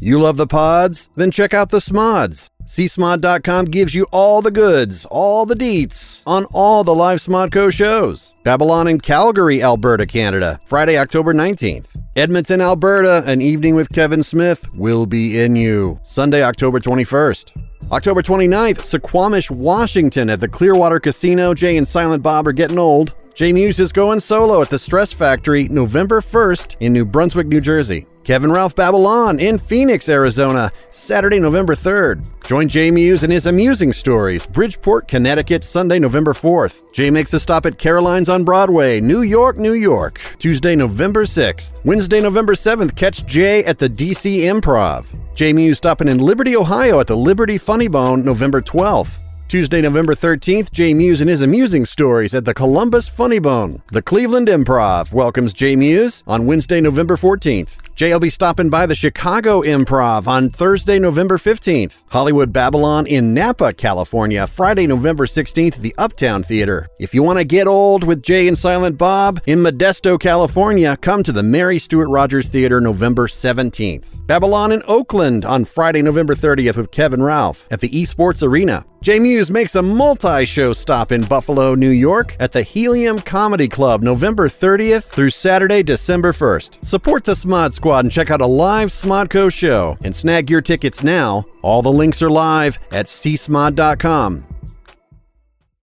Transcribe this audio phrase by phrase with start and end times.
[0.00, 1.08] You love the pods?
[1.16, 2.50] Then check out the Smods.
[2.66, 8.34] CSmod.com gives you all the goods, all the deets on all the live Smodco shows.
[8.44, 11.86] Babble-On in Calgary, Alberta, Canada, Friday, October 19th.
[12.14, 15.98] Edmonton, Alberta, An Evening with Kevin Smith will be in you.
[16.04, 17.64] Sunday, October 21st.
[17.90, 21.54] October 29th, Suquamish, Washington at the Clearwater Casino.
[21.54, 23.14] Jay and Silent Bob are getting old.
[23.34, 27.60] Jay Mewes is going solo at the Stress Factory November 1st in New Brunswick, New
[27.60, 28.06] Jersey.
[28.28, 32.22] Kevin Ralph Babble-On in Phoenix, Arizona, Saturday, November 3rd.
[32.44, 36.92] Join Jay Mewes in his amusing stories, Bridgeport, Connecticut, Sunday, November 4th.
[36.92, 41.72] Jay makes a stop at Caroline's on Broadway, New York, New York, Tuesday, November 6th.
[41.86, 45.06] Wednesday, November 7th, catch Jay at the DC Improv.
[45.34, 49.20] Jay Mewes stopping in Liberty, Ohio at the Liberty Funny Bone, November 12th.
[49.48, 53.80] Tuesday, November 13th, Jay Mewes and his amusing stories at the Columbus Funny Bone.
[53.86, 57.87] The Cleveland Improv welcomes Jay Mewes on Wednesday, November 14th.
[57.98, 62.00] Jay will be stopping by the Chicago Improv on Thursday, November 15th.
[62.10, 66.86] Hollywood Babble-On in Napa, California, Friday, November 16th, the Uptown Theater.
[67.00, 71.24] If you want to get old with Jay and Silent Bob in Modesto, California, come
[71.24, 74.04] to the Mary Stuart Rogers Theater November 17th.
[74.28, 78.84] Babble-On in Oakland on Friday, November 30th with Kevin Ralph at the Esports Arena.
[79.00, 83.68] Jay Mewes makes a multi show stop in Buffalo, New York at the Helium Comedy
[83.68, 86.84] Club November 30th through Saturday, December 1st.
[86.84, 91.04] Support the Smod Squad and check out a live Smodco show and snag your tickets
[91.04, 91.44] now.
[91.62, 94.44] All the links are live at csmod.com.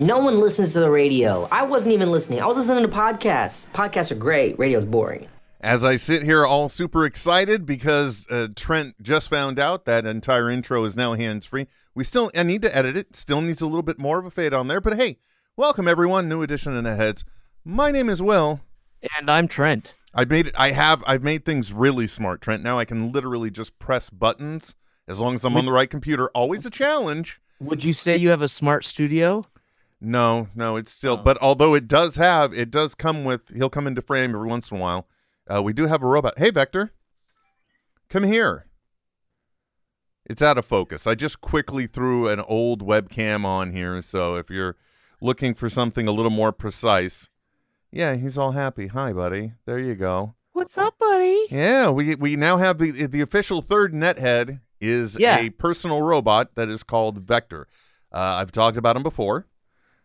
[0.00, 1.48] No one listens to the radio.
[1.50, 2.40] I wasn't even listening.
[2.40, 3.66] I was listening to podcasts.
[3.74, 4.56] Podcasts are great.
[4.56, 5.26] Radio's boring.
[5.60, 10.48] As I sit here all super excited because uh, Trent just found out that entire
[10.50, 11.66] intro is now hands free.
[11.96, 13.16] We still, I need to edit it.
[13.16, 14.80] Still needs a little bit more of a fade on there.
[14.80, 15.18] But hey,
[15.56, 16.28] welcome everyone.
[16.28, 17.24] New edition of Netheads.
[17.64, 18.60] My name is Will.
[19.18, 19.96] And I'm Trent.
[20.14, 20.54] I made it.
[20.56, 21.02] I have.
[21.08, 22.62] I've made things really smart, Trent.
[22.62, 24.76] Now I can literally just press buttons
[25.08, 26.28] as long as I'm on the right computer.
[26.28, 27.40] Always a challenge.
[27.58, 29.42] Would you say you have a smart studio?
[30.00, 31.16] No, no, it's still.
[31.16, 33.48] But although it does have, it does come with.
[33.54, 35.08] He'll come into frame every once in a while.
[35.52, 36.34] Uh, we do have a robot.
[36.38, 36.92] Hey, Vector,
[38.08, 38.66] come here.
[40.24, 41.06] It's out of focus.
[41.06, 44.76] I just quickly threw an old webcam on here, so if you're
[45.20, 47.28] looking for something a little more precise,
[47.90, 48.88] yeah, he's all happy.
[48.88, 49.54] Hi, buddy.
[49.64, 50.34] There you go.
[50.52, 51.46] What's up, buddy?
[51.50, 55.38] Yeah, we we now have the the official third nethead is Yeah.
[55.38, 57.66] a personal robot that is called Vector.
[58.12, 59.46] Uh, I've talked about him before.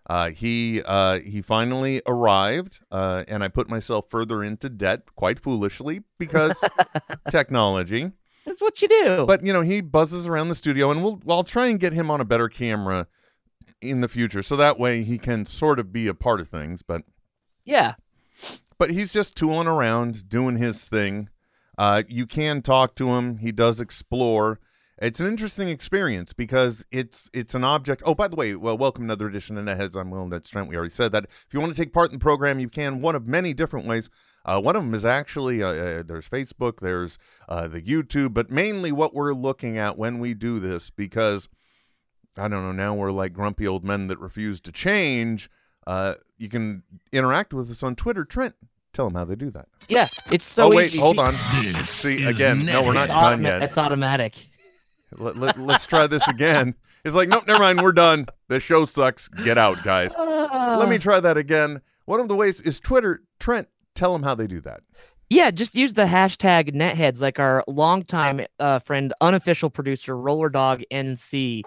[0.07, 5.39] Uh, he uh, he finally arrived, uh, and I put myself further into debt quite
[5.39, 6.61] foolishly because
[7.29, 8.11] technology.
[8.45, 9.25] That's what you do.
[9.25, 12.11] But you know, he buzzes around the studio, and we'll I'll try and get him
[12.11, 13.07] on a better camera
[13.81, 16.81] in the future, so that way he can sort of be a part of things.
[16.81, 17.03] But
[17.63, 17.95] yeah.
[18.77, 21.29] but he's just tooling around doing his thing
[21.77, 24.59] uh, you can talk to him he does explore
[25.01, 29.01] it's an interesting experience because it's it's an object oh by the way well welcome
[29.03, 31.59] to another edition of netheads i'm will that's trent we already said that if you
[31.59, 34.09] want to take part in the program you can one of many different ways
[34.45, 37.17] uh, one of them is actually uh, uh, there's facebook there's
[37.49, 41.49] uh, the youtube but mainly what we're looking at when we do this because
[42.35, 42.71] I don't know.
[42.71, 45.51] Now we're like grumpy old men that refuse to change.
[45.85, 46.81] Uh, you can
[47.11, 48.25] interact with us on Twitter.
[48.25, 48.55] Trent,
[48.91, 49.67] tell them how they do that.
[49.87, 50.07] Yeah.
[50.31, 50.97] It's so oh wait, easy.
[50.97, 51.35] hold on.
[51.61, 52.65] This See is again.
[52.65, 53.61] No, we're not It's, done automa- yet.
[53.61, 54.49] it's automatic.
[55.19, 56.75] Let, let, let's try this again.
[57.03, 57.81] It's like, nope, never mind.
[57.81, 58.27] We're done.
[58.47, 59.27] The show sucks.
[59.27, 60.13] Get out, guys.
[60.17, 61.81] Let me try that again.
[62.05, 63.23] One of the ways is Twitter.
[63.39, 64.81] Trent, tell them how they do that.
[65.29, 70.83] Yeah, just use the hashtag netheads like our longtime uh, friend, unofficial producer, Roller Dog
[70.91, 71.63] NC.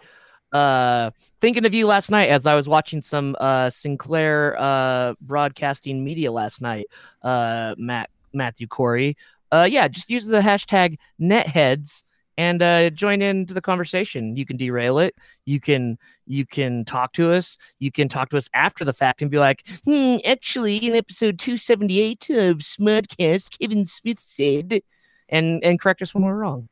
[0.53, 1.11] Uh,
[1.41, 6.31] thinking of you last night as I was watching some uh, Sinclair uh, broadcasting media
[6.31, 6.87] last night.
[7.23, 9.17] Uh, Matt Matthew Corey.
[9.51, 12.05] Uh, yeah, just use the hashtag netheads
[12.39, 14.37] and uh, join into the conversation.
[14.37, 15.15] You can derail it.
[15.45, 17.57] You can you can talk to us.
[17.79, 21.39] You can talk to us after the fact and be like, hmm, actually, in episode
[21.39, 24.81] two seventy eight of Smodcast, Kevin Smith said,
[25.29, 26.69] and and correct us when we're wrong.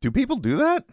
[0.00, 0.84] Do people do that?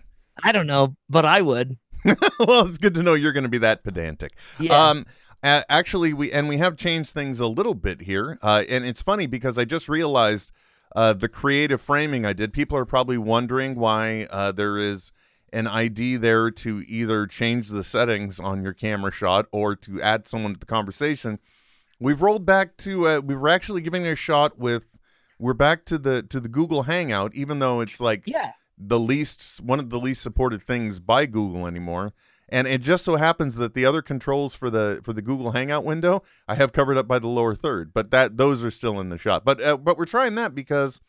[0.44, 1.78] I don't know, but I would.
[2.06, 4.38] well, it's good to know you're going to be that pedantic.
[4.60, 4.90] Yeah.
[4.90, 5.06] Um,
[5.44, 9.28] actually, we and we have changed things a little bit here, uh, and it's funny
[9.28, 10.52] because I just realized
[10.96, 12.54] uh, the creative framing I did.
[12.54, 15.12] People are probably wondering why uh, there is
[15.52, 20.28] an ID there to either change the settings on your camera shot or to add
[20.28, 21.40] someone to the conversation.
[22.00, 24.88] We've rolled back to uh, we were actually giving a shot with.
[25.38, 28.54] We're back to the to the Google Hangout, even though it's like yeah.
[28.78, 32.14] the least one of the least supported things by Google anymore.
[32.48, 35.84] And it just so happens that the other controls for the for the Google Hangout
[35.84, 39.10] window I have covered up by the lower third, but that those are still in
[39.10, 39.44] the shot.
[39.44, 41.02] But uh, but we're trying that because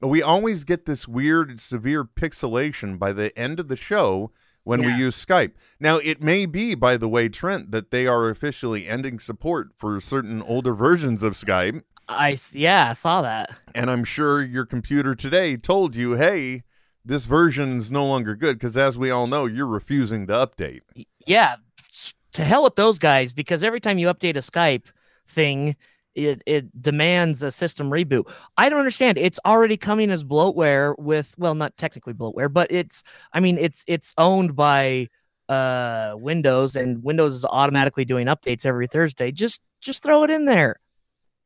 [0.00, 4.30] we always get this weird severe pixelation by the end of the show
[4.62, 5.52] when we use Skype.
[5.80, 10.00] Now it may be by the way Trent that they are officially ending support for
[10.00, 13.60] certain older versions of Skype I yeah, I saw that.
[13.74, 16.64] and I'm sure your computer today told you, "Hey,
[17.04, 20.80] this version's no longer good because as we all know, you're refusing to update."
[21.26, 21.56] Yeah,
[22.32, 24.86] to hell with those guys because every time you update a Skype
[25.26, 25.76] thing,
[26.14, 28.30] it it demands a system reboot.
[28.56, 29.18] I don't understand.
[29.18, 33.84] It's already coming as bloatware with well, not technically bloatware, but it's I mean it's
[33.86, 35.08] it's owned by
[35.48, 39.32] uh Windows and Windows is automatically doing updates every Thursday.
[39.32, 40.76] Just just throw it in there.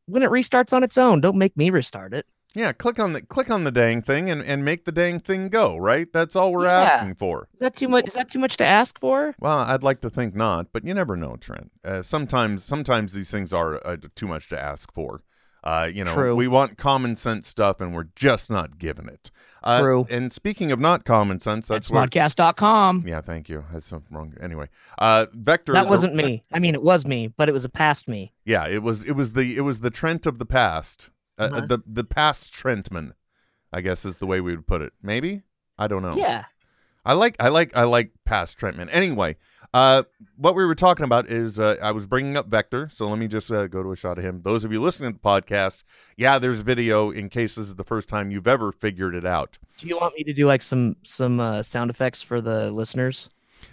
[0.06, 2.26] When it restarts on its own, don't make me restart it.
[2.56, 5.48] Yeah, click on the click on the dang thing and and make the dang thing
[5.48, 6.06] go, right?
[6.12, 6.82] That's all we're Yeah.
[6.82, 7.48] asking for.
[7.54, 8.06] Is that too much?
[8.06, 9.34] Is that too much to ask for?
[9.40, 11.72] Well, I'd like to think not, but you never know, Trent.
[11.84, 15.22] Uh, sometimes sometimes these things are uh, too much to ask for.
[15.64, 16.36] Uh, you know, True.
[16.36, 19.30] we want common sense stuff, and we're just not giving it.
[19.62, 20.06] Uh, True.
[20.10, 22.04] And speaking of not common sense, that's where.
[22.06, 23.04] Podcast.com.
[23.06, 23.64] Yeah, thank you.
[23.72, 24.34] That's something wrong.
[24.40, 24.68] Anyway,
[24.98, 25.72] uh, Vector.
[25.72, 26.44] That wasn't me.
[26.52, 28.32] I mean, it was me, but it was a past me.
[28.44, 31.08] Yeah, it was it was the it was the Trent of the past.
[31.38, 31.66] Uh, Uh-huh.
[31.66, 33.14] the the past Trentman,
[33.72, 34.92] I guess is the way we would put it.
[35.02, 35.42] Maybe
[35.78, 36.16] I don't know.
[36.16, 36.44] Yeah.
[37.04, 38.88] I like I like I like past Trentman.
[38.90, 39.36] Anyway,
[39.74, 40.04] uh,
[40.36, 42.88] what we were talking about is uh, I was bringing up Vector.
[42.90, 44.40] So let me just uh, go to a shot of him.
[44.42, 45.82] Those of you listening to the podcast,
[46.16, 49.58] yeah, there's video in case this is the first time you've ever figured it out.
[49.76, 53.28] Do you want me to do like some some uh, sound effects for the listeners?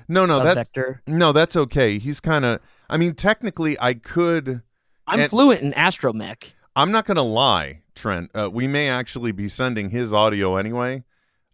[0.10, 1.02] No, no, of that's Vector.
[1.08, 2.00] no, that's okay.
[2.00, 2.60] He's kind of.
[2.90, 4.62] I mean, technically, I could.
[5.08, 6.52] I'm and- fluent in astromech.
[6.76, 8.32] I'm not gonna lie, Trent.
[8.34, 11.04] Uh, we may actually be sending his audio anyway.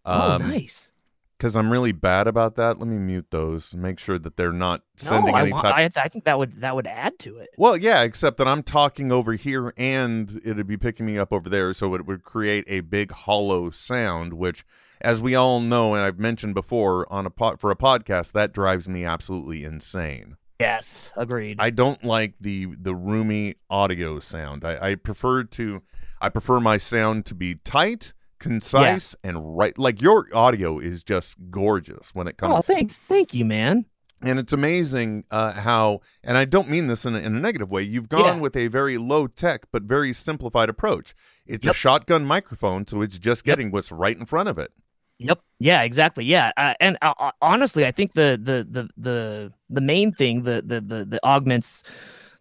[0.06, 0.92] oh, Um, nice.
[1.38, 2.80] Because I'm really bad about that.
[2.80, 5.96] Let me mute those make sure that they're not sending no, I, any want, type.
[5.96, 7.50] I, I think that would that would add to it.
[7.58, 11.48] Well, yeah, except that I'm talking over here and it'd be picking me up over
[11.48, 14.66] there, so it would create a big hollow sound, which,
[15.00, 18.52] as we all know, and I've mentioned before on a pod, for a podcast, that
[18.52, 20.38] drives me absolutely insane.
[20.60, 21.58] Yes, agreed.
[21.60, 24.66] I don't like the the roomy audio sound.
[24.66, 25.82] I, I prefer to
[26.20, 29.78] I prefer my sound to be tight, concise, and right.
[29.78, 32.54] Like your audio is just gorgeous when it comes.
[32.54, 33.86] To Oh, thanks, thank you, man.
[34.24, 37.70] And it's amazing uh, how, and I don't mean this in a, in a negative
[37.70, 38.42] way, you've gone Yeah.
[38.42, 41.14] with a very low tech but very simplified approach.
[41.46, 43.58] It's a shotgun microphone, so it's just Yep.
[43.58, 44.72] getting what's right in front of it.
[45.20, 45.40] Yep.
[45.60, 45.82] Yeah.
[45.82, 46.26] Exactly.
[46.26, 46.52] Yeah.
[46.58, 50.62] Uh, and uh, uh, honestly, I think the the the the the main thing the
[50.66, 51.84] the the the augments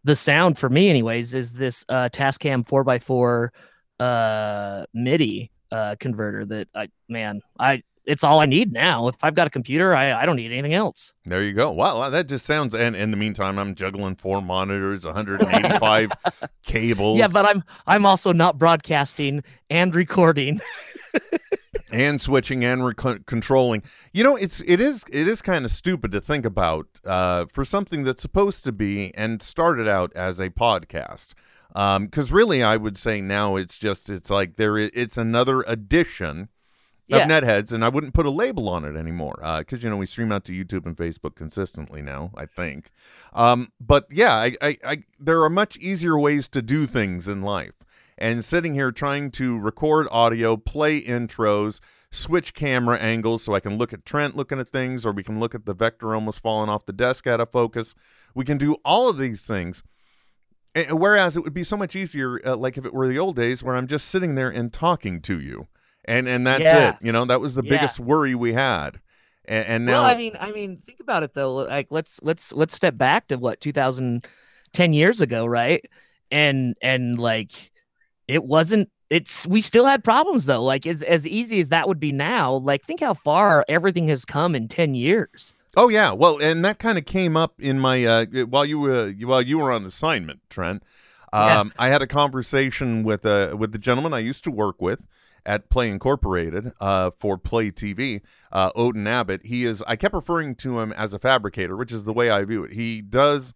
[0.04, 3.52] the sound for me, anyways, is this uh, Tascam four x four
[3.98, 9.08] uh MIDI uh converter that I man I it's all I need now.
[9.08, 11.12] If I've got a computer, I I don't need anything else.
[11.24, 11.72] There you go.
[11.72, 12.74] Wow, that just sounds.
[12.74, 16.12] And in the meantime, I'm juggling four monitors, 185
[16.64, 20.60] cables, Yeah, but I'm I'm also not broadcasting and recording.
[21.92, 23.82] and switching and rec- controlling.
[24.12, 27.64] You know, it's it is it is kind of stupid to think about uh, for
[27.64, 31.34] something that's supposed to be and started out as a podcast.
[31.74, 35.62] Because really, I would say now it's just it's like there it's another
[37.08, 39.96] edition of Netheads, and I wouldn't put a label on it anymore because you know
[39.96, 42.30] we stream out to YouTube and Facebook consistently now.
[42.36, 42.90] I think,
[43.32, 47.42] um, but yeah, I, I, I there are much easier ways to do things in
[47.42, 47.74] life,
[48.18, 53.78] and sitting here trying to record audio, play intros, switch camera angles so I can
[53.78, 56.70] look at Trent looking at things, or we can look at the vector almost falling
[56.70, 57.94] off the desk out of focus.
[58.34, 59.82] We can do all of these things.
[60.74, 63.36] And whereas it would be so much easier, uh, like if it were the old
[63.36, 65.68] days, where I'm just sitting there and talking to you,
[66.06, 66.90] and and that's Yeah.
[66.90, 66.96] it.
[67.02, 67.70] You know, that was the Yeah.
[67.70, 69.00] biggest worry we had.
[69.48, 71.54] And, and now, well, I mean, I mean, think about it though.
[71.54, 75.84] Like, let's let's let's step back to what 2010 years ago, right?
[76.30, 77.70] And and like,
[78.28, 80.64] it wasn't it's we still had problems though.
[80.64, 84.24] Like as as easy as that would be now, like think how far everything has
[84.24, 85.54] come in ten years.
[85.76, 89.12] Oh yeah, well, and that kind of came up in my uh, while you were
[89.20, 90.82] while you were on assignment, Trent.
[91.32, 91.60] Yeah.
[91.60, 95.02] Um, I had a conversation with uh, with the gentleman I used to work with
[95.46, 98.20] at Play Incorporated uh, for Play TV,
[98.52, 99.42] uh, Odin Abbott.
[99.46, 99.82] He is.
[99.86, 102.72] I kept referring to him as a fabricator, which is the way I view it.
[102.74, 103.54] He does.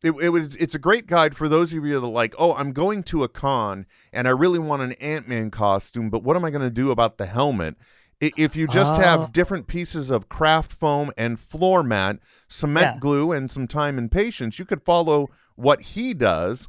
[0.00, 0.54] It, it was.
[0.56, 3.24] It's a great guide for those of you that are like, oh, I'm going to
[3.24, 6.62] a con and I really want an Ant Man costume, but what am I going
[6.62, 7.74] to do about the helmet?
[8.20, 9.02] If you just Oh.
[9.02, 12.98] have different pieces of craft foam and floor mat, cement Yeah.
[12.98, 16.68] glue, and some time and patience, you could follow what he does,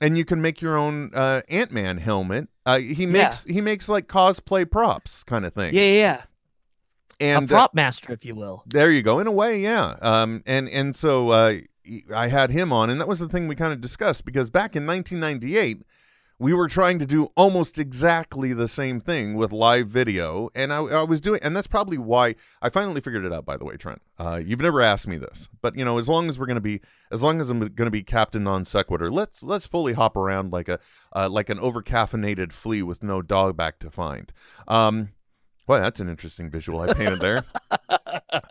[0.00, 2.48] and you can make your own uh, Ant Man helmet.
[2.64, 5.74] Uh, he makes he makes like cosplay props kind of thing.
[5.74, 6.22] Yeah, yeah, yeah.
[7.20, 8.62] and a uh, prop master, if you will.
[8.66, 9.18] there you go.
[9.18, 9.96] In a way, yeah.
[10.00, 11.58] Um, and and so uh,
[12.14, 14.76] I had him on, and that was the thing we kind of discussed because back
[14.76, 15.82] in 1998,
[16.40, 20.78] we were trying to do almost exactly the same thing with live video, and I,
[20.78, 23.44] I was doing, and that's probably why I finally figured it out.
[23.44, 26.30] By the way, Trent, uh, you've never asked me this, but you know, as long
[26.30, 26.80] as we're gonna be,
[27.12, 30.70] as long as I'm gonna be Captain Non Sequitur, let's let's fully hop around like
[30.70, 30.78] a
[31.14, 34.32] uh, like an overcaffeinated flea with no dog back to find.
[34.66, 35.10] Um,
[35.66, 37.44] well, that's an interesting visual I painted there.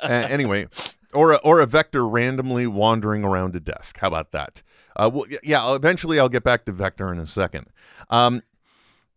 [0.02, 0.68] Uh, anyway,
[1.14, 3.98] or a, or a vector randomly wandering around a desk.
[4.00, 4.62] How about that?
[5.00, 5.74] Uh, well, yeah.
[5.76, 7.68] Eventually, I'll get back to vector in a second.
[8.10, 8.44] Um,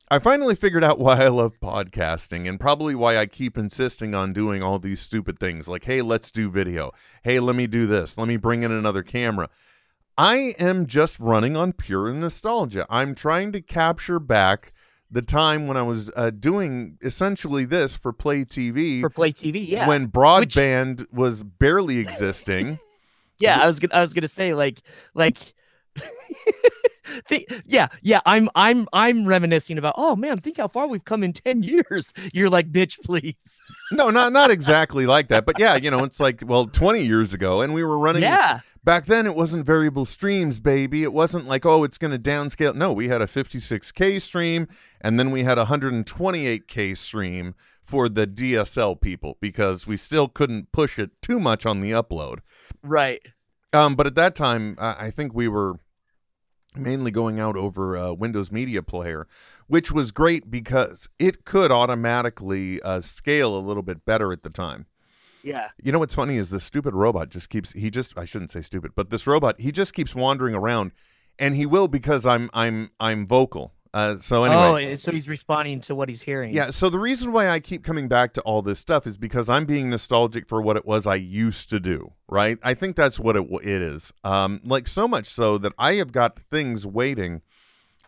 [0.09, 4.33] I finally figured out why I love podcasting and probably why I keep insisting on
[4.33, 6.93] doing all these stupid things like, hey, let's do video.
[7.23, 8.17] Hey, let me do this.
[8.17, 9.49] Let me bring in another camera.
[10.19, 12.87] I am just running on pure nostalgia.
[12.91, 14.75] I'm trying to capture back
[15.11, 19.67] the time when I was uh, doing essentially this for Play TV For Play TV,
[19.67, 19.89] yeah.
[19.89, 22.79] when broadband was barely existing.
[23.39, 24.83] yeah, I was gonna I was gonna say like
[25.15, 25.55] like
[27.27, 31.23] think, yeah, yeah, I'm I'm I'm reminiscing about oh man, think how far we've come
[31.23, 32.13] in 10 years.
[32.33, 33.61] You're like, bitch, please.
[33.93, 37.35] no, not not exactly like that, but yeah, you know, it's like well, 20 years
[37.35, 38.23] ago, and we were running.
[38.23, 38.61] Yeah.
[38.85, 41.05] Back then, it wasn't variable streams, baby.
[41.05, 42.75] It wasn't like, oh, it's going to downscale.
[42.75, 44.67] No, we had a 56K stream,
[45.01, 50.73] and then we had a 128K stream for the DSL people because we still couldn't
[50.73, 52.39] push it too much on the upload.
[52.83, 53.21] Right.
[53.73, 55.79] Um, but at that time, I I think we were
[56.75, 59.27] mainly going out over uh, Windows Media Player,
[59.67, 64.51] which was great because it could automatically uh, scale a little bit better at the
[64.51, 64.87] time.
[65.43, 65.69] Yeah.
[65.83, 68.63] You know what's funny is this stupid robot just keeps he just I shouldn't say
[68.63, 70.93] stupid, but this robot he just keeps wandering around,
[71.39, 73.75] and he will because I'm I'm I'm vocal.
[73.95, 76.55] Uh, so anyway, Oh, so he's responding to what he's hearing.
[76.55, 79.51] yeah, so the reason why I keep coming back to all this stuff is because
[79.51, 82.59] I'm being nostalgic for what it was I used to do, right?
[82.63, 84.11] I think that's what it, it is.
[84.25, 87.43] Um, like so much so that I have got things waiting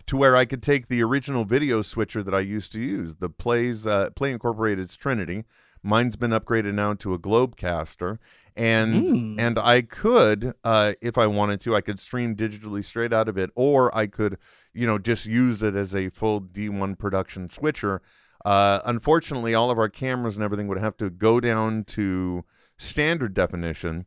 [0.07, 3.29] to where I could take the original video switcher that I used to use, the
[3.29, 5.45] Plays uh, Play Incorporated's Trinity.
[5.83, 8.19] Mine's been upgraded now to a Globecaster,
[8.57, 9.37] and Mm.
[9.38, 13.37] and I could, uh, if I wanted to, I could stream digitally straight out of
[13.37, 14.38] it, or I could,
[14.75, 18.02] you know, just use it as a full D1 production switcher.
[18.45, 22.45] Uh, unfortunately, all of our cameras and everything would have to go down to
[22.78, 24.04] standard definition.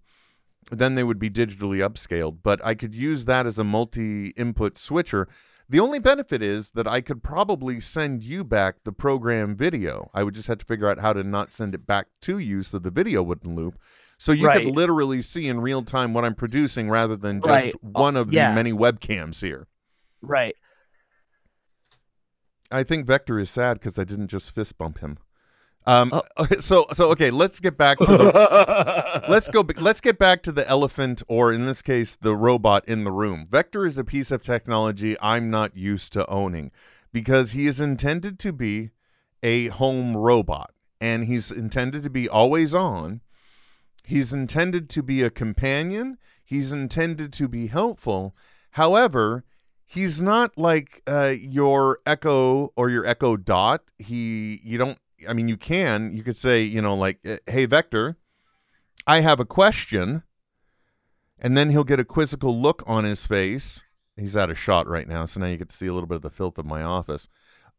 [0.69, 5.27] Then they would be digitally upscaled, but I could use that as a multi-input switcher.
[5.69, 10.09] The only benefit is that I could probably send you back the program video.
[10.13, 12.63] I would just have to figure out how to not send it back to you
[12.63, 13.77] so the video wouldn't loop.
[14.17, 14.63] So you Right.
[14.65, 17.83] could literally see in real time what I'm producing rather than just Right.
[17.83, 18.49] one of Yeah.
[18.49, 19.67] the many webcams here.
[20.21, 20.55] Right.
[22.71, 25.17] I think Vector is sad because I didn't just fist bump him.
[25.85, 26.45] Um, Oh.
[26.59, 30.67] so so okay, let's get back to the let's go let's get back to the
[30.67, 33.45] elephant or in this case the robot in the room.
[33.49, 36.71] Vector is a piece of technology I'm not used to owning
[37.13, 38.91] because he is intended to be
[39.41, 43.21] a home robot and he's intended to be always on.
[44.03, 46.17] He's intended to be a companion.
[46.43, 48.35] He's intended to be helpful.
[48.71, 49.45] However,
[49.87, 53.83] he's not like uh, your Echo or your Echo Dot.
[53.97, 54.99] He, you don't.
[55.27, 56.13] I mean, you can.
[56.13, 58.17] You could say, you know, like, uh, "Hey, Vector,
[59.07, 60.23] I have a question,"
[61.39, 63.81] and then he'll get a quizzical look on his face.
[64.15, 66.15] He's out of shot right now, so now you get to see a little bit
[66.17, 67.29] of the filth of my office.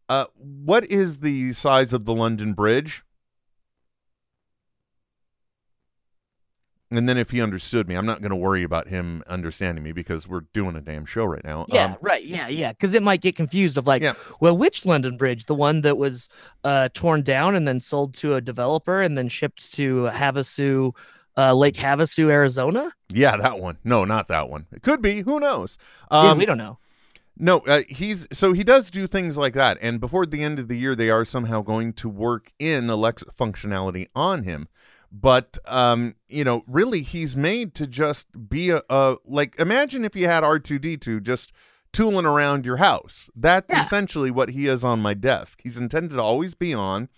[0.08, 3.04] Uh, what is the size of the London Bridge?
[6.90, 9.92] And then if he understood me, I'm not going to worry about him understanding me
[9.92, 11.66] because we're doing a damn show right now.
[11.68, 12.24] Yeah, Um, right.
[12.24, 12.72] Yeah, yeah.
[12.72, 14.14] Because it might get confused of like, Yeah.
[14.40, 15.44] well, which London Bridge?
[15.44, 16.30] The one that was
[16.64, 20.94] uh, torn down and then sold to a developer and then shipped to Havasu,
[21.36, 22.92] uh, Lake Havasu, Arizona?
[23.12, 23.76] yeah, that one.
[23.84, 24.66] No, not that one.
[24.72, 25.20] It could be.
[25.22, 25.76] Who knows?
[26.10, 26.78] yeah, Um, we don't know.
[27.40, 30.66] No, uh, he's so he does do things like that, and before the end of
[30.66, 34.66] the year, they are somehow going to work in Alexa functionality on him.
[35.10, 39.58] But um, you know, really, he's made to just be a, a like.
[39.58, 41.52] Imagine if you had R two D two just
[41.92, 43.30] tooling around your house.
[43.34, 43.82] That's Yeah.
[43.82, 45.60] essentially what he is on my desk.
[45.62, 47.08] He's intended to always be on,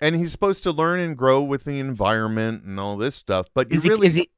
[0.00, 3.48] and he's supposed to learn and grow with the environment and all this stuff.
[3.52, 4.30] But you Is he really is he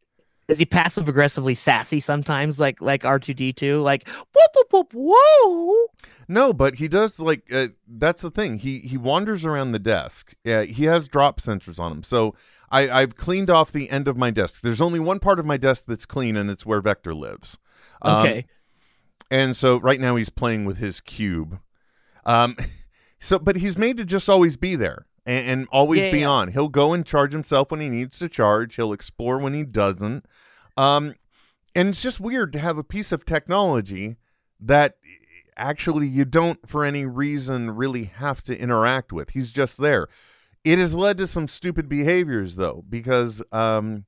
[0.49, 4.73] is he passive aggressively sassy sometimes, like like R two D two, like whoop whoop
[4.73, 5.87] whoop whoa?
[6.27, 8.59] No, but he does like uh, that's the thing.
[8.59, 10.35] He he wanders around the desk.
[10.43, 12.03] Yeah, he has drop sensors on him.
[12.03, 12.35] So
[12.73, 14.63] I I've cleaned off the end of my desk.
[14.63, 17.59] There's only one part of my desk that's clean, and it's where Vector lives.
[18.01, 18.47] Um, Okay,
[19.31, 21.61] and so right now he's playing with his cube.
[22.25, 22.57] Um,
[23.21, 26.31] so but he's made to just always be there and, and always Yeah, be yeah.
[26.31, 26.53] on.
[26.53, 28.75] He'll go and charge himself when he needs to charge.
[28.77, 30.27] He'll explore when he doesn't.
[30.77, 31.15] Um,
[31.75, 34.17] and it's just weird to have a piece of technology
[34.61, 34.97] that
[35.57, 39.31] actually you don't for any reason really have to interact with.
[39.31, 40.09] He's just there.
[40.65, 44.05] It has led to some stupid behaviors though, because um,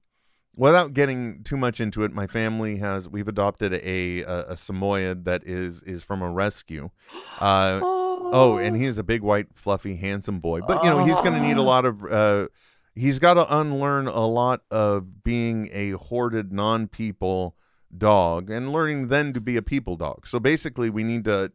[0.57, 5.25] without getting too much into it, my family has we've adopted a a, a Samoyed
[5.25, 6.91] that is is from a rescue.
[7.41, 11.21] Uh, oh, and he is a big white fluffy handsome boy, but you know he's
[11.21, 12.05] going to need a lot of.
[12.05, 12.47] Uh,
[12.95, 17.57] he's got to unlearn a lot of being a hoarded non-people
[17.97, 20.27] dog and learning then to be a people dog.
[20.27, 21.53] So basically, we need to.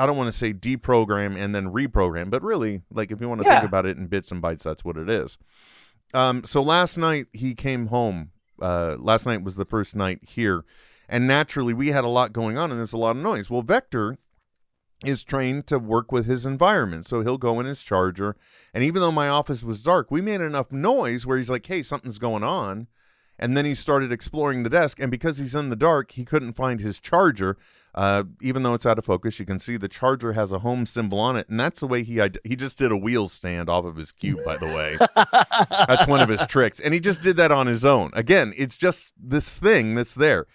[0.00, 3.42] I don't want to say deprogram and then reprogram, but really, like if you want
[3.42, 5.36] to think about it in bits and bytes, that's what it is.
[6.14, 8.30] Um, so last night he came home.
[8.60, 10.64] Uh, last night was the first night here,
[11.08, 13.50] and naturally we had a lot going on, and there's a lot of noise.
[13.50, 14.16] Well, Vector
[15.04, 18.36] is trained to work with his environment, so he'll go in his charger,
[18.74, 21.82] and even though my office was dark, we made enough noise where he's like, "Hey,
[21.82, 22.86] something's going on,"
[23.40, 26.52] and then he started exploring the desk, and because he's in the dark, he couldn't
[26.52, 27.56] find his charger.
[27.92, 30.86] Uh, even though it's out of focus, you can see the charger has a home
[30.86, 33.68] symbol on it, and that's the way he id- he just did a wheel stand
[33.68, 34.38] off of his cube.
[34.44, 34.96] By the way,
[35.88, 38.10] that's one of his tricks, and he just did that on his own.
[38.12, 40.46] Again, it's just this thing that's there.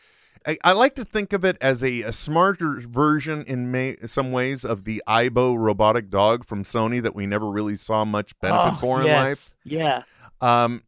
[0.47, 4.31] I, I like to think of it as a, a smarter version in may, some
[4.31, 8.73] ways of the Aibo robotic dog from Sony that we never really saw much benefit
[8.75, 9.25] Oh, for in yes.
[9.27, 9.55] life.
[9.65, 10.03] Yeah.
[10.39, 10.83] Um,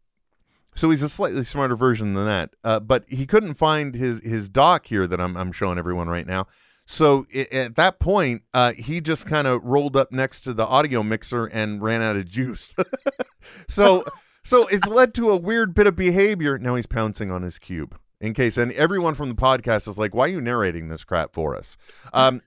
[0.77, 2.51] so he's a slightly smarter version than that.
[2.63, 6.27] Uh, but he couldn't find his his dock here that I'm I'm showing everyone right
[6.27, 6.47] now.
[6.85, 10.65] So i at that point, uh, he just kind of rolled up next to the
[10.65, 12.75] audio mixer and ran out of juice.
[13.67, 14.05] so
[14.43, 16.57] so it's led to a weird bit of behavior.
[16.57, 17.97] Now he's pouncing on his cube.
[18.21, 21.33] In case and everyone from the podcast is like, "Why are you narrating this crap
[21.33, 21.75] for us?"
[22.13, 22.41] Um,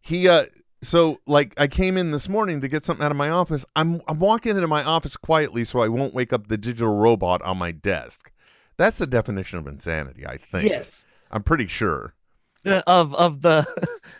[0.00, 0.46] he uh
[0.82, 3.64] so like I came in this morning to get something out of my office.
[3.74, 7.42] I'm I'm walking into my office quietly so I won't wake up the digital robot
[7.42, 8.30] on my desk.
[8.76, 10.70] That's the definition of insanity, I think.
[10.70, 11.04] Yes.
[11.30, 12.14] I'm pretty sure.
[12.62, 13.66] The, of of the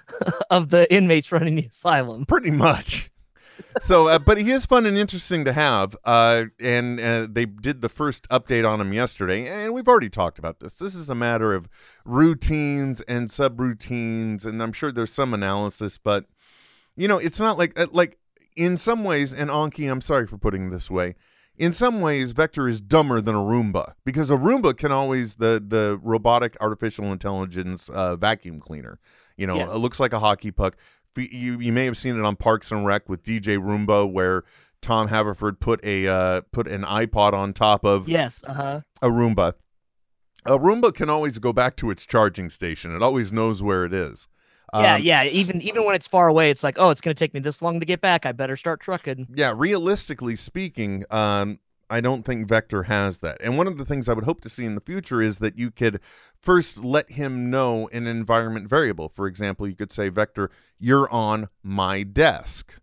[0.50, 2.26] of the inmates running the asylum.
[2.26, 3.10] Pretty much.
[3.82, 5.96] so, uh, but he is fun and interesting to have.
[6.04, 10.38] Uh, and uh, they did the first update on him yesterday, and we've already talked
[10.38, 10.74] about this.
[10.74, 11.68] This is a matter of
[12.04, 16.26] routines and subroutines, and I'm sure there's some analysis, but
[16.98, 18.18] you know, it's not like uh, like
[18.56, 19.32] in some ways.
[19.32, 21.14] And Anki, I'm sorry for putting it this way.
[21.56, 25.62] In some ways, Vector is dumber than a Roomba because a Roomba can always the
[25.66, 28.98] the robotic artificial intelligence uh, vacuum cleaner.
[29.36, 29.72] You know, Yes.
[29.72, 30.76] it looks like a hockey puck.
[31.16, 34.44] You you may have seen it on Parks and Rec with DJ Roomba, where
[34.82, 38.40] Tom Haverford put a uh, put an iPod on top of Yes.
[38.46, 38.80] Uh huh.
[39.02, 39.54] a Roomba.
[40.46, 42.94] A Roomba can always go back to its charging station.
[42.94, 44.28] It always knows where it is.
[44.74, 44.94] Yeah.
[44.94, 45.24] Um, Yeah.
[45.24, 47.80] Even even when it's far away, it's like, oh, it's gonna take me this long
[47.80, 48.26] to get back.
[48.26, 49.28] I better start trucking.
[49.34, 51.58] yeah, realistically speaking, um,
[51.90, 53.38] I don't think Vector has that.
[53.40, 55.58] And one of the things I would hope to see in the future is that
[55.58, 56.00] you could
[56.38, 59.08] first let him know an environment variable.
[59.08, 62.74] For example, you could say, Vector, you're on my desk.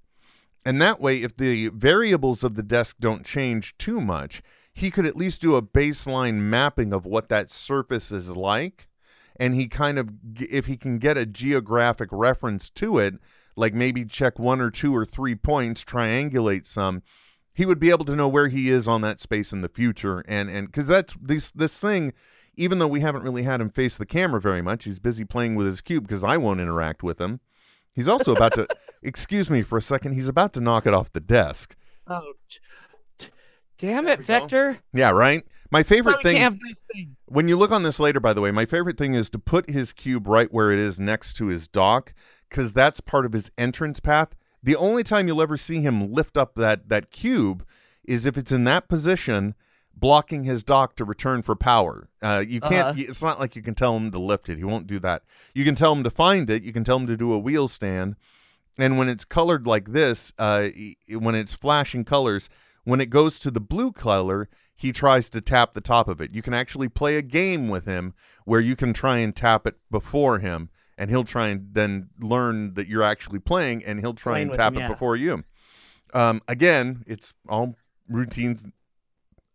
[0.65, 4.41] And that way, if the variables of the desk don't change too much,
[4.73, 8.87] he could at least do a baseline mapping of what that surface is like.
[9.37, 13.15] And he kind of, if he can get a geographic reference to it,
[13.55, 17.03] like maybe check one or two or three points, triangulate some,
[17.53, 20.23] he would be able to know where he is on that space in the future.
[20.27, 22.13] And and because that's this this thing,
[22.57, 25.55] even though we haven't really had him face the camera very much, he's busy playing
[25.55, 27.39] with his cube because I won't interact with him.
[27.93, 28.67] He's also about to,
[29.01, 31.75] excuse me for a second, he's about to knock it off the desk.
[32.07, 32.33] Oh.
[32.49, 32.59] t-
[33.17, 33.29] t-
[33.77, 34.39] Damn it, we go.
[34.39, 34.79] Vector.
[34.93, 35.45] Yeah, right.
[35.71, 37.15] My favorite thing have nice things.
[37.25, 39.69] when you look on this later, by the way, my favorite thing is to put
[39.69, 42.13] his cube right where it is next to his dock,
[42.49, 44.35] because that's part of his entrance path.
[44.61, 47.65] The only time you'll ever see him lift up that that cube
[48.03, 49.55] is if it's in that position,
[49.95, 52.09] blocking his dock to return for power.
[52.21, 52.87] Uh, you can't.
[52.89, 53.05] Uh-huh.
[53.09, 54.57] It's not like you can tell him to lift it.
[54.57, 55.23] He won't do that.
[55.53, 56.63] You can tell him to find it.
[56.63, 58.15] You can tell him to do a wheel stand.
[58.77, 60.67] And when it's colored like this, uh,
[61.07, 62.49] when it's flashing colors,
[62.85, 66.33] when it goes to the blue color, he tries to tap the top of it.
[66.33, 68.13] You can actually play a game with him
[68.45, 72.75] where you can try and tap it before him, and he'll try and then learn
[72.75, 74.87] that you're actually playing, and he'll try Playing and tap him, it yeah.
[74.87, 75.43] before you.
[76.13, 77.75] Um, again, it's all
[78.07, 78.63] routines,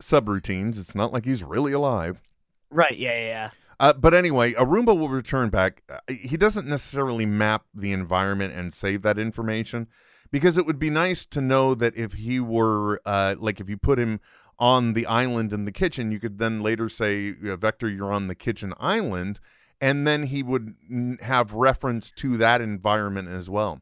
[0.03, 0.79] subroutines.
[0.79, 2.23] It's not like he's really alive.
[2.71, 2.97] Right.
[2.97, 3.13] Yeah.
[3.13, 3.27] Yeah.
[3.27, 3.51] yeah.
[3.79, 5.83] Uh, but anyway, a Roomba will return back.
[5.89, 9.87] Uh, he doesn't necessarily map the environment and save that information
[10.31, 13.77] because it would be nice to know that if he were, uh, like, if you
[13.77, 14.21] put him
[14.59, 18.35] on the island in the kitchen, you could then later say, Vector, you're on the
[18.35, 19.41] kitchen island,
[19.81, 20.75] and then he would
[21.23, 23.81] have reference to that environment as well.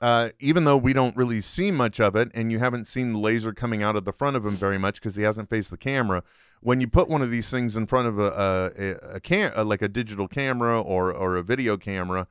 [0.00, 3.18] Uh, even though we don't really see much of it, and you haven't seen the
[3.18, 5.76] laser coming out of the front of him very much because he hasn't faced the
[5.76, 6.22] camera.
[6.60, 9.66] When you put one of these things in front of a a, a, a cam
[9.66, 12.26] like a digital camera or or a video camera,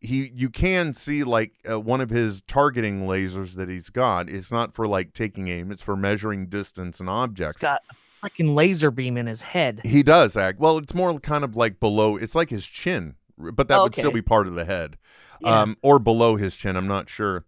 [0.00, 4.28] he you can see like uh, one of his targeting lasers that he's got.
[4.28, 7.60] It's not for like taking aim; it's for measuring distance and objects.
[7.60, 9.80] He's got a freaking laser beam in his head.
[9.84, 10.78] He does act well.
[10.78, 12.16] It's more kind of like below.
[12.16, 14.96] It's like his chin, but that would still be part of the head,
[15.40, 15.62] Yeah.
[15.62, 16.76] um, or below his chin.
[16.76, 17.44] I'm not sure.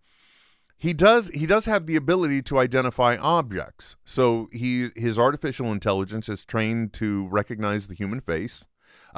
[0.81, 1.29] He does.
[1.31, 3.97] He does have the ability to identify objects.
[4.05, 8.69] So he his artificial intelligence is trained to recognize the human face,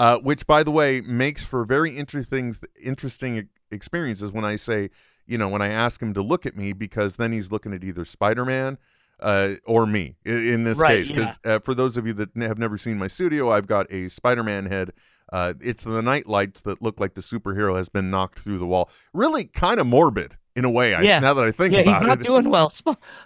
[0.03, 4.33] uh, which, by the way, makes for very interesting interesting experiences.
[4.33, 4.91] When I say,
[5.27, 7.85] you know, when I ask him to look at me, because then he's looking at
[7.85, 8.79] either Spider Man
[9.21, 11.09] uh, or me i- in this Right, case.
[11.11, 14.09] Because uh, for those of you that have never seen my studio, I've got a
[14.09, 14.93] Spider-Man head.
[15.33, 18.67] Uh, it's the night lights that look like the superhero has been knocked through the
[18.67, 18.91] wall.
[19.13, 20.95] Really, kind of morbid in a way.
[20.95, 21.21] I, Yeah.
[21.21, 21.87] Now that I think about it.
[21.87, 22.25] Yeah, he's not it.
[22.25, 22.73] doing well.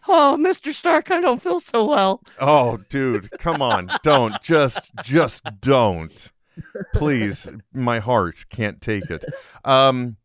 [0.08, 0.74] Oh, Mr.
[0.74, 2.20] Stark, I don't feel so well.
[2.40, 3.94] Oh, dude, come on.
[4.02, 4.40] Don't.
[4.42, 6.30] Just just don't.
[6.94, 7.48] Please.
[7.72, 9.24] My heart can't take it.
[9.64, 10.16] Um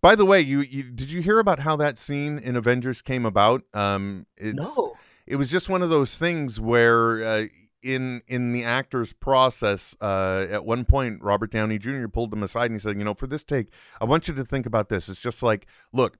[0.00, 3.26] by the way, you, you did you hear about how that scene in Avengers came
[3.26, 3.62] about?
[3.74, 4.96] Um it's No.
[5.26, 7.46] it was just one of those things where uh,
[7.82, 12.64] in in the actor's process uh, at one point robert downey jr pulled them aside
[12.66, 13.68] and he said you know for this take
[14.00, 16.18] i want you to think about this it's just like look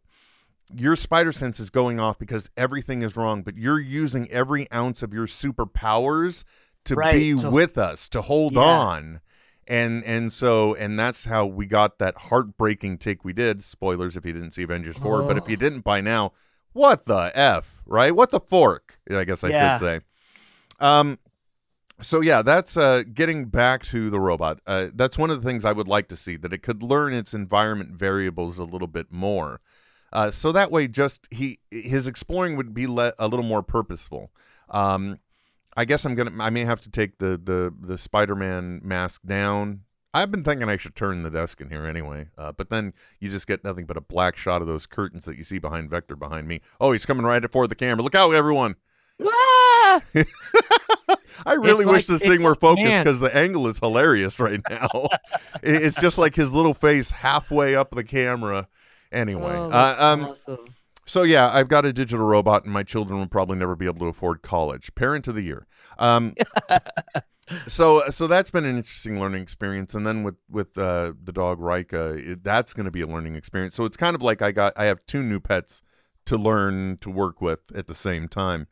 [0.73, 5.03] your spider sense is going off because everything is wrong but you're using every ounce
[5.03, 6.45] of your superpowers
[6.85, 8.61] to Right, be to- with us to hold Yeah.
[8.63, 9.21] on
[9.69, 13.63] and and so and that's how we got that heartbreaking take we did.
[13.63, 16.33] Spoilers if you didn't see avengers 4 but if you didn't by now
[16.73, 18.15] what the f right?
[18.15, 19.79] What the fork i guess i Yeah.
[19.79, 20.01] should say.
[20.81, 21.19] Um
[22.01, 24.61] so yeah that's uh getting back to the robot.
[24.67, 27.13] Uh that's one of the things i would like to see that it could learn
[27.13, 29.61] its environment variables a little bit more.
[30.13, 34.31] Uh so that way just he his exploring would be le- a little more purposeful.
[34.71, 35.19] Um
[35.79, 39.81] i guess i'm gonna i may have to take the the the spider-man mask down
[40.15, 43.29] I've been thinking I should turn the desk in here anyway, uh, but then you
[43.29, 46.17] just get nothing but a black shot of those curtains that you see behind Vector
[46.17, 46.61] behind me.
[46.81, 48.03] Oh, he's coming right for the camera.
[48.03, 48.77] Look out, everyone!
[49.23, 50.01] Ah!
[51.47, 54.61] I really It's wish like- this thing were focused because the angle is hilarious right
[54.71, 54.89] now.
[55.63, 58.67] It- it's just like his little face halfway up the camera.
[59.13, 60.75] Anyway, Oh, uh, um, awesome.
[61.07, 64.01] so yeah, I've got a digital robot, and my children will probably never be able
[64.01, 64.95] to afford college.
[64.95, 65.67] Parent of the year.
[65.99, 66.35] Um,
[67.67, 71.61] so so that's been an interesting learning experience, and then with with uh, the dog
[71.61, 73.75] Rika, it, that's going to be a learning experience.
[73.75, 75.83] So it's kind of like I got I have two new pets
[76.27, 78.67] to learn to work with at the same time.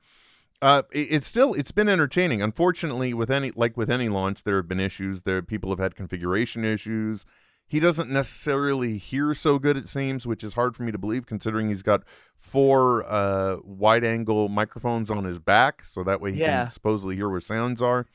[0.62, 2.42] Uh, it, it's still it's been entertaining.
[2.42, 5.22] Unfortunately, with any like with any launch, there have been issues.
[5.22, 7.24] There people have had configuration issues.
[7.68, 11.26] He doesn't necessarily hear so good, it seems, which is hard for me to believe
[11.26, 12.02] considering he's got
[12.36, 16.62] four uh, wide angle microphones on his back, so that way he Yeah.
[16.62, 18.06] can supposedly hear where sounds are.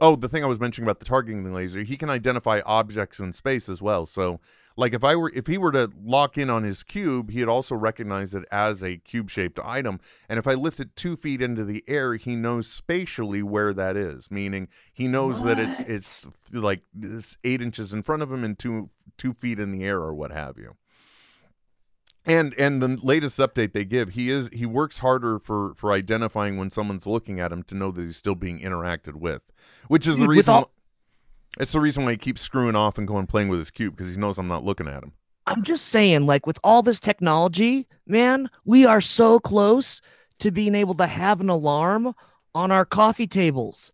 [0.00, 3.32] Oh, the thing I was mentioning about the targeting laser, he can identify objects in
[3.32, 4.04] space as well.
[4.06, 4.40] So,
[4.78, 7.74] like if I were if he were to lock in on his cube, he'd also
[7.74, 9.98] recognize it as a cube-shaped item.
[10.28, 13.96] And if I lift it two feet into the air, he knows spatially where that
[13.96, 18.44] is, meaning he knows that it's it's like it's eight inches in front of him
[18.44, 20.76] and two two feet in the air or what have you.
[22.24, 26.56] And and the latest update they give, he is he works harder for for identifying
[26.56, 29.42] when someone's looking at him to know that he's still being interacted with,
[29.88, 30.54] which is the Dude, with reason.
[30.54, 30.70] all-
[31.58, 34.12] it's the reason why he keeps screwing off and going playing with his cube because
[34.12, 35.12] he knows I'm not looking at him.
[35.46, 40.02] I'm just saying, like with all this technology, man, we are so close
[40.40, 42.14] to being able to have an alarm
[42.54, 43.92] on our coffee tables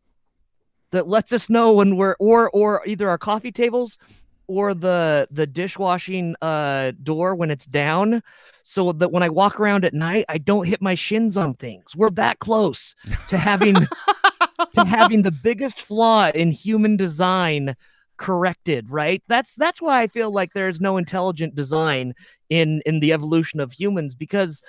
[0.91, 3.99] that lets us know when we're or or either our coffee tables
[4.47, 8.23] or the the dishwashing uh door when it's down
[8.63, 11.97] so that when I walk around at night I don't hit my shins on things.
[11.97, 12.95] We're that close
[13.29, 13.75] to having
[14.75, 17.75] to having the biggest flaw in human design
[18.17, 22.15] corrected right that's that's why i feel like there's no intelligent design
[22.49, 24.63] in in the evolution of humans because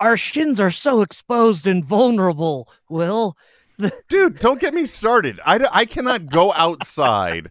[0.00, 3.36] our shins are so exposed and vulnerable will
[4.08, 5.38] Dude, don't get me started.
[5.46, 7.50] i i cannot go outside.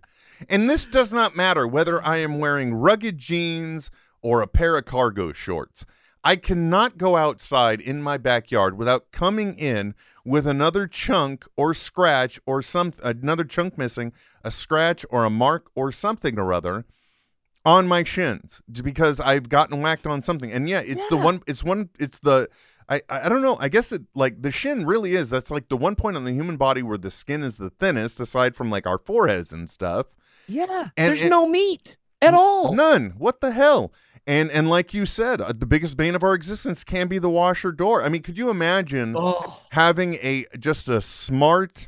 [0.50, 3.90] And this does not matter whether I am wearing rugged jeans
[4.22, 5.86] or a pair of cargo shorts.
[6.28, 12.38] I cannot go outside in my backyard without coming in with another chunk or scratch
[12.46, 14.12] or some another chunk missing,
[14.44, 16.84] a scratch or a mark or something or other
[17.64, 20.52] on my shins because I've gotten whacked on something.
[20.52, 22.50] And yeah, it's the one it's one it's the
[22.90, 23.56] I, I don't know.
[23.62, 25.30] I guess it like the shin really is.
[25.30, 28.20] That's like the one point on the human body where the skin is the thinnest,
[28.20, 30.08] aside from like our foreheads and stuff.
[30.46, 33.14] yeah And there's no meat at all None.
[33.18, 33.94] What the hell?
[34.28, 37.30] And and like you said, uh, the biggest bane of our existence can be the
[37.30, 38.04] washer door.
[38.04, 41.88] I mean, could you imagine oh having a just a smart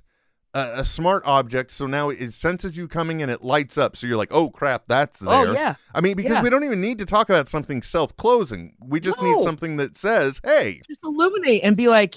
[0.53, 1.71] uh, a smart object?
[1.73, 3.97] So now it senses you coming and it lights up.
[3.97, 5.49] So you're like, oh crap, that's there.
[5.49, 5.75] Oh, yeah.
[5.93, 6.41] I mean, because Yeah.
[6.43, 8.73] we don't even need to talk about something self closing.
[8.79, 12.15] We just need something that says, hey, just illuminate and be like,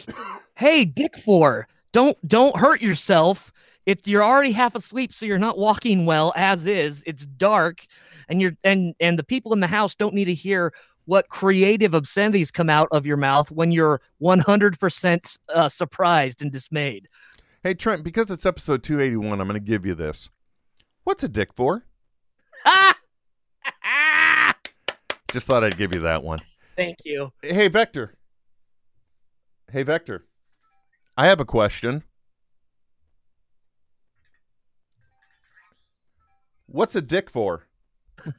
[0.55, 3.53] "Hey, Dick Four, don't don't hurt yourself.
[3.85, 7.03] If you're already half asleep, so you're not walking well as is.
[7.07, 7.85] It's dark,
[8.29, 10.73] and you're and and the people in the house don't need to hear
[11.05, 17.09] what creative obscenities come out of your mouth when you're 100% uh, surprised and dismayed.
[17.65, 20.29] hey Trent, because it's episode 281, I'm going to give you this.
[21.05, 21.85] What's a dick for?
[25.33, 26.39] Just thought I'd give you that one.
[26.77, 27.33] Thank you.
[27.43, 28.15] Hey, Vector.
[29.71, 30.25] Hey, Vector.
[31.17, 32.05] I have a question.
[36.73, 37.67] What's a dick for?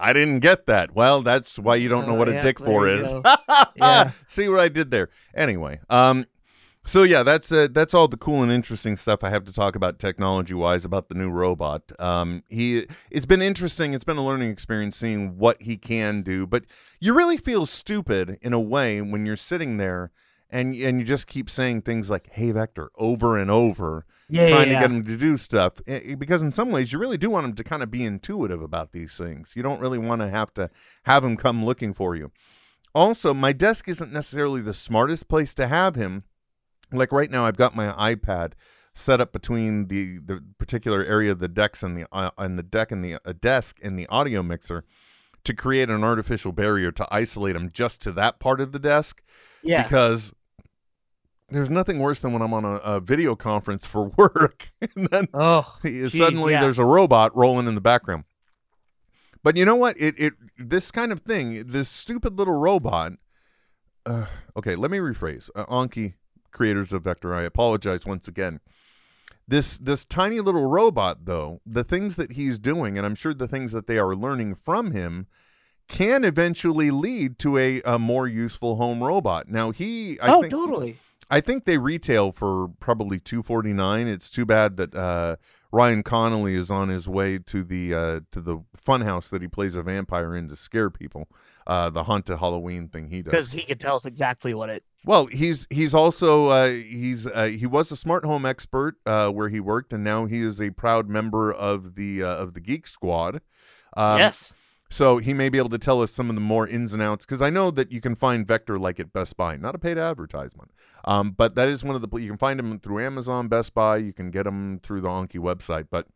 [0.00, 0.94] I didn't get that.
[0.94, 3.12] Well, that's why you don't know Oh, what a dick for is.
[3.76, 4.12] Yeah.
[4.28, 5.10] See what I did there.
[5.34, 6.26] Anyway, um,
[6.86, 9.74] so yeah, that's uh, that's all the cool and interesting stuff I have to talk
[9.74, 11.92] about technology wise about the new robot.
[11.98, 13.92] Um, he it's been interesting.
[13.94, 16.64] It's been a learning experience seeing what he can do, but
[17.00, 20.12] you really feel stupid in a way when you're sitting there
[20.54, 24.68] and and you just keep saying things like "Hey Vector" over and over, Yeah, trying
[24.70, 24.96] yeah, to get yeah.
[24.96, 25.74] him to do stuff.
[25.86, 28.04] eh, eh, Because in some ways, you really do want him to kind of be
[28.04, 29.52] intuitive about these things.
[29.54, 30.70] You don't really want to have to
[31.04, 32.30] have him come looking for you.
[32.94, 36.22] Also, my desk isn't necessarily the smartest place to have him.
[36.92, 38.52] Like right now, I've got my iPad
[38.94, 42.62] set up between the, the particular area of the decks and the uh, and the
[42.62, 44.84] deck and the uh, desk and the audio mixer
[45.42, 49.20] to create an artificial barrier to isolate him just to that part of the desk
[49.64, 49.82] Yeah.
[49.82, 50.32] because
[51.50, 55.28] there's nothing worse than when I'm on a, a video conference for work and then
[55.34, 55.76] oh,
[56.08, 56.60] suddenly yeah.
[56.60, 58.24] there's a robot rolling in the background.
[59.42, 59.96] But you know what?
[60.00, 63.12] It it this kind of thing, this stupid little robot.
[64.06, 64.26] Uh,
[64.56, 65.50] okay, let me rephrase.
[65.54, 66.14] Uh, Anki,
[66.50, 68.60] creators of Vector, I apologize once again.
[69.46, 73.46] This this tiny little robot, though, the things that he's doing, and I'm sure the
[73.46, 75.26] things that they are learning from him,
[75.88, 79.48] can eventually lead to a, a more useful home robot.
[79.48, 80.98] Now he, I oh, think, totally.
[81.30, 84.06] I think they retail for probably two forty nine.
[84.06, 85.36] It's too bad that uh,
[85.72, 89.74] Ryan Connolly is on his way to the uh, to the funhouse that he plays
[89.74, 91.28] a vampire in to scare people.
[91.66, 93.30] Uh, the haunted Halloween thing he does.
[93.30, 94.84] Because he could tell us exactly what it.
[95.06, 99.48] Well, he's he's also uh, he's uh, he was a smart home expert uh, where
[99.48, 102.86] he worked, and now he is a proud member of the uh, of the Geek
[102.86, 103.40] Squad.
[103.96, 104.52] Um, yes.
[104.90, 107.26] So he may be able to tell us some of the more ins and outs
[107.26, 109.98] because I know that you can find Vector like at Best Buy, not a paid
[109.98, 110.70] advertisement,
[111.04, 113.96] um, but that is one of the you can find him through Amazon, Best Buy.
[113.96, 116.06] You can get them through the Anki website, but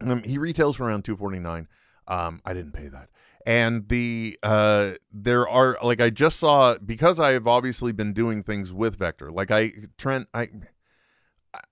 [0.00, 1.68] um, he retails for around two forty nine.
[2.08, 3.08] Um, I didn't pay that,
[3.46, 8.42] and the uh, there are like I just saw because I have obviously been doing
[8.42, 9.30] things with Vector.
[9.30, 10.48] Like I Trent, I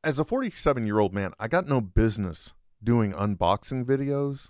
[0.04, 2.52] as a forty seven year old man, I got no business
[2.84, 4.48] doing unboxing videos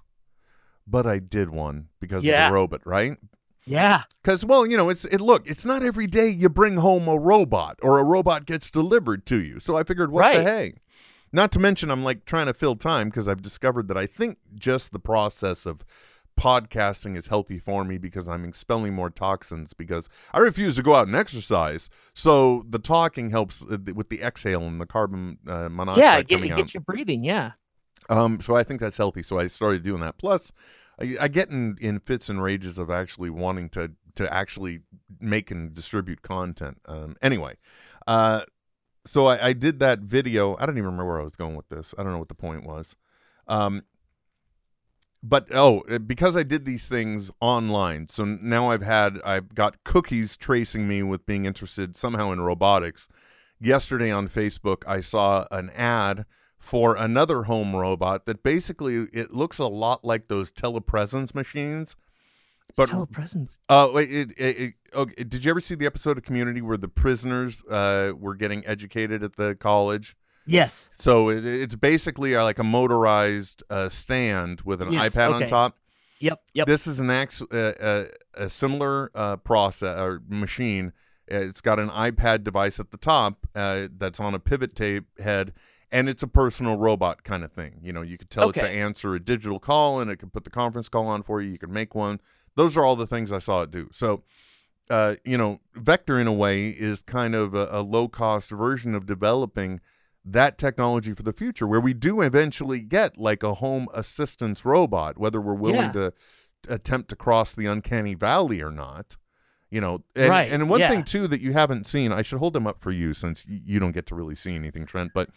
[0.86, 2.46] but I did one because Yeah.
[2.46, 3.16] of the robot, right?
[3.64, 4.02] Yeah.
[4.22, 5.20] Because well, you know, it's it.
[5.20, 9.24] Look, it's not every day you bring home a robot or a robot gets delivered
[9.26, 9.60] to you.
[9.60, 10.74] So I figured, what the hey?
[11.32, 14.38] Not to mention, I'm like trying to fill time because I've discovered that I think
[14.54, 15.84] just the process of
[16.38, 20.94] podcasting is healthy for me because I'm expelling more toxins because I refuse to go
[20.94, 21.88] out and exercise.
[22.14, 26.22] So the talking helps uh, with the exhale and the carbon uh, monoxide yeah.
[26.22, 26.74] Get, coming it out.
[26.74, 27.24] you breathing.
[27.24, 27.52] Yeah.
[28.08, 29.22] Um, so I think that's healthy.
[29.22, 30.18] So I started doing that.
[30.18, 30.52] Plus,
[31.00, 34.80] I, I get in, in fits and rages of actually wanting to to actually
[35.20, 36.78] make and distribute content.
[36.86, 37.56] Um, anyway,
[38.06, 38.42] uh,
[39.06, 40.56] so I, I did that video.
[40.58, 41.94] I don't even remember where I was going with this.
[41.96, 42.94] I don't know what the point was.
[43.48, 43.82] Um,
[45.22, 49.84] but oh, uh, because I did these things online, so now I've had I've got
[49.84, 53.08] cookies tracing me with being interested somehow in robotics.
[53.60, 56.26] Yesterday on Facebook, I saw an ad
[56.62, 61.96] for another home robot that basically it looks a lot like those telepresence machines.
[62.76, 63.58] But telepresence.
[63.68, 66.76] uh, wait, it, it, it, okay, did you ever see the episode of Community where
[66.76, 70.16] the prisoners uh, were getting educated at the college?
[70.46, 70.88] Yes.
[70.96, 75.46] So it, it's basically uh, like a motorized uh, stand with an Yes, iPad on
[75.48, 75.78] top.
[76.20, 76.40] Yep.
[76.54, 76.66] Yep.
[76.68, 80.92] This is an act, uh, uh, a similar uh, process or machine.
[81.30, 85.06] Uh, It's got an iPad device at the top uh, that's on a pivot tape
[85.18, 85.52] head,
[85.92, 87.78] and it's a personal robot kind of thing.
[87.82, 90.44] You know, you could tell it to answer a digital call, and it can put
[90.44, 91.50] the conference call on for you.
[91.52, 92.18] You can make one.
[92.56, 93.88] Those are all the things I saw it do.
[93.92, 94.22] So,
[94.90, 98.94] uh, you know, Vector in a way is kind of a, a low cost version
[98.94, 99.80] of developing
[100.24, 105.18] that technology for the future, where we do eventually get like a home assistance robot,
[105.18, 105.92] whether we're willing Yeah.
[105.92, 106.12] to
[106.68, 109.16] attempt to cross the uncanny valley or not.
[109.70, 110.90] You know, and, Right, and one yeah.
[110.90, 113.80] thing too that you haven't seen, I should hold them up for you since you
[113.80, 115.12] don't get to really see anything, Trent.
[115.14, 115.30] But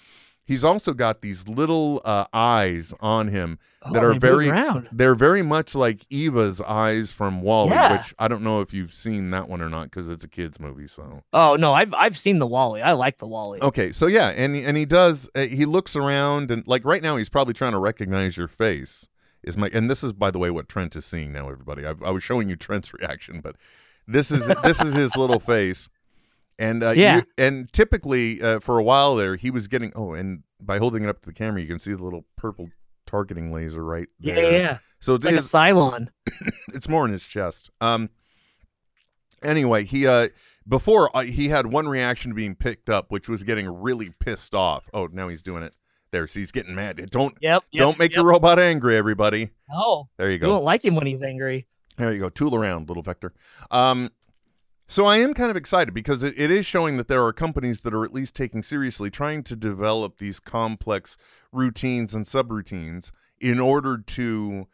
[0.46, 3.58] he's also got these little uh, eyes on him
[3.92, 4.52] that Oh, are very,
[4.92, 7.98] they're very much like Eva's eyes from WALL-E, Yeah.
[7.98, 10.60] which I don't know if you've seen that one or not because it's a kids
[10.60, 10.88] movie.
[10.88, 12.82] So Oh no, I've I've seen the WALL-E.
[12.82, 13.60] I like the WALL-E.
[13.62, 15.30] Okay, so yeah, and he- and he does.
[15.36, 19.08] Uh, he looks around and like right now, he's probably trying to recognize your face.
[19.44, 21.86] Is my and this is by the way what Trent is seeing now, everybody.
[21.86, 23.56] I, I was showing you Trent's reaction, but
[24.08, 25.88] this is this is his little face,
[26.60, 27.18] and uh, Yeah.
[27.18, 31.04] you, and typically uh, for a while there, he was getting oh, and by holding
[31.04, 32.70] it up to the camera, you can see the little purple
[33.06, 34.36] targeting laser right there.
[34.52, 34.78] yeah, yeah.
[35.00, 36.08] So it's Like a his, Cylon.
[36.74, 37.70] it's more in his chest.
[37.82, 38.10] Um.
[39.44, 40.30] Anyway, he uh
[40.68, 44.56] before uh, he had one reaction to being picked up, which was getting really pissed
[44.56, 44.90] off.
[44.94, 45.74] Oh, now he's doing it.
[46.12, 46.96] There, see, he's getting mad.
[47.12, 47.64] Don't Yep.
[47.72, 48.18] yep don't make yep.
[48.18, 49.50] your robot angry, everybody.
[49.70, 50.46] No, There you go.
[50.46, 50.54] you go.
[50.54, 51.68] won't like him when he's angry.
[51.98, 52.30] There you go.
[52.30, 53.34] Tool around, little vector.
[53.70, 54.10] Um,
[54.88, 57.82] so I am kind of excited because it, it is showing that there are companies
[57.82, 61.18] that are at least taking seriously trying to develop these complex
[61.52, 64.68] routines and subroutines in order to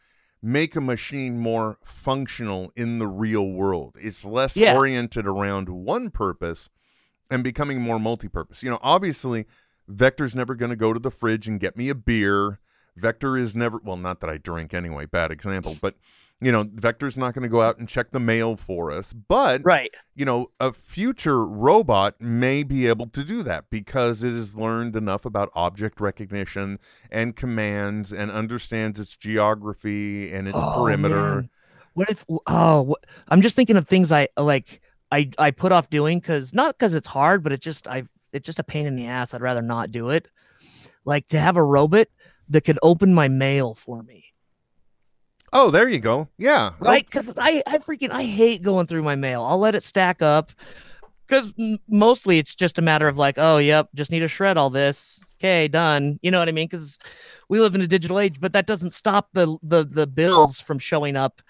[0.43, 3.95] make a machine more functional in the real world.
[4.01, 4.75] It's less Yeah.
[4.75, 6.69] oriented around one purpose
[7.29, 8.63] and becoming more multi-purpose.
[8.63, 9.45] You know, obviously
[9.87, 12.59] Vector's never going to go to the fridge and get me a beer.
[12.97, 15.95] Vector is never well, not that I drink anyway, bad example, but
[16.41, 19.61] you know, Vector's not going to go out and check the mail for us, but
[19.63, 19.91] Right.
[20.15, 24.95] you know, a future robot may be able to do that because it has learned
[24.95, 26.79] enough about object recognition
[27.11, 31.35] and commands and understands its geography and its Oh, perimeter.
[31.35, 31.49] man.
[31.93, 32.25] What if?
[32.47, 34.81] Oh, what, I'm just thinking of things I like.
[35.11, 38.45] I I put off doing because not because it's hard, but it just I it's
[38.45, 39.33] just a pain in the ass.
[39.33, 40.29] I'd rather not do it.
[41.03, 42.07] Like to have a robot
[42.47, 44.23] that could open my mail for me.
[45.53, 46.29] Oh, there you go.
[46.37, 46.71] Yeah.
[46.79, 47.05] right?
[47.05, 49.43] Because I, I freaking I hate going through my mail.
[49.43, 50.51] I'll let it stack up
[51.27, 51.53] because
[51.87, 55.23] mostly it's just a matter of like, oh, yep, just need to shred all this.
[55.39, 56.19] Okay, done.
[56.21, 56.67] You know what I mean?
[56.67, 56.99] Because
[57.49, 60.77] we live in a digital age, but that doesn't stop the the the bills from
[60.77, 61.41] showing up.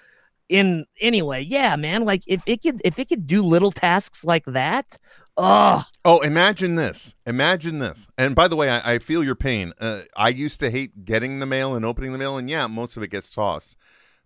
[0.50, 2.06] In anyway, yeah, man.
[2.06, 4.98] Like if it could if it could do little tasks like that,
[5.43, 7.15] oh, Oh, imagine this.
[7.25, 8.08] Imagine this.
[8.17, 9.73] And by the way, I, I feel your pain.
[9.80, 12.97] Uh, I used to hate getting the mail and opening the mail, and yeah, most
[12.97, 13.75] of it gets tossed.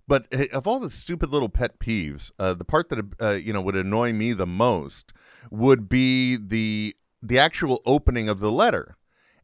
[0.08, 3.52] But uh, of all the stupid little pet peeves, uh, the part that uh, you
[3.54, 5.12] know would annoy me the most
[5.50, 8.96] would be the the actual opening of the letter.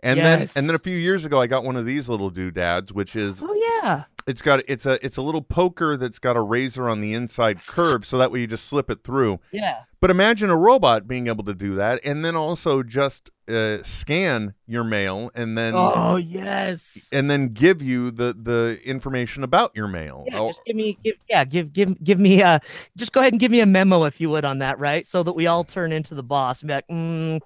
[0.04, 0.54] And Yes.
[0.54, 3.16] then and then a few years ago, I got one of these little doodads, which
[3.16, 3.54] is oh
[3.84, 7.14] yeah, it's got it's a it's a little poker that's got a razor on the
[7.14, 9.40] inside curve, so that way you just slip it through.
[9.52, 9.84] yeah.
[10.00, 14.56] But imagine a robot being able to do that, and then also just uh, scan
[14.66, 17.08] your mail, and then Oh yes.
[17.12, 20.24] and then give you the the information about your mail.
[20.26, 22.58] Yeah, Oh, just give me, give, yeah, give, give, give me, uh,
[22.98, 25.06] just go ahead and give me a memo if you would on that, right?
[25.06, 27.40] So that we all turn into the boss and be like, mm,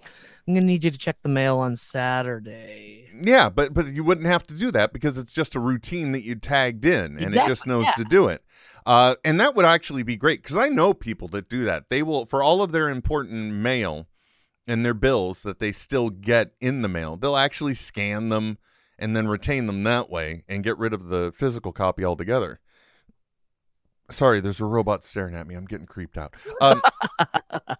[0.48, 3.10] I'm gonna need you to check the mail on Saturday.
[3.20, 6.24] yeah, but but you wouldn't have to do that because it's just a routine that
[6.24, 7.94] you tagged in, and it just knows yeah.
[7.94, 8.44] to do it.
[8.86, 11.90] Uh, and that would actually be great because I know people that do that.
[11.90, 14.08] They will for all of their important mail
[14.68, 17.18] and their bills that they still get in the mail.
[17.18, 18.58] They'll actually scan them
[18.98, 22.60] and then retain them that way and get rid of the physical copy altogether.
[24.12, 25.56] Sorry, there's a robot staring at me.
[25.56, 26.36] I'm getting creeped out.
[26.62, 26.82] Um,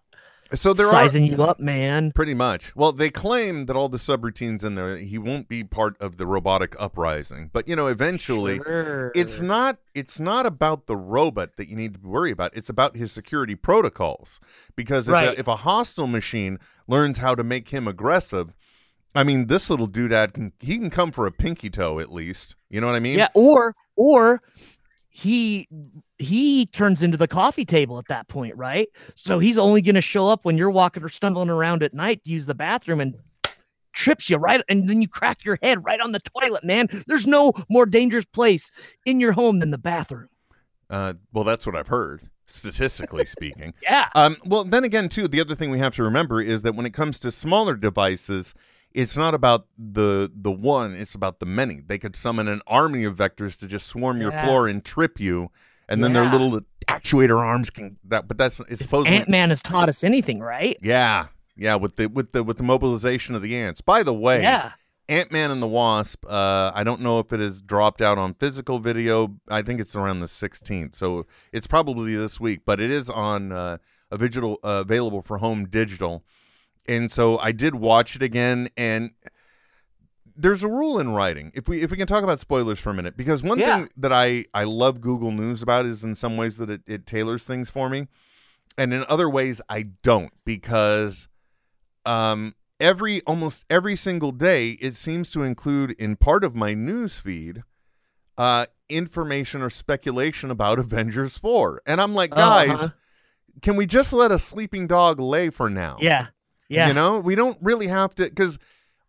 [0.54, 2.12] so they're Sizing you up, man.
[2.12, 2.74] Pretty much.
[2.76, 6.26] Well, they claim that all the subroutines in there, he won't be part of the
[6.26, 7.50] robotic uprising.
[7.52, 8.60] But you know, eventually,
[9.14, 9.78] it's not.
[9.94, 12.56] It's not about the robot that you need to worry about.
[12.56, 14.40] It's about his security protocols.
[14.76, 15.28] Because if, Right.
[15.28, 18.52] a, if a hostile machine learns how to make him aggressive,
[19.14, 22.54] I mean, this little doodad can he can come for a pinky toe at least.
[22.70, 23.18] You know what I mean?
[23.18, 24.42] Yeah, or or
[25.08, 25.66] he
[26.18, 28.88] he turns into the coffee table at that point, right?
[29.14, 32.24] So he's only going to show up when you're walking or stumbling around at night
[32.24, 33.16] to use the bathroom and
[33.92, 36.88] trips you right and then you crack your head right on the toilet, man.
[37.06, 38.70] There's no more dangerous place
[39.04, 40.28] in your home than the bathroom.
[40.88, 43.74] Uh, well, that's what I've heard, statistically speaking.
[43.82, 44.08] Yeah.
[44.14, 46.86] Um, well, then again, too, the other thing we have to remember is that when
[46.86, 48.54] it comes to smaller devices,
[48.92, 51.82] it's not about the the one; it's about the many.
[51.86, 55.50] They could summon an army of vectors to just swarm your floor and trip you,
[55.88, 58.28] and then their little actuator arms can that.
[58.28, 60.76] But that's it's supposedly Ant Man has taught us anything, right?
[60.80, 61.26] yeah,
[61.56, 61.74] yeah.
[61.76, 63.80] With the with the with the mobilization of the ants.
[63.80, 64.72] By the way, Yeah.
[65.08, 66.26] Ant Man and the Wasp.
[66.26, 69.36] Uh, I don't know if it has dropped out on physical video.
[69.48, 72.62] I think it's around the 16th, so it's probably this week.
[72.66, 73.78] But it is on uh,
[74.10, 76.24] a digital uh, available for home digital,
[76.88, 78.68] and so I did watch it again.
[78.76, 79.12] And
[80.36, 81.50] there's a rule in writing.
[81.54, 83.78] If we if we can talk about spoilers for a minute, because one Yeah.
[83.80, 87.06] thing that I I love Google News about is in some ways that it, it
[87.06, 88.08] tailors things for me,
[88.76, 91.28] and in other ways I don't because
[92.04, 97.18] um every almost every single day it seems to include in part of my news
[97.18, 97.62] feed
[98.38, 102.88] uh information or speculation about Avengers 4 and I'm like guys Uh-huh.
[103.62, 106.26] can we just let a sleeping dog lay for now Yeah.
[106.68, 106.88] Yeah.
[106.88, 108.58] you know we don't really have to cuz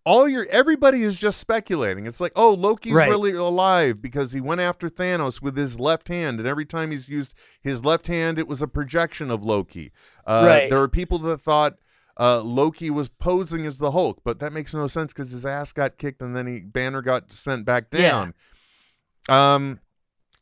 [0.07, 3.09] all your everybody is just speculating it's like oh Loki's Right.
[3.09, 7.09] really alive because he went after Thanos with his left hand and every time he's
[7.09, 9.91] used his left hand it was a projection of Loki
[10.25, 10.69] uh Right.
[10.69, 11.75] there were people that thought
[12.19, 15.71] uh, Loki was posing as the Hulk, but that makes no sense because his ass
[15.71, 18.33] got kicked and then he Banner got sent back down.
[19.29, 19.53] Yeah.
[19.55, 19.79] Um.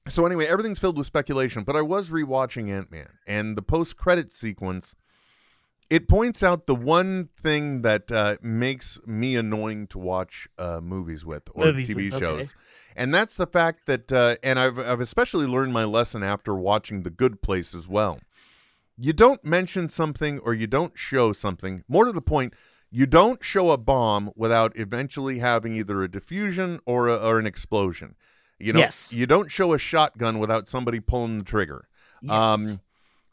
[0.07, 1.63] So anyway, everything's filled with speculation.
[1.63, 4.95] But I was rewatching Ant Man and the post credit sequence.
[5.89, 11.23] It points out the one thing that uh, makes me annoying to watch uh, movies
[11.23, 12.19] with or Movies TV with, okay.
[12.19, 12.55] shows,
[12.95, 17.03] and that's the fact that, uh, and I've I've especially learned my lesson after watching
[17.03, 18.19] The Good Place as well
[18.97, 21.83] you don't mention something or you don't show something.
[21.87, 22.53] More to the point,
[22.91, 27.45] you don't show a bomb without eventually having either a diffusion or a, or an
[27.45, 28.15] explosion.
[28.57, 29.11] You know, Yes.
[29.11, 31.89] you don't show a shotgun without somebody pulling the trigger.
[32.21, 32.31] Yes.
[32.31, 32.79] Um,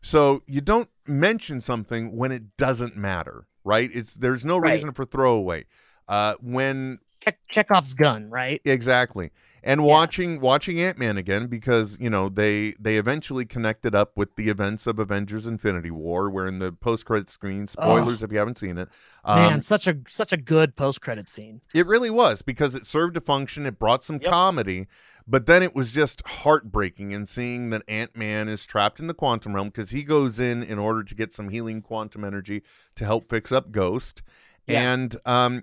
[0.02, 3.90] so you don't mention something when it doesn't matter, right?
[3.92, 4.72] It's there's no Right.
[4.74, 5.64] reason for throwaway.
[6.08, 8.60] Uh, when Check Chekhov's gun, right?
[8.64, 9.30] Exactly.
[9.64, 14.34] And watching watching Ant Man again because you know they they eventually connected up with
[14.34, 18.38] the events of Avengers: Infinity War, where in the post credit screen, spoilers if you
[18.38, 18.88] haven't seen it,
[19.24, 21.60] um, Man, such a such a good post credit scene.
[21.72, 23.64] it really was because it served a function.
[23.64, 24.30] It brought some Yep.
[24.32, 24.88] comedy,
[25.28, 29.14] but then it was just heartbreaking in seeing that Ant Man is trapped in the
[29.14, 32.64] quantum realm because he goes in in order to get some healing quantum energy
[32.96, 34.22] to help fix up Ghost.
[34.66, 34.92] Yeah.
[34.92, 35.62] And um,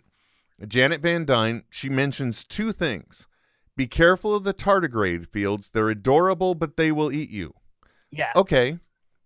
[0.66, 3.28] Janet Van Dyne, she mentions two things.
[3.80, 5.70] Be careful of the tardigrade fields.
[5.74, 7.54] They're adorable, but they will eat you.
[8.12, 8.34] Yeah.
[8.36, 8.78] Okay.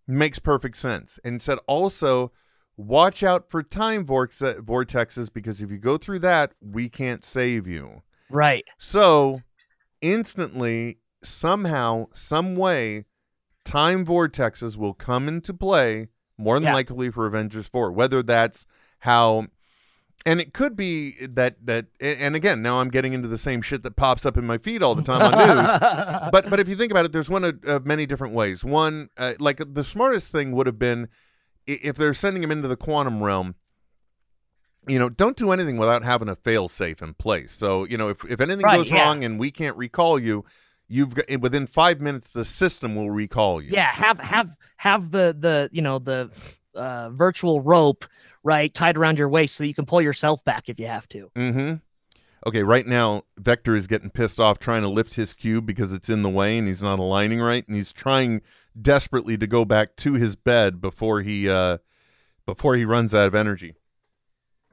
[0.07, 1.17] Makes perfect sense.
[1.23, 2.31] And said also,
[2.77, 7.65] watch out for time vortex- vortexes because if you go through that, we can't save
[7.65, 8.03] you.
[8.29, 8.63] Right.
[8.77, 9.41] So,
[10.01, 13.05] instantly, somehow, some way,
[13.65, 16.73] time vortexes will come into play more than Yeah.
[16.75, 17.91] likely for Avengers 4.
[17.91, 18.67] Whether that's
[18.99, 19.47] how
[20.25, 23.83] and it could be that that and again, now I'm getting into the same shit
[23.83, 26.29] that pops up in my feed all the time on news.
[26.31, 28.63] But but if you think about it, there's one of, of many different ways.
[28.63, 31.09] One, uh, like the smartest thing would have been
[31.67, 33.55] if they're sending him into the quantum realm.
[34.87, 37.53] You know, don't do anything without having a fail safe in place.
[37.53, 39.05] So you know, if if anything Right, goes yeah.
[39.05, 40.43] wrong and we can't recall you,
[40.89, 43.69] you've got within five minutes the system will recall you.
[43.71, 43.91] yeah.
[43.91, 46.31] Have have have the the you know the
[46.75, 48.05] uh, virtual rope
[48.43, 51.31] right tied around your waist so you can pull yourself back if you have to.
[51.35, 51.75] Mm-hmm.
[52.45, 56.09] Okay, right now Vector is getting pissed off trying to lift his cube because it's
[56.09, 58.41] in the way and he's not aligning right, and he's trying
[58.79, 61.77] desperately to go back to his bed before he uh
[62.45, 63.75] before he runs out of energy.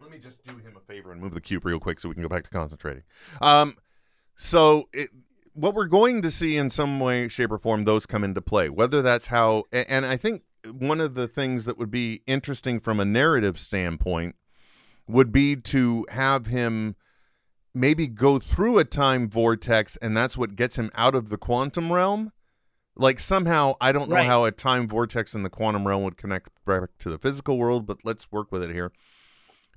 [0.01, 2.15] Let me just do him a favor and move the cube real quick so we
[2.15, 3.05] can go back to concentrating.
[3.41, 3.77] Um,
[4.37, 5.11] so it,
[5.53, 8.69] what we're going to see in some way, shape, or form, those come into play.
[8.69, 13.01] Whether that's how, and I think one of the things that would be interesting from
[13.01, 14.35] a narrative standpoint
[15.07, 16.97] would be to have him
[17.75, 21.93] maybe go through a time vortex and that's what gets him out of the quantum
[21.93, 22.33] realm
[22.97, 24.27] like somehow i don't know Right.
[24.27, 27.87] how a time vortex in the quantum realm would connect back to the physical world
[27.87, 28.93] but let's work with it here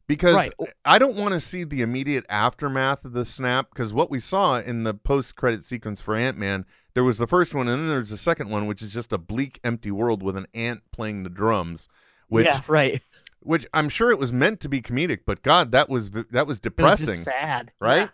[0.08, 0.52] because Right.
[0.84, 4.60] i don't want to see the immediate aftermath of the snap because what we saw
[4.60, 6.66] in the post-credit sequence for ant-man
[6.96, 9.18] there was the first one and then there's the second one which is just a
[9.18, 11.88] bleak empty world with an ant playing the drums
[12.28, 12.62] which yeah.
[12.68, 13.02] Right.
[13.42, 16.34] which I'm sure it was meant to be comedic, but God, that was that was
[16.34, 18.10] It was depressing, just sad, right?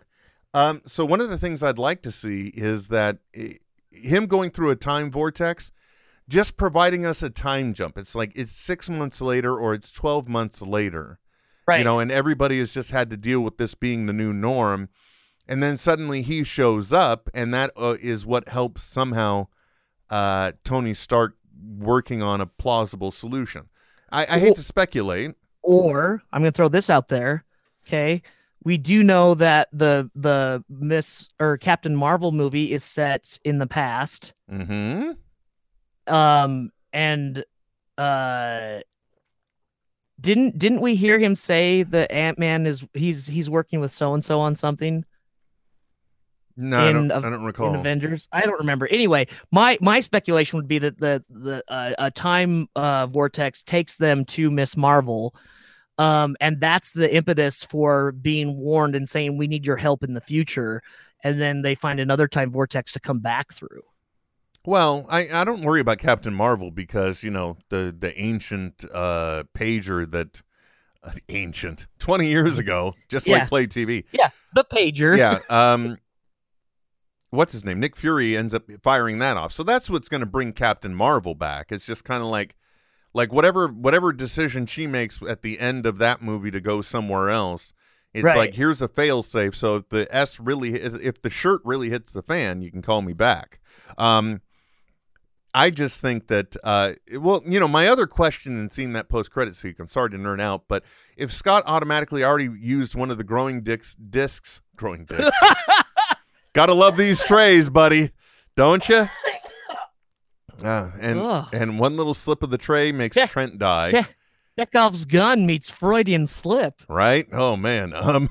[0.52, 3.54] Um, so one of the things I'd like to see is that eh,
[3.90, 5.70] him going through a time vortex,
[6.28, 7.96] just providing us a time jump.
[7.96, 11.18] It's like it's six months later or it's twelve months later,
[11.66, 11.78] Right.
[11.78, 14.88] you know, and everybody has just had to deal with this being the new norm,
[15.50, 19.48] and then suddenly he shows up, and that uh, is what helps somehow
[20.08, 21.36] uh, Tony Stark
[21.76, 23.68] working on a plausible solution.
[24.12, 25.34] I, I hate to speculate.
[25.62, 27.44] or I'm going to throw this out there.
[27.86, 28.22] Okay.
[28.62, 33.66] We do know that the the Miss or Captain Marvel movie is set in the
[33.66, 34.34] past.
[34.52, 35.12] Mm-hmm.
[36.12, 37.44] Um and
[37.96, 38.80] uh
[40.20, 44.24] didn't didn't we hear him say that Ant-Man is he's he's working with so and
[44.24, 45.04] so on something
[46.60, 47.72] No, I don't, I don't recall.
[47.74, 48.28] in Avengers?
[48.32, 48.86] I don't remember.
[48.88, 53.96] Anyway, my my speculation would be that the the uh, a time uh vortex takes
[53.96, 55.34] them to Miss Marvel
[55.98, 60.14] um and that's the impetus for being warned and saying we need your help in
[60.14, 60.82] the future
[61.24, 63.82] and then they find another time vortex to come back through
[64.64, 69.44] Well, I, I don't worry about Captain Marvel because you know the the ancient uh,
[69.54, 70.42] pager that
[71.02, 73.38] uh, ancient twenty years ago, just Yeah.
[73.38, 74.04] like Play TV.
[74.12, 75.38] yeah the pager Yeah.
[75.50, 75.96] Um,
[77.30, 77.80] what's his name?
[77.80, 79.52] Nick Fury ends up firing that off.
[79.52, 81.72] So that's what's going to bring Captain Marvel back.
[81.72, 82.56] It's just kind of like
[83.12, 87.30] like whatever whatever decision she makes at the end of that movie to go somewhere
[87.30, 87.72] else.
[88.12, 88.36] It's Right.
[88.36, 89.54] like here's a fail safe.
[89.56, 93.02] So if the S really if the shirt really hits the fan, you can call
[93.02, 93.60] me back.
[93.98, 94.40] Um,
[95.52, 99.32] I just think that, uh, well, you know, my other question in seeing that post
[99.32, 100.84] credit sequence, I'm sorry to nerd out, but
[101.16, 105.28] if Scott automatically already used one of the growing dicks, discs, growing dicks,
[106.52, 108.10] gotta love these trays, buddy,
[108.56, 109.08] don't you?
[110.62, 111.48] Uh, and Ugh.
[111.54, 113.24] and one little slip of the tray makes Yeah.
[113.24, 114.04] Trent die, Yeah.
[114.58, 116.82] Chekhov's gun meets Freudian slip.
[116.86, 117.26] right?
[117.32, 117.94] Oh man.
[117.94, 118.28] Um.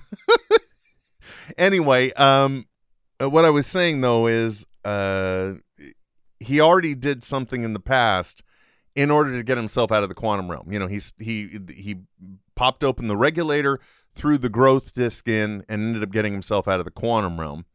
[1.57, 2.67] anyway, um,
[3.19, 5.53] uh, what I was saying though is, uh,
[6.39, 8.43] he already did something in the past
[8.95, 10.71] in order to get himself out of the quantum realm.
[10.71, 11.95] You know, he's he he
[12.55, 13.79] popped open the regulator,
[14.13, 17.65] threw the growth disk in, and ended up getting himself out of the quantum realm.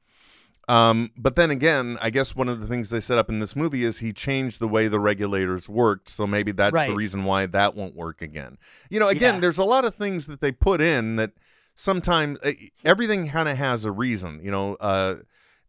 [0.69, 3.55] Um, but then again, I guess one of the things they set up in this
[3.55, 7.47] movie is he changed the way the regulators worked, so maybe that's the reason why
[7.47, 8.57] that won't work again.
[8.89, 9.41] You know, again, Yeah.
[9.41, 11.33] there's a lot of things that they put in that
[11.75, 12.53] sometimes uh,
[12.85, 14.41] everything kind of has a reason.
[14.43, 15.17] You know, uh,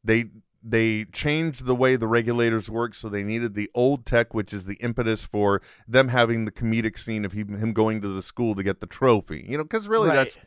[0.03, 0.25] they
[0.67, 4.65] they changed the way the regulators work, so they needed the old tech, which is
[4.65, 8.55] the impetus for them having the comedic scene of him, him going to the school
[8.55, 9.45] to get the trophy.
[9.47, 10.15] You know, because really Right.
[10.15, 10.39] that's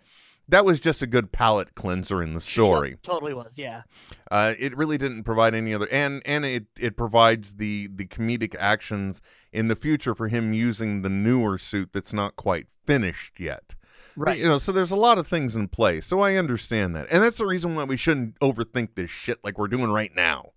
[0.48, 2.96] that was just a good palate cleanser in the story.
[3.02, 3.82] Totally was, yeah.
[4.30, 8.54] Uh, it really didn't provide any other, and and it it provides the the comedic
[8.58, 9.20] actions
[9.52, 13.74] in the future for him using the newer suit that's not quite finished yet.
[14.16, 14.38] Right.
[14.38, 16.00] You know, so there's a lot of things in play.
[16.00, 19.58] So I understand that, and that's the reason why we shouldn't overthink this shit like
[19.58, 20.52] we're doing right now.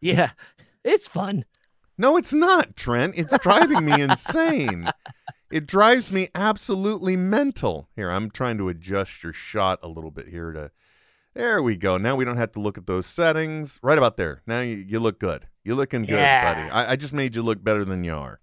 [0.00, 0.30] Yeah.
[0.86, 1.46] It's fun.
[1.96, 3.14] No, it's not, Trent.
[3.16, 4.90] It's driving me insane.
[5.54, 7.88] It drives me absolutely mental.
[7.94, 10.72] Here, I'm trying to adjust your shot a little bit here to.
[11.32, 11.96] There we go.
[11.96, 13.78] Now we don't have to look at those settings.
[13.80, 14.42] Right about there.
[14.48, 15.46] Now you, you look good.
[15.62, 16.54] You're looking good, Yeah.
[16.54, 16.70] buddy.
[16.70, 18.40] I, I just made you look better than you are.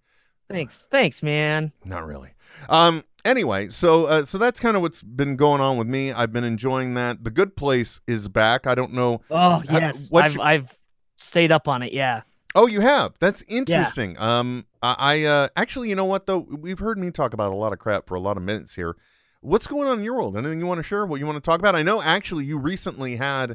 [0.49, 0.83] Thanks.
[0.89, 1.73] Thanks, man.
[1.83, 2.29] Not really.
[2.69, 3.03] Um.
[3.25, 6.13] Anyway, so uh, so that's kind of what's been going on with me.
[6.13, 7.25] I've been enjoying that.
[7.25, 8.65] The Good Place is back.
[8.65, 9.19] I don't know.
[9.29, 10.09] Oh, yes.
[10.13, 10.79] I've I've
[11.17, 12.21] stayed up on it, yeah.
[12.53, 13.13] Oh, you have.
[13.19, 14.17] That's interesting.
[14.19, 17.55] Um, I, I uh, actually, you know what though, we've heard me talk about a
[17.55, 18.95] lot of crap for a lot of minutes here.
[19.41, 20.37] What's going on in your world?
[20.37, 21.05] Anything you want to share?
[21.05, 21.75] What you want to talk about?
[21.75, 23.51] I know actually you recently had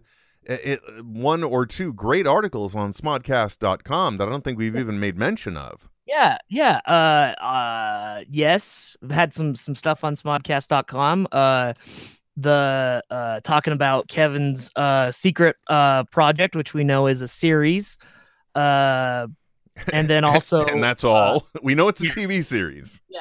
[0.48, 4.98] uh, it, one or two great articles on smodcast.com that I don't think we've even
[4.98, 5.88] made mention of.
[6.06, 6.80] Yeah, yeah.
[6.86, 8.96] Uh uh yes.
[9.02, 11.28] I've had some some stuff on smodcast.com.
[11.32, 11.72] Uh
[12.36, 17.98] the uh talking about Kevin's uh secret uh project, which we know is a series.
[18.56, 19.28] Uh
[19.92, 21.46] and then also and that's all.
[21.62, 22.12] we know it's a yeah.
[22.12, 23.00] TV series.
[23.08, 23.20] Yeah,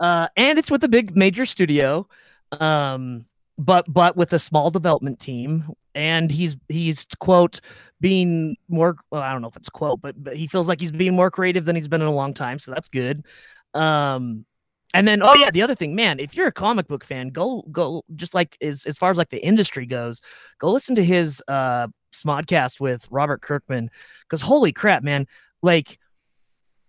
[0.00, 2.06] uh and it's with a big major studio.
[2.52, 3.26] Um
[3.58, 5.64] but but with a small development team
[5.94, 7.60] and he's he's quote
[8.00, 10.92] being more well, I don't know if it's quote but, but he feels like he's
[10.92, 13.26] being more creative than he's been in a long time so that's good
[13.74, 14.46] um
[14.94, 17.62] and then oh yeah the other thing man if you're a comic book fan go
[17.72, 20.20] go just like as as far as like the industry goes
[20.60, 23.90] go listen to his uh smodcast with Robert Kirkman
[24.28, 25.26] cuz holy crap man
[25.62, 25.98] like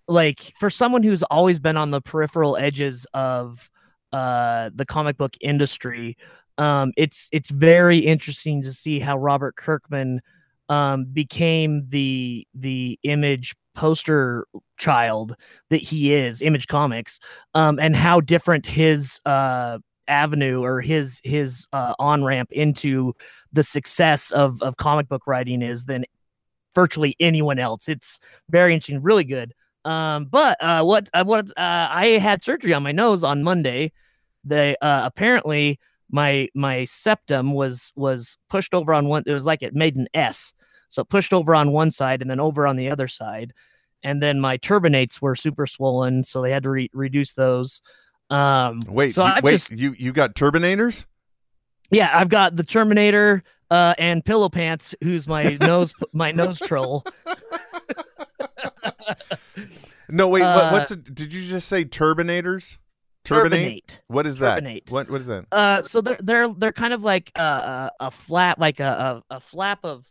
[0.08, 3.70] like for someone who's always been on the peripheral edges of
[4.12, 6.18] uh the comic book industry
[6.58, 10.22] um it's it's very interesting to see how Robert Kirkman
[10.68, 14.46] um became the the image poster
[14.78, 15.36] child
[15.70, 17.20] that he is, Image Comics,
[17.54, 19.80] um, and how different his uh,
[20.10, 23.14] avenue or his his uh, on ramp into
[23.54, 26.06] the success of of comic book writing is than
[26.76, 27.90] virtually anyone else.
[27.90, 29.54] It's very interesting, really good.
[29.86, 33.92] Um, but uh, what uh, what uh, I had surgery on my nose on Monday.
[34.44, 35.80] They uh, apparently
[36.10, 39.24] my my septum was was pushed over on one.
[39.26, 40.54] It was like it made an S,
[40.90, 43.54] so pushed over on one side and then over on the other side,
[44.04, 47.82] and then my turbinates were super swollen, so they had to re- reduce those.
[48.30, 51.06] Um, Wait, so you, I wait, just you you got turbinators?
[51.92, 57.04] yeah, I've got the Terminator uh, and Pillow Pants, who's my nose my nose troll.
[60.12, 60.42] No, wait.
[60.42, 61.14] what, Uh, what's it?
[61.14, 62.78] Did you just say turbinators?
[63.26, 63.52] Turbinate?
[63.52, 64.00] Turbinate.
[64.08, 64.64] What is that?
[64.64, 64.90] Turbinate.
[64.90, 65.46] What what is that?
[65.52, 69.36] Uh, so they're they're they're kind of like a a, a flap, like a, a
[69.36, 70.08] a flap of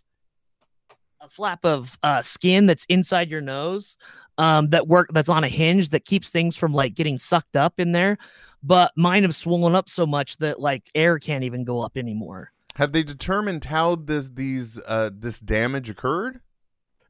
[1.21, 3.97] a flap of uh skin that's inside your nose,
[4.39, 7.74] um, that work that's on a hinge that keeps things from like getting sucked up
[7.78, 8.16] in there.
[8.62, 12.53] But mine have swollen up so much that like air can't even go up anymore.
[12.76, 16.41] Have they determined how this these uh this damage occurred?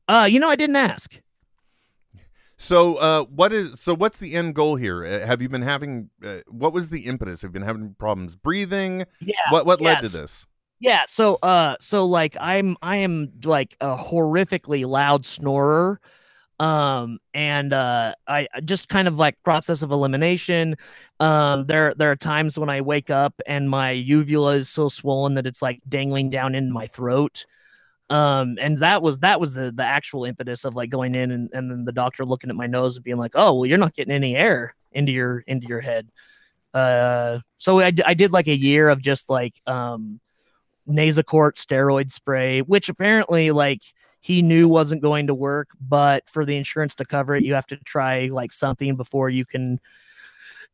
[0.09, 1.21] Uh, you know, I didn't ask.
[2.57, 5.05] So uh what is so what's the end goal here?
[5.05, 7.43] Uh, have you been having uh, what was the impetus?
[7.43, 9.05] Have you been having problems breathing?
[9.21, 9.35] Yeah.
[9.51, 10.47] What what led to this?
[10.81, 16.01] Yeah, so uh so like I'm I am like a horrifically loud snorer.
[16.61, 20.77] Um and uh I just kind of like process of elimination.
[21.21, 25.35] Um there there are times when I wake up and my uvula is so swollen
[25.35, 27.47] that it's like dangling down in my throat.
[28.11, 31.51] Um and that was that was the the actual impetus of like going in and,
[31.53, 33.95] and then the doctor looking at my nose and being like, "Oh, well you're not
[33.95, 36.09] getting any air into your into your head."
[36.75, 40.21] Uh so I, I did like a year of just like um
[40.89, 43.83] Nasacort steroid spray, which apparently like
[44.21, 47.67] he knew wasn't going to work, but for the insurance to cover it, you have
[47.67, 49.81] to try like something before you can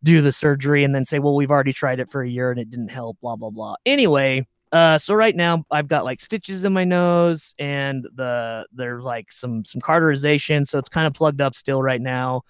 [0.03, 2.61] do the surgery and then say, well, we've already tried it for a year and
[2.61, 3.74] it didn't help, blah, blah, blah.
[3.86, 9.05] Anyway, uh, so right now I've got like stitches in my nose and the there's
[9.05, 12.42] like some some cauterization, so it's kind of plugged up still right now.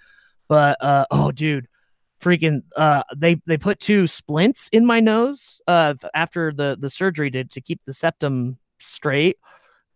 [0.49, 1.69] But uh oh dude,
[2.21, 7.31] freaking uh they they put two splints in my nose uh after the the surgery
[7.31, 9.37] to to keep the septum straight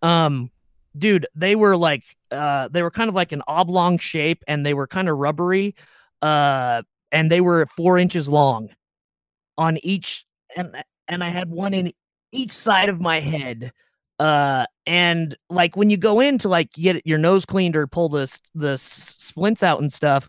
[0.03, 0.51] um
[0.99, 4.75] dude they were like uh they were kind of like an oblong shape and they
[4.75, 5.75] were kind of rubbery
[6.23, 6.83] uh
[7.13, 8.69] and they were four inches long
[9.57, 10.27] on each
[10.57, 10.77] and
[11.07, 11.93] and i had one in
[12.33, 13.73] each side of my head
[14.19, 18.09] uh and like when you go in to like get your nose cleaned or pull
[18.09, 20.29] the the splints out and stuff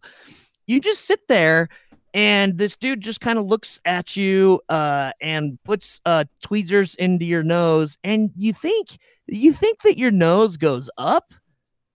[0.67, 1.67] you just sit there
[2.14, 7.26] and this dude just kind of looks at you uh and puts uh tweezers into
[7.26, 8.97] your nose and you think
[9.28, 11.34] you think that your nose goes up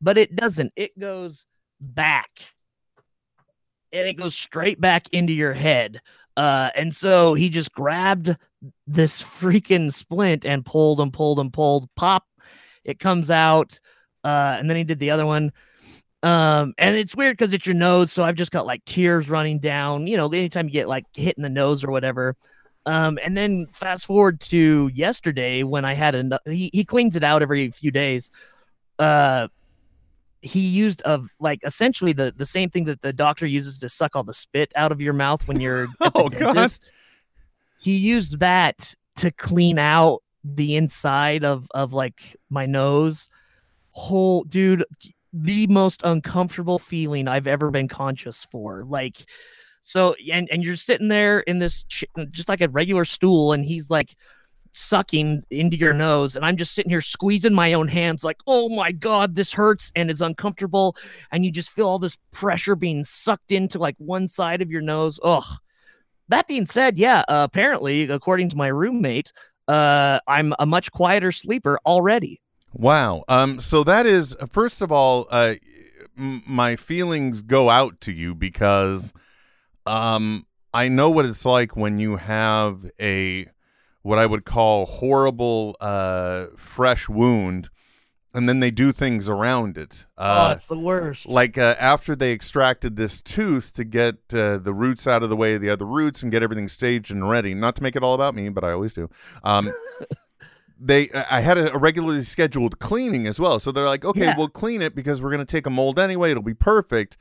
[0.04, 0.70] but it doesn't.
[0.76, 1.46] It goes
[1.80, 2.28] back.
[3.90, 6.00] And it goes straight back into your head.
[6.36, 8.36] Uh and so he just grabbed
[8.86, 11.88] this freaking splint and pulled and pulled and pulled.
[11.96, 12.24] Pop
[12.84, 13.80] it comes out
[14.24, 15.52] uh and then he did the other one
[16.24, 19.58] um, and it's weird because it's your nose, so I've just got like tears running
[19.58, 20.06] down.
[20.06, 22.34] You know, anytime you get like hit in the nose or whatever.
[22.86, 27.24] Um, and then fast forward to yesterday when I had a he he cleans it
[27.24, 28.30] out every few days.
[28.98, 29.48] Uh,
[30.40, 34.16] he used of like essentially the the same thing that the doctor uses to suck
[34.16, 36.70] all the spit out of your mouth when you're Oh, God.
[37.80, 43.28] He used that to clean out the inside of of like my nose.
[43.90, 44.84] Whole dude,
[45.36, 48.84] the most uncomfortable feeling I've ever been conscious for.
[48.84, 49.16] Like,
[49.80, 51.84] so and and you're sitting there in this
[52.30, 54.14] just like a regular stool, and he's like
[54.70, 58.68] sucking into your nose, and I'm just sitting here squeezing my own hands, like, oh
[58.68, 60.96] my god, this hurts and it's uncomfortable,
[61.32, 64.82] and you just feel all this pressure being sucked into like one side of your
[64.82, 65.20] nose.
[65.22, 65.44] Ugh.
[66.28, 69.32] That being said, yeah, uh, apparently, according to my roommate,
[69.68, 72.40] uh, I'm a much quieter sleeper already.
[72.74, 73.24] Wow.
[73.28, 73.60] Um.
[73.60, 75.54] So that is first of all, uh,
[76.18, 79.12] m- my feelings go out to you because,
[79.86, 83.46] um, I know what it's like when you have a
[84.02, 87.70] what I would call horrible, uh, fresh wound,
[88.34, 90.04] and then they do things around it.
[90.18, 91.26] oh, Uh, it's the worst.
[91.26, 95.36] like uh, after they extracted this tooth to get uh, the roots out of the
[95.36, 97.54] way of the other roots and get everything staged and ready.
[97.54, 99.08] Not to make it all about me, but I always do.
[99.42, 99.72] Um,
[100.78, 103.60] they, I had a, regularly scheduled cleaning as well.
[103.60, 104.34] So they're like, okay, Yeah.
[104.36, 106.30] we'll clean it because we're gonna take a mold anyway.
[106.30, 107.16] It'll be perfect.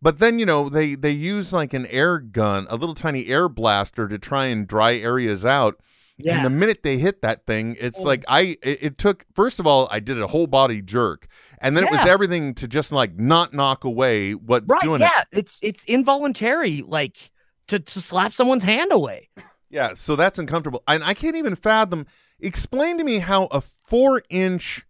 [0.00, 3.48] But then you know they they use like an air gun, a little tiny air
[3.48, 5.80] blaster to try and dry areas out.
[6.16, 6.36] Yeah.
[6.36, 8.04] And the minute they hit that thing, it's oh.
[8.04, 11.26] like I it, it took first of all, I did a whole body jerk.
[11.60, 15.22] And then it was everything to just like not knock away what's right doing yeah
[15.32, 15.38] it.
[15.38, 17.32] it's it's involuntary like
[17.66, 19.28] to, to slap someone's hand away
[19.68, 20.82] Yeah, so that's uncomfortable.
[20.86, 22.06] And I can't even fathom
[22.40, 24.84] explain to me how a four inch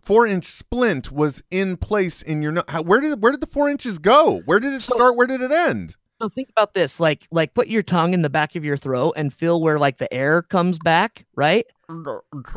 [0.00, 3.68] four inch splint was in place in your how, where did where did the four
[3.68, 4.38] inches go?
[4.46, 5.16] Where did it start?
[5.16, 5.96] Where did it end?
[6.20, 9.12] so think about this like like put your tongue in the back of your throat
[9.16, 11.64] and feel where like the air comes back right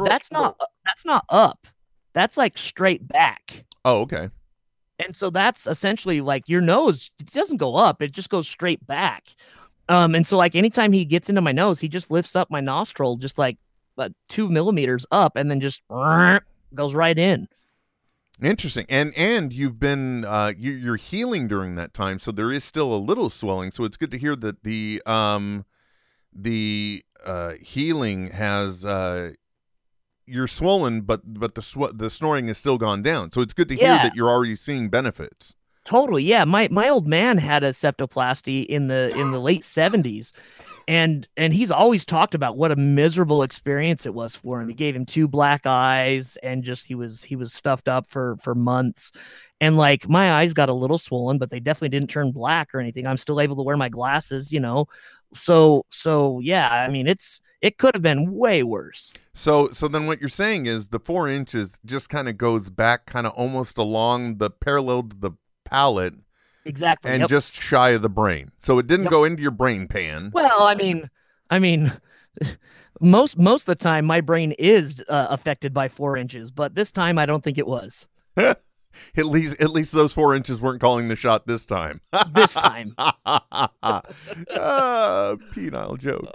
[0.08, 1.68] that's not that's not up
[2.14, 4.30] that's like straight back Oh, okay.
[4.98, 8.84] and so that's essentially like your nose it doesn't go up it just goes straight
[8.88, 9.28] back
[9.89, 12.62] um and so like anytime he gets into my nose he just lifts up my
[12.62, 13.60] nostril just like
[14.02, 15.82] uh, two millimeters up and then just
[16.76, 17.47] goes right in
[18.41, 18.88] Interesting.
[18.89, 22.91] And and you've been uh you, you're healing during that time, so there is still
[22.91, 23.72] a little swelling.
[23.72, 25.66] So it's good to hear that the um
[26.34, 29.34] the uh healing has uh
[30.26, 33.32] you're swollen, but but the sw- the snoring has still gone down.
[33.32, 34.04] So it's good to hear Yeah.
[34.04, 35.56] that you're already seeing benefits.
[35.86, 36.43] Totally, yeah.
[36.45, 40.34] My my old man had a septoplasty in the in the late seventies,
[40.88, 44.68] and and he's always talked about what a miserable experience it was for him.
[44.68, 48.38] He gave him two black eyes, and just he was he was stuffed up for
[48.38, 49.12] for months,
[49.60, 52.80] and like my eyes got a little swollen, but they definitely didn't turn black or
[52.80, 53.08] anything.
[53.08, 54.88] I'm still able to wear my glasses, you know.
[55.34, 59.14] So so yeah, I mean it's it could have been way worse.
[59.34, 63.06] So so then what you're saying is the four inches just kind of goes back
[63.06, 65.32] kind of almost along the parallel to the
[65.64, 66.16] palate
[66.66, 67.12] Exactly.
[67.12, 67.30] and Yep.
[67.30, 68.51] just shy of the brain.
[68.59, 69.12] So it didn't Yep.
[69.12, 70.30] go into your brain pan.
[70.34, 71.09] Well, I mean,
[71.49, 71.91] I mean,
[73.01, 76.91] most most of the time my brain is uh, affected by four inches, but this
[76.91, 78.07] time I don't think it was.
[78.38, 82.01] At least at least those four inches weren't calling the shot this time.
[82.34, 82.93] This time.
[82.97, 84.01] ah,
[85.53, 86.30] penile joke.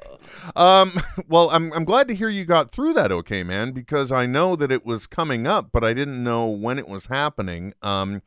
[0.54, 4.26] Um, well, I'm I'm glad to hear you got through that okay, man, because I
[4.26, 7.74] know that it was coming up, but I didn't know when it was happening.
[7.82, 8.22] Um,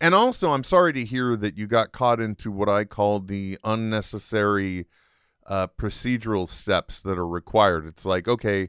[0.00, 3.58] and also I'm sorry to hear that you got caught into what I call the
[3.64, 4.86] unnecessary
[5.46, 7.86] uh, procedural steps that are required.
[7.86, 8.68] It's like, okay,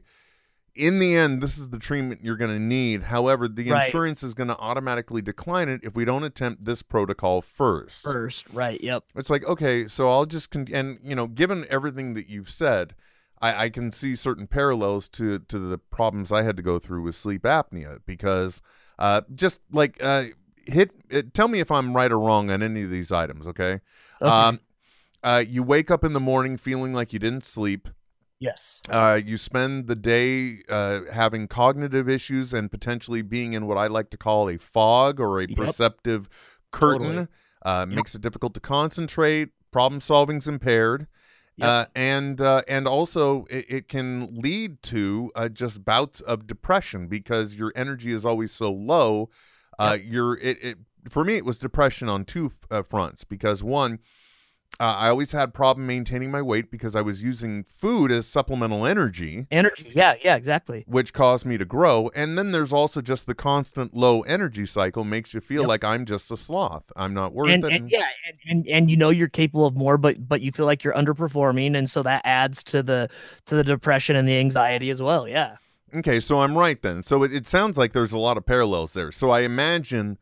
[0.74, 3.04] in the end, this is the treatment you're going to need.
[3.04, 3.86] However, the Right.
[3.86, 8.02] insurance is going to automatically decline it if we don't attempt this protocol first.
[8.04, 8.80] First, right?
[8.80, 9.04] Yep.
[9.16, 12.94] It's like, okay, so I'll just con- and you know, given everything that you've said,
[13.42, 17.02] I, I can see certain parallels to to the problems I had to go through
[17.02, 18.62] with sleep apnea because
[19.00, 20.26] uh, just like uh,
[20.68, 23.80] hit, uh, tell me if I'm right or wrong on any of these items, okay?
[24.22, 24.30] Okay.
[24.30, 24.60] Um,
[25.22, 27.88] uh, you wake up in the morning feeling like you didn't sleep.
[28.38, 28.80] yes.
[28.88, 33.88] Uh, you spend the day uh, having cognitive issues and potentially being in what I
[33.88, 35.56] like to call a fog or a Yep.
[35.56, 36.28] perceptive
[36.70, 37.02] curtain.
[37.08, 37.26] Totally.
[37.64, 39.48] Uh, Makes it difficult to concentrate.
[39.72, 41.08] Problem solving's impaired.
[41.56, 41.68] Yep.
[41.68, 47.08] Uh, and uh, and also it, it can lead to uh, just bouts of depression
[47.08, 49.28] because your energy is always so low.
[49.78, 53.62] Uh, You're it, it for me it was depression on two f- uh, fronts because
[53.62, 53.98] one
[54.80, 58.84] uh, I always had problem maintaining my weight because I was using food as supplemental
[58.84, 59.90] energy, Energy.
[59.94, 60.14] Yeah.
[60.22, 60.36] Yeah.
[60.36, 60.84] Exactly.
[60.86, 62.10] which caused me to grow.
[62.14, 65.68] And then there's also just the constant low energy cycle makes you feel Yep.
[65.68, 66.92] like I'm just a sloth.
[66.96, 67.72] I'm not worth And, it.
[67.72, 70.66] and yeah, and, and and you know you're capable of more, but but you feel
[70.66, 73.08] like you're underperforming, and so that adds to the
[73.46, 75.26] to the depression and the anxiety as well.
[75.26, 75.56] Yeah.
[75.96, 77.02] Okay, so I'm right then.
[77.02, 79.10] So it, it sounds like there's a lot of parallels there.
[79.10, 80.18] So I imagine,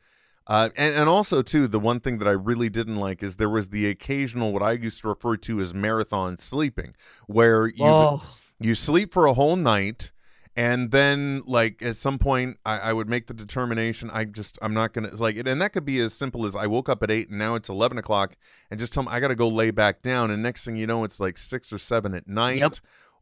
[0.47, 3.51] uh, and, and also too, the one thing that I really didn't like is there
[3.51, 6.95] was the occasional what I used to refer to as marathon sleeping,
[7.27, 8.23] where you Oh.
[8.61, 10.13] you sleep for a whole night,
[10.55, 14.73] and then like at some point I, I would make the determination I just I'm
[14.73, 17.11] not gonna like it, and that could be as simple as I woke up at
[17.11, 18.37] eight and now it's eleven o'clock,
[18.71, 20.87] and just tell me I got to go lay back down, and next thing you
[20.87, 22.59] know it's like six or seven at night.
[22.59, 22.77] Yep.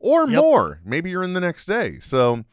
[0.05, 0.43] Or Yep.
[0.43, 0.81] more.
[0.85, 1.99] Maybe you're in the next day.
[2.01, 2.45] So,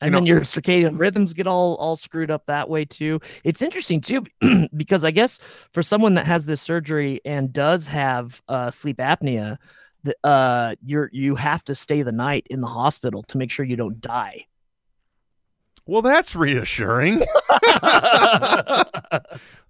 [0.00, 3.20] and know- then your circadian rhythms get all all screwed up that way too.
[3.44, 4.24] It's interesting too
[4.76, 5.38] because I guess
[5.72, 9.58] for someone that has this surgery and does have uh, sleep apnea,
[10.02, 13.64] the, uh, you're you have to stay the night in the hospital to make sure
[13.64, 14.46] you don't die.
[15.86, 17.18] Well, that's reassuring.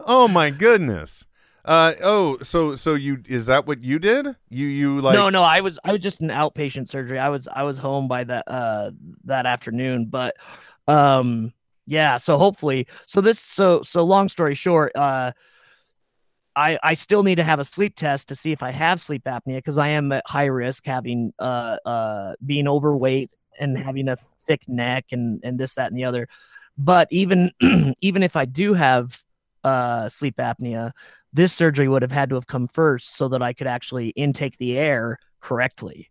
[0.00, 1.24] oh my goodness.
[1.64, 4.26] Uh oh, so so you is that what you did?
[4.48, 7.18] You you like no, no, I was I was just an outpatient surgery.
[7.18, 8.92] I was I was home by that uh
[9.24, 10.36] that afternoon, but
[10.88, 11.52] um
[11.86, 15.32] yeah, so hopefully so this so so long story short, uh
[16.56, 19.24] I I still need to have a sleep test to see if I have sleep
[19.24, 24.16] apnea because I am at high risk having uh uh being overweight and having a
[24.46, 26.26] thick neck and and this that and the other.
[26.78, 27.52] But even
[28.00, 29.22] even if I do have
[29.62, 30.92] uh sleep apnea,
[31.32, 34.58] this surgery would have had to have come first so that I could actually intake
[34.58, 36.10] the air correctly.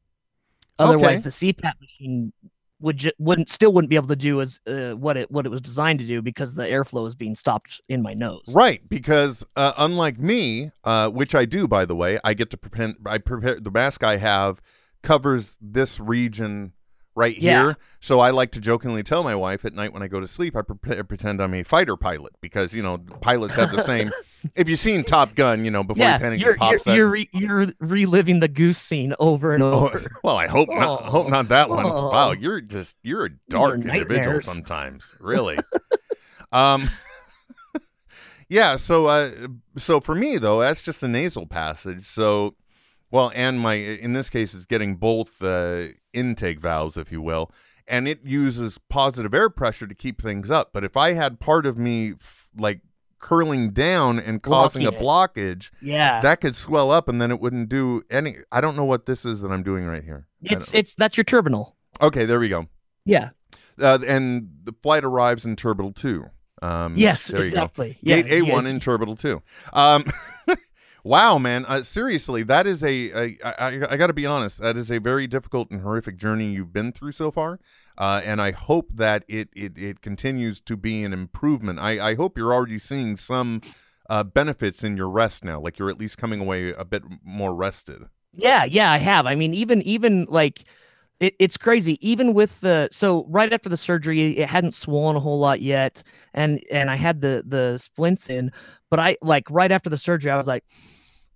[0.78, 1.22] Otherwise, Okay.
[1.24, 2.34] the CPAP machine
[2.82, 5.50] would ju- wouldn't still wouldn't be able to do as uh, what it what it
[5.50, 8.44] was designed to do because the airflow is being stopped in my nose.
[8.56, 12.58] Right, because uh, unlike me, uh, which I do, by the way, I get to
[12.58, 12.94] prepare.
[13.06, 14.62] I prepare the mask I have
[15.04, 16.72] covers this region
[17.16, 17.64] right Yeah.
[17.64, 17.78] here.
[18.00, 20.56] So I like to jokingly tell my wife at night when I go to sleep,
[20.56, 24.12] I pre- pretend I'm a fighter pilot because you know pilots have the same.
[24.56, 27.30] if you've seen Top Gun, you know before Yeah, panic, you're pops you're you're, re-
[27.34, 30.06] you're reliving the goose scene over and Oh, over.
[30.24, 31.02] well, I hope not.
[31.06, 31.10] Oh.
[31.10, 31.86] Hope not that one.
[31.86, 32.10] Oh.
[32.10, 35.14] Wow, you're just you're a dark individual sometimes.
[35.20, 35.58] Really.
[36.52, 36.90] um.
[38.50, 38.76] yeah.
[38.76, 39.32] So, uh,
[39.78, 42.06] so for me though, that's just a nasal passage.
[42.06, 42.56] So,
[43.12, 47.52] well, and my in this case, it's getting both uh, intake valves, if you will,
[47.88, 50.72] and it uses positive air pressure to keep things up.
[50.74, 52.82] But if I had part of me f- like
[53.20, 57.70] curling down and causing a blockage Yeah, that could swell up and then it wouldn't
[57.70, 60.96] do any i don't know what this is that i'm doing right here it's it's
[60.96, 61.74] that's your turbinal.
[62.02, 62.68] okay there we go
[63.06, 63.30] Yeah.
[63.82, 66.26] uh, and the flight arrives in turbital 2
[66.62, 67.30] um Yes.
[67.30, 67.92] exactly.
[67.92, 68.22] go Yeah.
[68.22, 68.70] gate a1 yeah.
[68.70, 69.42] in turbital 2
[69.74, 70.06] um
[71.04, 71.66] wow man.
[71.66, 75.00] Uh, seriously that is a, a I, I, I gotta be honest that is a
[75.00, 77.60] very difficult and horrific journey you've been through so far
[77.98, 81.80] uh, and i hope that it, it it continues to be an improvement.
[81.80, 83.62] I i hope you're already seeing some
[84.10, 87.54] uh, benefits in your rest now like you're at least coming away a bit more
[87.54, 88.04] rested.
[88.34, 89.26] Yeah, yeah, I have.
[89.26, 90.64] I mean, even even like
[91.20, 91.98] it, it's crazy.
[92.08, 96.04] Even with the so right after the surgery, it hadn't swollen a whole lot yet,
[96.34, 98.52] and and I had the the splints in,
[98.90, 100.64] but I like right after the surgery, I was like,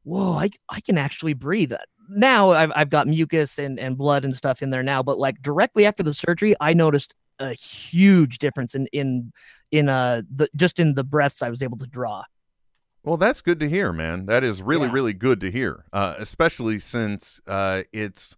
[0.04, 1.74] whoa, I I can actually breathe.
[2.10, 5.42] Now I've I've got mucus and and blood and stuff in there now, but like
[5.42, 9.32] directly after the surgery, I noticed a huge difference in in
[9.72, 12.24] in uh the just in the breaths I was able to draw.
[13.04, 14.28] Well, that's good to hear, man.
[14.28, 14.94] That is really, Yeah.
[14.94, 18.38] really good to hear, uh, especially since uh, it's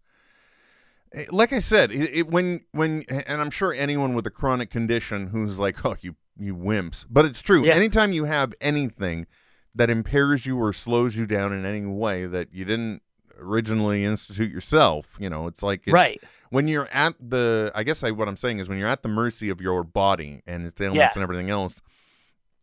[1.16, 4.70] Eh, like I said, it, it, when when and I'm sure anyone with a chronic
[4.70, 7.66] condition who's like, oh, you you wimps, but it's true.
[7.66, 7.74] Yeah.
[7.74, 9.26] Anytime you have anything
[9.74, 13.02] that impairs you or slows you down in any way that you didn't
[13.40, 16.22] originally institute yourself, you know, it's like it's, right.
[16.50, 19.10] when you're at the i guess I, what i'm saying is when you're at the
[19.10, 21.10] mercy of your body and its ailments Yeah.
[21.16, 21.82] and everything else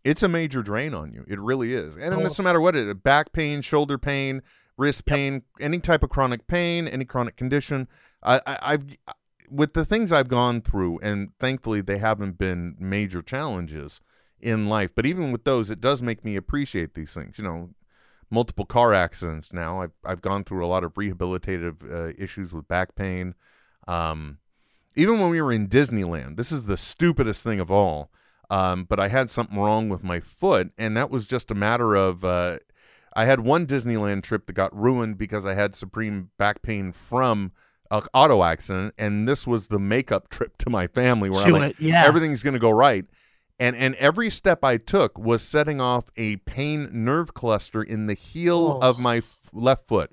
[0.05, 2.89] it's a major drain on you it really is and it doesn't matter what it
[2.89, 4.41] is back pain shoulder pain
[4.79, 7.87] wrist pain any type of chronic pain any chronic condition
[8.23, 8.85] I, I i've
[9.51, 14.01] with the things i've gone through and thankfully they haven't been major challenges
[14.41, 17.71] in life but even with those it does make me appreciate these things you know
[18.33, 19.83] multiple car accidents now.
[19.83, 23.35] I've I've gone through a lot of rehabilitative uh, issues with back pain.
[23.87, 24.39] Um,
[24.97, 28.11] even when we were in Disneyland, this is the stupidest thing of all.
[28.51, 31.95] Um, but I had something wrong with my foot, and that was just a matter
[31.95, 32.25] of.
[32.25, 32.59] Uh,
[33.15, 37.53] I had one Disneyland trip that got ruined because I had supreme back pain from
[37.93, 41.79] a auto accident, and this was the makeup trip to my family where I'm like,
[41.79, 42.05] yeah.
[42.05, 43.05] everything's going to go right.
[43.61, 48.15] And and every step I took was setting off a pain nerve cluster in the
[48.15, 48.89] heel Oh.
[48.89, 50.11] of my f- left foot.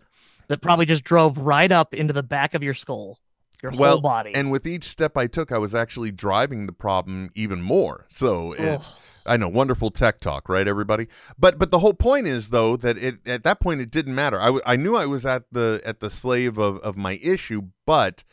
[0.49, 3.17] that probably just drove right up into the back of your skull,
[3.61, 4.33] your well, whole body.
[4.33, 8.07] and with each step I took, I was actually driving the problem even more.
[8.13, 8.85] So it, Ugh.
[9.25, 11.07] I know, wonderful tech talk, right, everybody?
[11.37, 14.39] But but the whole point is though that it at that point it didn't matter.
[14.39, 17.63] I, w- I knew I was at the at the slave of of my issue,
[17.85, 18.23] but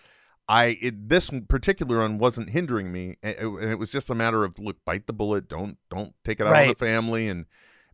[0.48, 4.14] I it, this particular one wasn't hindering me, and it, and it was just a
[4.14, 7.46] matter of look, bite the bullet, don't don't take it out on the family, and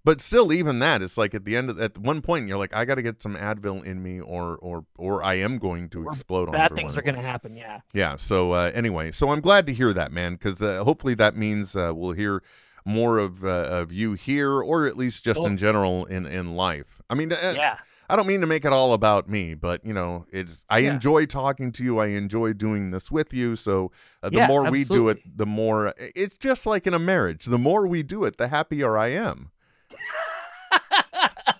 [0.04, 2.74] but still, even that, it's like at the end of at one point, you're like,
[2.74, 6.08] I got to get some Advil in me, or or or I am going to
[6.08, 6.48] explode.
[6.48, 7.56] on Bad things are going to happen.
[7.56, 7.80] Yeah.
[7.94, 8.16] Yeah.
[8.16, 11.76] So uh, anyway, so I'm glad to hear that, man, because uh, hopefully that means
[11.76, 12.42] uh, we'll hear
[12.84, 15.46] more of uh, of you here, or at least just Cool.
[15.46, 17.00] in general in in life.
[17.08, 17.76] I mean, uh, Yeah.
[18.10, 20.48] I don't mean to make it all about me, but you know, it.
[20.68, 20.94] I Yeah.
[20.94, 21.98] enjoy talking to you.
[21.98, 23.56] I enjoy doing this with you.
[23.56, 23.92] So
[24.22, 27.46] uh, the Yeah, more we do it, the more it's just like in a marriage.
[27.46, 29.50] The more we do it, the happier I am.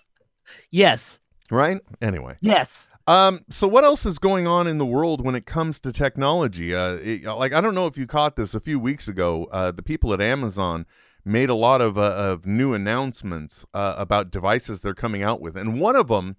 [0.71, 1.21] Yes.
[1.51, 1.81] Right.
[2.01, 2.37] Anyway.
[2.41, 2.89] Yes.
[3.07, 6.75] Um, so what else is going on in the world when it comes to technology?
[6.75, 9.49] Uh, it- like I don't know if you caught this a few weeks ago.
[9.53, 10.87] Uh, the people at Amazon
[11.25, 15.57] made a lot of uh, of new announcements uh, about devices they're coming out with,
[15.57, 16.37] and one of them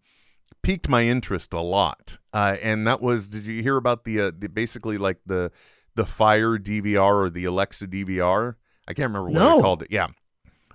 [0.64, 2.18] piqued my interest a lot.
[2.34, 5.52] Uh, and that was, did you hear about the uh, the basically like the
[5.96, 8.56] the Fire DVR or the Alexa DVR?
[8.88, 9.56] I can't remember what No.
[9.58, 9.90] they called it.
[9.92, 10.08] Yeah.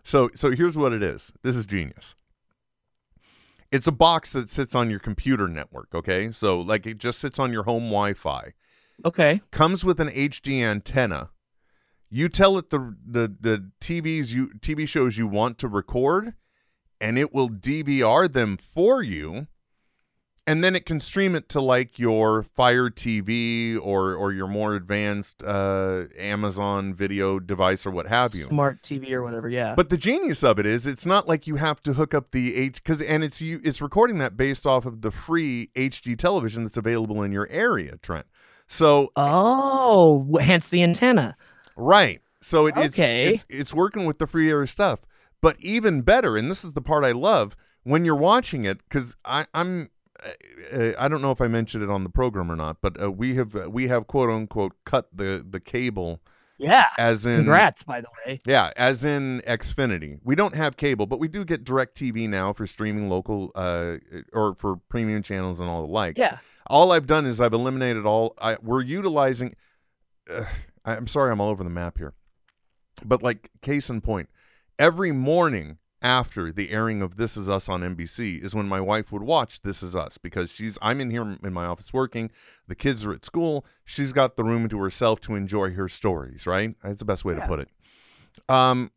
[0.09, 1.33] So so here's what it is.
[1.43, 2.15] This is genius.
[3.71, 6.33] It's a box that sits on your computer network, okay?
[6.33, 8.55] So like it just sits on your home Wi-Fi.
[9.05, 9.43] Okay.
[9.51, 11.29] Comes with an HD antenna.
[12.09, 16.33] You tell it the the the TVs you TV shows you want to record
[16.99, 19.47] and it will DVR them for you
[20.49, 24.75] and then it can stream it to like your Fire TV or or your more
[24.75, 28.47] advanced uh, Amazon video device or what have you.
[28.47, 29.51] Smart TV or whatever.
[29.51, 29.75] Yeah.
[29.75, 32.57] But the genius of it is, it's not like you have to hook up the
[32.57, 36.65] H because and it's you it's recording that based off of the free HD television
[36.65, 38.27] that's available in your area, Trent.
[38.67, 41.37] So oh, hence the antenna.
[41.77, 43.35] right, so it, it's, Okay.
[43.35, 45.01] it's it's working with the free area stuff.
[45.43, 49.15] But even better, and this is the part I love when you're watching it because
[49.27, 49.91] I'm.
[50.73, 53.11] Uh, I don't know if I mentioned it on the program or not, but uh,
[53.11, 56.21] we have uh, we have quote unquote cut the the cable
[56.59, 56.87] Yeah.
[56.99, 58.39] as in Congrats, by the way.
[58.45, 60.19] Yeah, as in Xfinity.
[60.25, 63.99] We don't have cable, but we do get DirecTV Now for streaming local uh
[64.33, 66.19] or for premium channels and all the like.
[66.19, 66.39] Yeah.
[66.67, 69.55] All I've done is I've eliminated all I we're utilizing
[70.29, 70.45] uh,
[70.85, 72.15] I'm sorry I'm all over the map here.
[73.05, 74.29] But like case in point,
[74.79, 79.11] every morning after the airing of This Is Us on NBC is when my wife
[79.11, 82.31] would watch This Is Us because she's I'm in here in my office working,
[82.67, 86.47] the kids are at school, she's got the room to herself to enjoy her stories,
[86.47, 86.75] right?
[86.83, 87.69] That's the best way to put it.
[88.49, 88.91] Um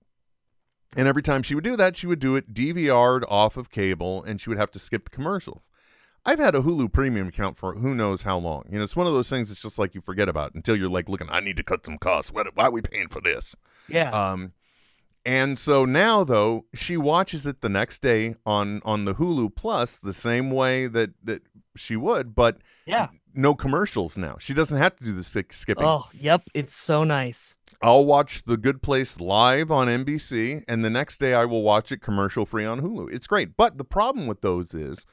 [0.95, 4.23] and every time she would do that, she would do it DVR'd off of cable
[4.23, 5.61] and she would have to skip the commercials.
[6.23, 8.65] I've had a Hulu premium account for who knows how long.
[8.69, 10.89] You know, it's one of those things that's just like you forget about until you're
[10.89, 12.31] like looking, I need to cut some costs.
[12.31, 13.55] What, why are we paying for this?
[13.87, 14.11] Yeah.
[14.11, 14.53] Um,
[15.25, 19.97] and so now though she watches it the next day on on the Hulu Plus
[19.99, 21.41] the same way that that
[21.75, 23.07] she would, but yeah.
[23.33, 24.35] no commercials now.
[24.39, 25.85] She doesn't have to do the sk- skipping.
[25.85, 26.43] Oh, yep.
[26.53, 27.55] It's so nice.
[27.81, 31.91] I'll watch The Good Place live on NBC, and the next day I will watch
[31.91, 33.11] it commercial free on Hulu.
[33.13, 33.55] It's great.
[33.57, 35.05] But the problem with those is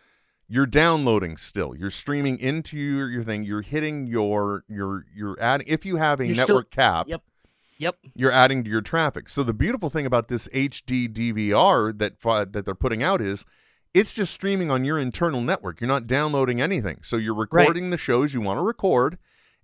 [0.48, 1.74] you're downloading still.
[1.76, 3.44] You're streaming into your, your thing.
[3.44, 7.22] You're hitting your your you're adding if you have a You're still- network cap, Yep.
[7.78, 7.96] Yep.
[8.14, 9.28] you're adding to your traffic.
[9.28, 12.20] So the beautiful thing about this HD DVR that
[12.52, 13.44] that they're putting out is
[13.94, 15.80] it's just streaming on your internal network.
[15.80, 16.98] You're not downloading anything.
[17.02, 19.16] So you're recording the shows you want to record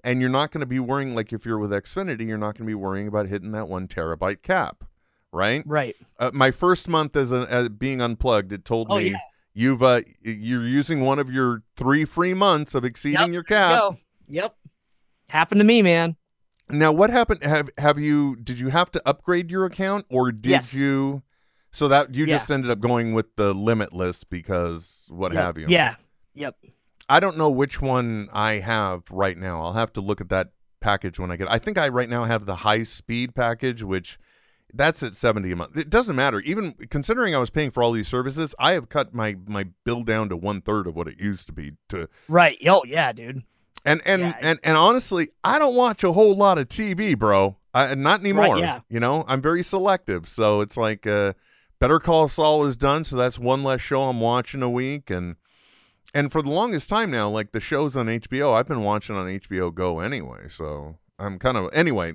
[0.02, 2.66] and you're not going to be worrying like if you're with Xfinity, you're not going
[2.66, 4.84] to be worrying about hitting that 1 terabyte cap,
[5.32, 5.62] right?
[5.66, 5.96] Right.
[6.18, 9.16] Uh, my first month as, a, as being unplugged, it told Oh, me yeah.
[9.54, 13.94] you've uh, you're using one of your 3 free months of exceeding Yep, your cap.
[14.28, 14.54] Yep.
[15.28, 16.16] Happened to me, man.
[16.68, 17.42] Now, what happened?
[17.42, 18.36] Have have you?
[18.36, 20.74] Did you have to upgrade your account, or did Yes.
[20.74, 21.22] you?
[21.70, 22.34] So that you Yeah.
[22.36, 25.42] just ended up going with the limitless because what Yep.
[25.44, 25.66] have you?
[25.68, 25.96] Yeah.
[26.34, 26.56] Yep.
[27.08, 29.60] I don't know which one I have right now.
[29.60, 31.50] I'll have to look at that package when I get.
[31.50, 34.18] I think I right now have the high speed package, which
[34.72, 35.76] that's at seventy a month.
[35.76, 36.40] It doesn't matter.
[36.40, 40.02] Even considering I was paying for all these services, I have cut my my bill
[40.02, 42.56] down to one third of what it used to be to Right.
[42.66, 43.42] Oh, yeah, dude.
[43.84, 44.36] And and, Yeah.
[44.40, 47.56] and and honestly, I don't watch a whole lot of TV, bro.
[47.72, 48.58] I, not anymore.
[48.58, 48.80] yeah.
[48.88, 50.28] You know, I'm very selective.
[50.28, 51.32] So it's like uh,
[51.80, 55.36] Better Call Saul is done, so that's one less show I'm watching a week, and
[56.14, 59.26] and for the longest time now, like the shows on HBO, I've been watching on
[59.26, 60.46] HBO Go anyway.
[60.48, 62.14] So I'm kind of anyway.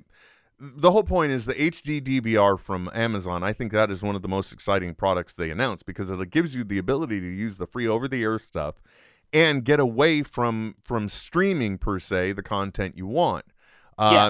[0.61, 3.43] The whole point is the HD DVR from Amazon.
[3.43, 6.53] I think that is one of the most exciting products they announced because it gives
[6.53, 8.75] you the ability to use the free over-the-air stuff
[9.33, 13.45] and get away from from streaming per se the content you want.
[13.97, 14.29] Uh, Yeah.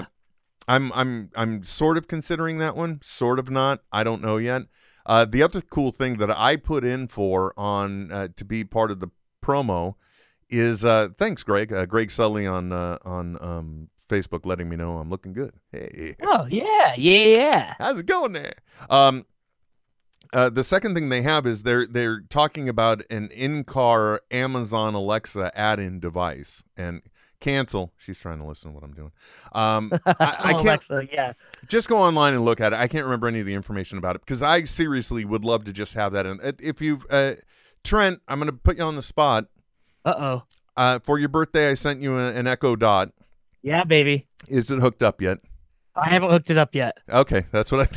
[0.68, 3.80] I'm I'm I'm sort of considering that one, sort of not.
[3.90, 4.62] I don't know yet.
[5.06, 8.90] Uh, the other cool thing that I put in for on uh, to be part
[8.92, 9.08] of the
[9.42, 9.94] promo
[10.48, 11.72] is uh, thanks, Greg.
[11.72, 15.54] Uh, Greg Sully on uh, on um, Facebook letting me know I'm looking good.
[15.72, 16.94] Hey, Oh, yeah.
[16.96, 17.24] Yeah.
[17.36, 17.74] Yeah.
[17.78, 18.54] how's it going there?
[18.90, 19.24] Um,
[20.32, 25.50] uh, the second thing they have is they're they're talking about an in-car Amazon Alexa
[25.58, 27.02] add-in device and
[27.40, 27.92] cancel.
[27.98, 29.12] She's trying to listen to what I'm doing.
[29.52, 31.32] Um, I, I can't Alexa, yeah.
[31.68, 32.76] just go online and look at it.
[32.76, 35.72] I can't remember any of the information about it because I seriously would love to
[35.72, 36.26] just have that.
[36.26, 37.34] In if you, uh,
[37.82, 39.46] Trent, I'm going to put you on the spot.
[40.04, 40.42] Uh oh.
[40.76, 43.10] Uh, for your birthday, I sent you an Echo Dot.
[43.62, 44.26] Yeah, baby.
[44.48, 45.38] Is it hooked up yet?
[45.94, 46.98] I haven't hooked it up yet.
[47.08, 47.96] Okay, that's what I,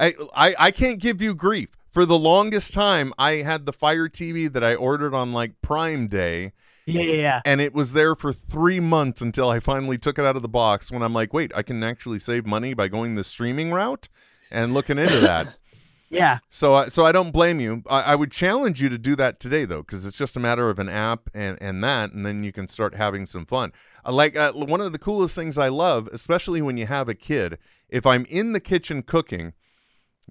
[0.00, 1.68] I, I, I can't give you grief.
[1.90, 6.06] For the longest time, I had the Fire TV that I ordered on like Prime
[6.06, 6.52] Day,
[6.86, 7.40] Yeah, yeah, yeah.
[7.44, 10.48] and it was there for three months until I finally took it out of the
[10.48, 10.92] box.
[10.92, 14.08] When I'm like, wait, I can actually save money by going the streaming route
[14.50, 15.56] and looking into that.
[16.12, 16.38] Yeah.
[16.50, 17.84] So, I so I don't blame you.
[17.88, 20.68] I, I would challenge you to do that today, though, because it's just a matter
[20.68, 23.70] of an app and and that, and then you can start having some fun.
[24.04, 27.14] Uh, like uh, one of the coolest things I love, especially when you have a
[27.14, 29.52] kid, if I'm in the kitchen cooking,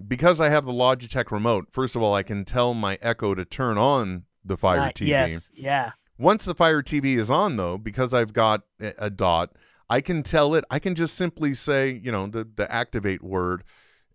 [0.06, 1.68] because I have the Logitech remote.
[1.70, 5.08] First of all, I can tell my Echo to turn on the Fire Uh, TV.
[5.08, 5.50] Yes.
[5.54, 5.92] Yeah.
[6.18, 9.52] Once the Fire TV is on, though, because I've got a, a dot,
[9.88, 10.64] I can tell it.
[10.70, 13.64] I can just simply say, you know, the the activate word.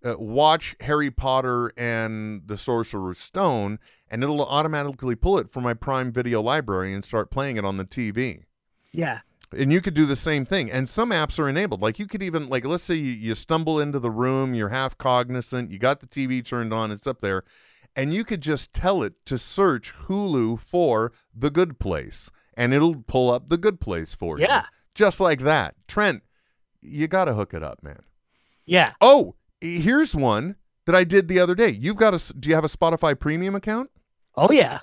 [0.03, 5.73] uh, watch Harry Potter and the Sorcerer's Stone, and it'll automatically pull it from my
[5.73, 8.43] Prime Video library and start playing it on the TV.
[8.91, 9.21] Yeah.
[9.51, 10.71] And you could do the same thing.
[10.71, 11.81] And some apps are enabled.
[11.81, 14.97] Like you could even like let's say you, you stumble into the room, you're half
[14.97, 17.43] cognizant, you got the TV turned on, it's up there,
[17.95, 23.03] and you could just tell it to search Hulu for The Good Place, and it'll
[23.03, 24.45] pull up The Good Place for you.
[24.45, 24.65] Yeah.
[24.93, 25.75] Just like that.
[25.87, 26.23] Trent,
[26.81, 28.01] you got to hook it up, man.
[28.65, 28.93] Yeah.
[29.01, 31.69] Oh, here's one that I did the other day.
[31.69, 33.89] You've got a do you have a Spotify premium account?
[34.35, 34.81] Oh yeah.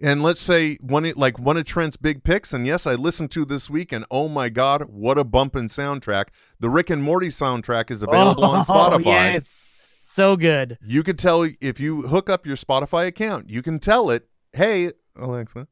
[0.00, 3.46] And let's say one like one of Trent's big picks, and yes, I listened to
[3.46, 6.28] this week, and oh my god, what a bumpin' soundtrack!
[6.60, 9.04] The Rick and Morty soundtrack is available on Oh, oh Spotify.
[9.04, 9.72] Yes.
[9.98, 10.78] So good.
[10.82, 14.92] You could tell if you hook up your Spotify account, you can tell it, hey
[15.16, 15.66] Alexa,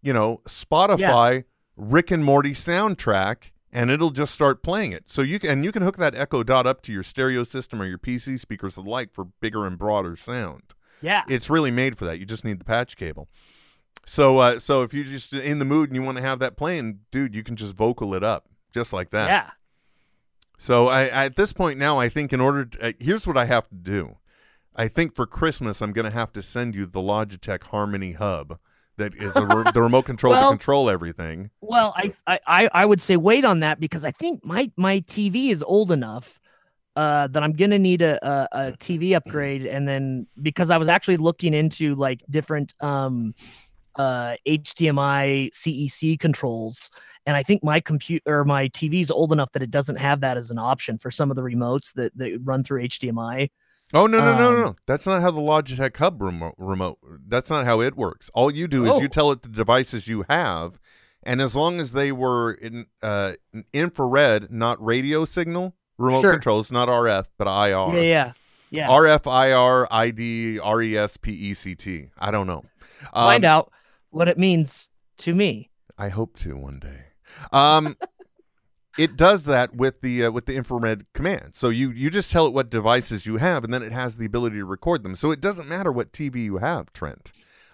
[0.00, 1.44] you know Spotify
[1.76, 5.04] Rick and Morty soundtrack, and it'll just start playing it.
[5.08, 7.82] So you can and you can hook that Echo Dot up to your stereo system
[7.82, 10.74] or your PC speakers alike for bigger and broader sound.
[11.02, 11.22] Yeah.
[11.28, 12.18] It's really made for that.
[12.18, 13.28] You just need the patch cable.
[14.08, 16.56] So uh, so if you're just in the mood and you want to have that
[16.56, 19.28] playing, dude, you can just vocal it up just like that.
[19.28, 19.50] Yeah.
[20.58, 23.44] So I at this point now, I think in order, to, uh, here's what I
[23.44, 24.16] have to do.
[24.74, 28.58] I think for Christmas, I'm going to have to send you the Logitech Harmony Hub
[28.96, 31.50] that is a re- the remote control Well- to control everything.
[31.60, 35.00] Well, I, I I I would say wait on that because I think my my
[35.00, 36.40] TV is old enough
[36.96, 40.88] uh, that I'm gonna need a, a a TV upgrade, and then because I was
[40.88, 43.34] actually looking into like different um
[43.98, 46.90] uh HDMI CEC controls,
[47.26, 50.20] and I think my computer or my TV is old enough that it doesn't have
[50.20, 53.50] that as an option for some of the remotes that that run through HDMI.
[53.94, 54.76] Oh no no no no Um, no!
[54.86, 56.54] That's not how the Logitech Hub remote.
[56.58, 58.30] remote that's not how it works.
[58.34, 59.00] All you do is Oh.
[59.00, 60.78] you tell it the devices you have,
[61.22, 63.32] and as long as they were in uh,
[63.72, 66.32] infrared, not radio signal remote Sure.
[66.32, 67.96] controls, not RF but IR.
[67.96, 68.32] Yeah, yeah,
[68.70, 68.88] yeah.
[68.88, 72.10] RF, IR, ID, RES, PECT.
[72.18, 72.64] I don't know.
[73.14, 73.72] Find Um, out
[74.10, 74.88] what it means
[75.18, 75.70] to me.
[75.96, 77.04] I hope to one day.
[77.52, 77.96] Um,
[78.98, 81.54] it does that with the uh, with the infrared command.
[81.54, 84.26] So you you just tell it what devices you have, and then it has the
[84.26, 85.16] ability to record them.
[85.16, 87.32] So it doesn't matter what TV you have, Trent.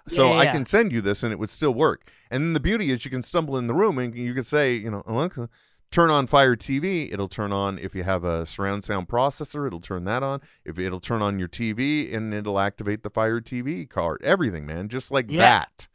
[0.09, 0.53] So Yeah, I yeah.
[0.53, 2.11] can send you this, and it would still work.
[2.31, 4.75] And then the beauty is you can stumble in the room and you can say,
[4.75, 5.49] you know, Alexa,
[5.91, 7.11] turn on Fire TV.
[7.11, 9.67] It'll turn on if you have a surround sound processor.
[9.67, 10.43] It'll turn that on.
[10.63, 14.21] If it'll turn on your TV, and it'll activate the Fire TV card.
[14.23, 15.39] Everything, man, just like Yeah.
[15.41, 15.89] that.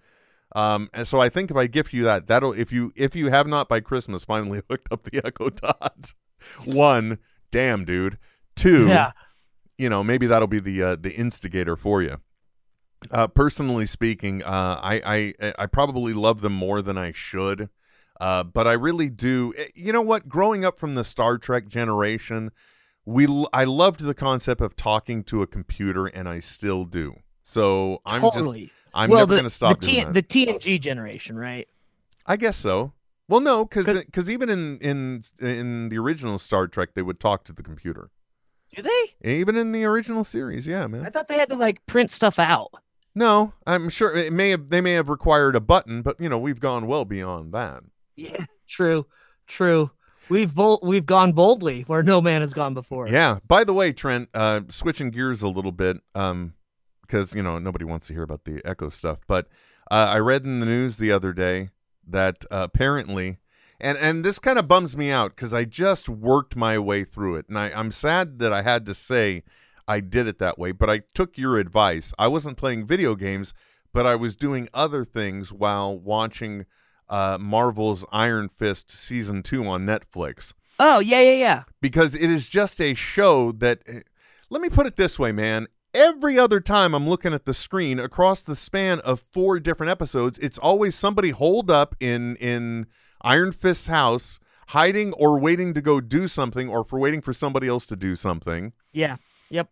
[0.55, 3.29] Um, and so I think if I gift you that, that'll if you if you
[3.29, 6.13] have not by Christmas finally hooked up the Echo Dot,
[6.65, 7.19] one,
[7.51, 8.17] damn dude,
[8.55, 9.11] two, Yeah.
[9.77, 12.17] you know maybe that'll be the uh, the instigator for you.
[13.11, 17.69] Uh, personally speaking, uh, I, I I probably love them more than I should,
[18.19, 19.53] uh, but I really do.
[19.57, 20.27] eh, You know what?
[20.27, 22.51] Growing up from the Star Trek generation,
[23.05, 27.15] we I loved the concept of talking to a computer, and I still do.
[27.43, 28.65] So I'm totally.
[28.65, 30.13] just I'm well, never going to stop the, doing T- that.
[30.13, 31.67] the TNG generation, right?
[32.25, 32.93] I guess so.
[33.27, 37.19] Well, no, because 'Cause- because even in in in the original Star Trek, they would
[37.19, 38.09] talk to the computer.
[38.75, 39.31] Do they?
[39.31, 41.05] Even in the original series, yeah, man.
[41.05, 42.71] I thought they had to like print stuff out.
[43.15, 46.37] No, I'm sure it may have they may have required a button, but you know
[46.37, 47.83] we've gone well beyond that.
[48.15, 49.05] Yeah, true,
[49.47, 49.91] true.
[50.29, 53.07] We've bol- we've gone boldly where no man has gone before.
[53.07, 53.39] Yeah.
[53.47, 56.53] By the way, Trent, uh, switching gears a little bit, um,
[57.09, 59.47] because you know nobody wants to hear about the Echo stuff, but
[59.89, 61.69] uh, I read in the news the other day
[62.07, 63.39] that uh, apparently,
[63.79, 67.35] and and this kind of bums me out because I just worked my way through
[67.37, 69.43] it, and I, I'm sad that I had to say
[69.87, 72.13] I did it that way, but I took your advice.
[72.19, 73.53] I wasn't playing video games,
[73.91, 76.65] but I was doing other things while watching
[77.09, 81.63] uh, Marvel's Iron Fist season two on Netflix Oh yeah, yeah, yeah.
[81.81, 83.81] because it is just a show that
[84.49, 85.67] let me put it this way man
[85.99, 90.37] every other time i'm looking at the screen across the span of four different episodes
[90.39, 92.87] it's always somebody holed up in in
[93.21, 94.39] iron fist's house
[94.69, 98.15] hiding or waiting to go do something or for waiting for somebody else to do
[98.15, 99.17] something Yeah.
[99.49, 99.69] Yep.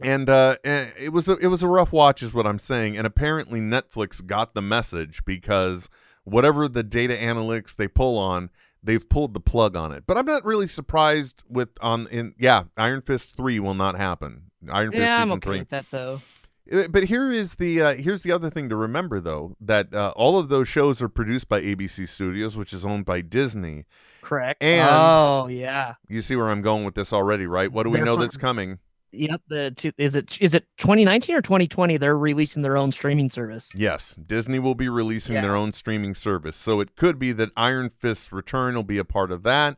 [0.00, 2.96] and uh eh, it was a, it was a rough watch is what i'm saying
[2.96, 5.88] and apparently netflix got the message because
[6.22, 8.50] whatever the data analytics they pull on
[8.82, 12.64] they've pulled the plug on it but i'm not really surprised with on in yeah
[12.76, 15.86] iron fist 3 will not happen iron fist Yeah, I'm season okay 3 with that
[15.90, 16.20] though.
[16.72, 20.12] Uh, but here is the uh, here's the other thing to remember though that uh,
[20.16, 23.84] all of those shows are produced by abc studios which is owned by disney
[24.22, 24.62] Correct.
[24.62, 25.94] And- oh yeah.
[26.08, 28.36] you see where i'm going with this already right what do we know Therefore- that's
[28.38, 28.78] coming
[29.16, 29.42] Yep.
[29.46, 31.98] The two, is it is it 2019 or 2020?
[31.98, 33.70] They're releasing their own streaming service.
[33.72, 35.42] Yes, Disney will be releasing Yeah.
[35.42, 36.56] their own streaming service.
[36.56, 39.76] So it could be that Iron Fist's return will be a part of that,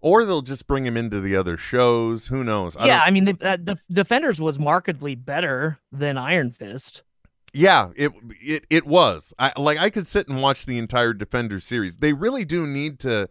[0.00, 2.28] or they'll just bring him into the other shows.
[2.28, 2.76] Who knows?
[2.76, 7.02] I yeah, I mean, the, uh, the Defenders was markedly better than Iron Fist.
[7.52, 9.32] Yeah, it it it was.
[9.38, 11.96] I like I could sit and watch the entire Defenders series.
[11.96, 13.28] They really do need to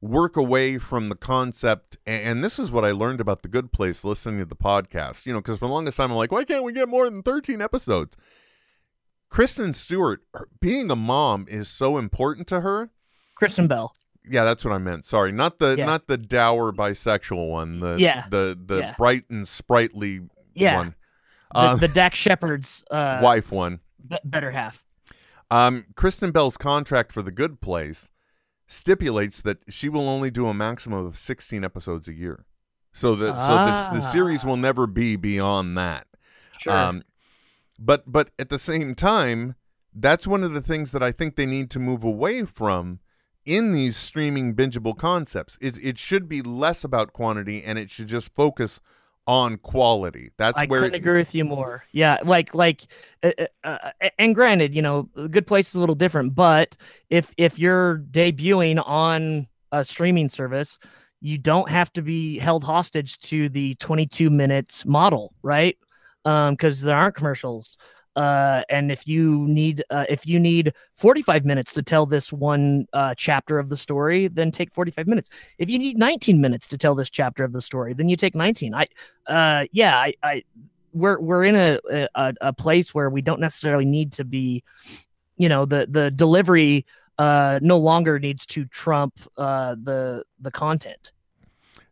[0.00, 4.04] work away from the concept and this is what I learned about the good place
[4.04, 5.26] listening to the podcast.
[5.26, 7.22] You know, cuz for the longest time I'm like, why can't we get more than
[7.22, 8.16] 13 episodes?
[9.28, 10.22] Kristen Stewart
[10.60, 12.90] being a mom is so important to her.
[13.34, 13.92] Kristen Bell.
[14.30, 15.04] Yeah, that's what I meant.
[15.04, 15.86] Sorry, not the Yeah.
[15.86, 17.80] not the dour bisexual one.
[17.80, 18.24] The Yeah.
[18.30, 18.94] the the Yeah.
[18.96, 20.22] bright and sprightly
[20.54, 20.76] Yeah.
[20.76, 20.94] one.
[21.54, 23.80] The, Um, the Dax Shepard's uh, wife one.
[24.06, 24.84] be- better half.
[25.50, 28.10] Um, Kristen Bell's contract for The Good Place
[28.66, 32.44] stipulates that she will only do a maximum of 16 episodes a year.
[32.92, 33.54] So the so
[33.94, 36.06] the, the series will never be beyond that.
[36.58, 36.72] Sure.
[36.76, 37.02] Um,
[37.78, 39.54] but but at the same time,
[39.94, 42.98] that's one of the things that I think they need to move away from
[43.48, 45.56] in these streaming bingeable concepts.
[45.60, 48.80] It it should be less about quantity and it should just focus
[49.26, 50.30] on quality.
[50.36, 51.84] That's I where I couldn't agree with you more.
[51.92, 52.82] Yeah, like like,
[53.22, 53.32] uh,
[53.64, 56.76] uh, uh, and granted, you know, Good Place is a little different, but
[57.08, 60.78] if if you're debuting on a streaming service,
[61.20, 65.76] you don't have to be held hostage to the 22 minutes model, right?
[66.24, 67.78] Um, because there aren't commercials.
[68.18, 72.88] Uh, and if you need uh, if you need 45 minutes to tell this one
[72.92, 75.30] uh, chapter of the story, then take 45 minutes.
[75.58, 78.34] If you need 19 minutes to tell this chapter of the story, then you take
[78.34, 78.74] 19.
[78.74, 78.86] I
[79.28, 80.42] uh yeah i i
[80.92, 81.78] we're we're in a
[82.14, 84.64] a, a place where we don't necessarily need to be
[85.36, 86.86] you know the the delivery
[87.18, 91.12] uh no longer needs to trump uh the the content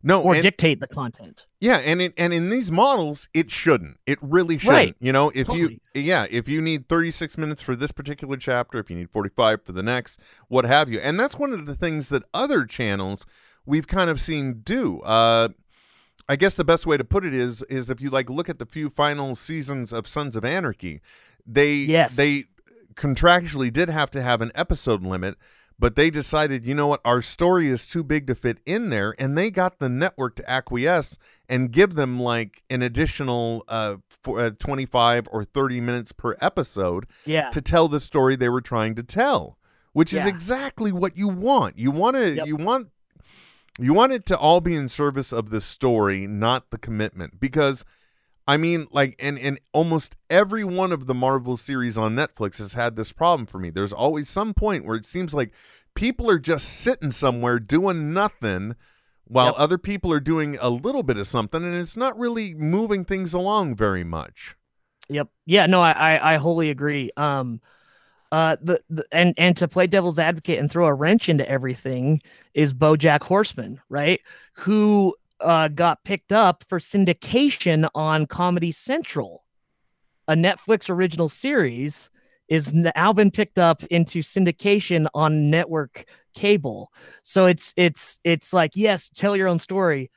[0.06, 3.98] no or and- dictate the content Yeah, and in, and in these models, it shouldn't.
[4.06, 4.74] It really shouldn't.
[4.76, 4.96] Right.
[5.00, 5.80] You know, if Totally.
[5.94, 9.62] you yeah, if you need 36 minutes for this particular chapter, if you need 45
[9.64, 10.18] for the next,
[10.48, 10.98] what have you.
[11.00, 13.26] And that's one of the things that other channels
[13.66, 15.00] we've kind of seen do.
[15.00, 15.48] Uh
[16.28, 18.58] I guess the best way to put it is is if you like look at
[18.58, 21.00] the few final seasons of Sons of Anarchy,
[21.46, 22.16] they Yes.
[22.16, 22.46] they
[22.94, 25.36] contractually did have to have an episode limit,
[25.78, 29.14] but they decided, you know what, our story is too big to fit in there,
[29.18, 34.40] and they got the network to acquiesce and give them like an additional uh, for,
[34.40, 38.94] uh 25 or 30 minutes per episode yeah to tell the story they were trying
[38.94, 39.58] to tell,
[39.92, 41.78] which is exactly what you want.
[41.78, 42.46] You want to Yep.
[42.46, 42.88] you want
[43.78, 47.38] you want it to all be in service of the story, not the commitment.
[47.38, 47.84] Because
[48.46, 52.74] I mean, like, and and almost every one of the Marvel series on Netflix has
[52.74, 53.70] had this problem for me.
[53.70, 55.52] There's always some point where it seems like
[55.94, 58.76] people are just sitting somewhere doing nothing.
[59.28, 59.54] While Yep.
[59.58, 63.34] other people are doing a little bit of something, and it's not really moving things
[63.34, 64.54] along very much.
[65.08, 65.28] Yep.
[65.46, 65.66] Yeah.
[65.66, 67.10] No, I, I, I wholly agree.
[67.16, 67.60] Um,
[68.30, 72.22] uh, the, the and and to play devil's advocate and throw a wrench into everything
[72.54, 74.20] is BoJack Horseman, right?
[74.54, 79.44] Who uh got picked up for syndication on Comedy Central,
[80.28, 82.10] a Netflix original series,
[82.48, 86.04] is now been picked up into syndication on network
[86.34, 86.92] cable.
[87.22, 90.10] So it's it's it's like yes, tell your own story.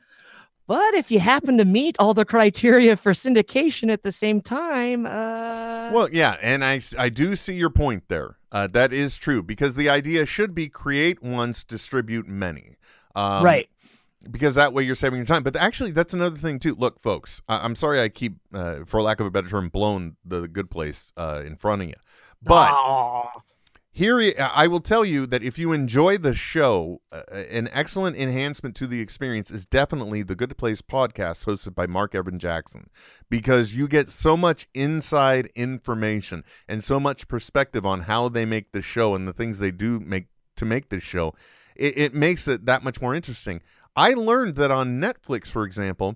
[0.68, 5.08] But if you happen to meet all the criteria for syndication at the same time,
[5.08, 8.38] uh, Well, yeah, and I I do see your point there.
[8.52, 12.76] Uh, that is true because the idea should be create once, distribute many.
[13.16, 13.68] Um, right?
[14.30, 15.44] Because that way you're saving your time.
[15.44, 16.76] But actually, that's another thing too.
[16.76, 20.18] Look, folks, I- I'm sorry I keep, uh, for lack of a better term, blown
[20.26, 21.94] the good place uh, in front of you.
[22.42, 23.42] But Aw.
[23.92, 28.76] here i will tell you that if you enjoy the show uh, an excellent enhancement
[28.76, 32.90] to the experience is definitely the good place podcast hosted by mark evan jackson
[33.30, 38.72] because you get so much inside information and so much perspective on how they make
[38.72, 41.34] the show and the things they do make to make the show
[41.76, 43.60] it, it makes it that much more interesting
[44.00, 46.16] i learned that on netflix for example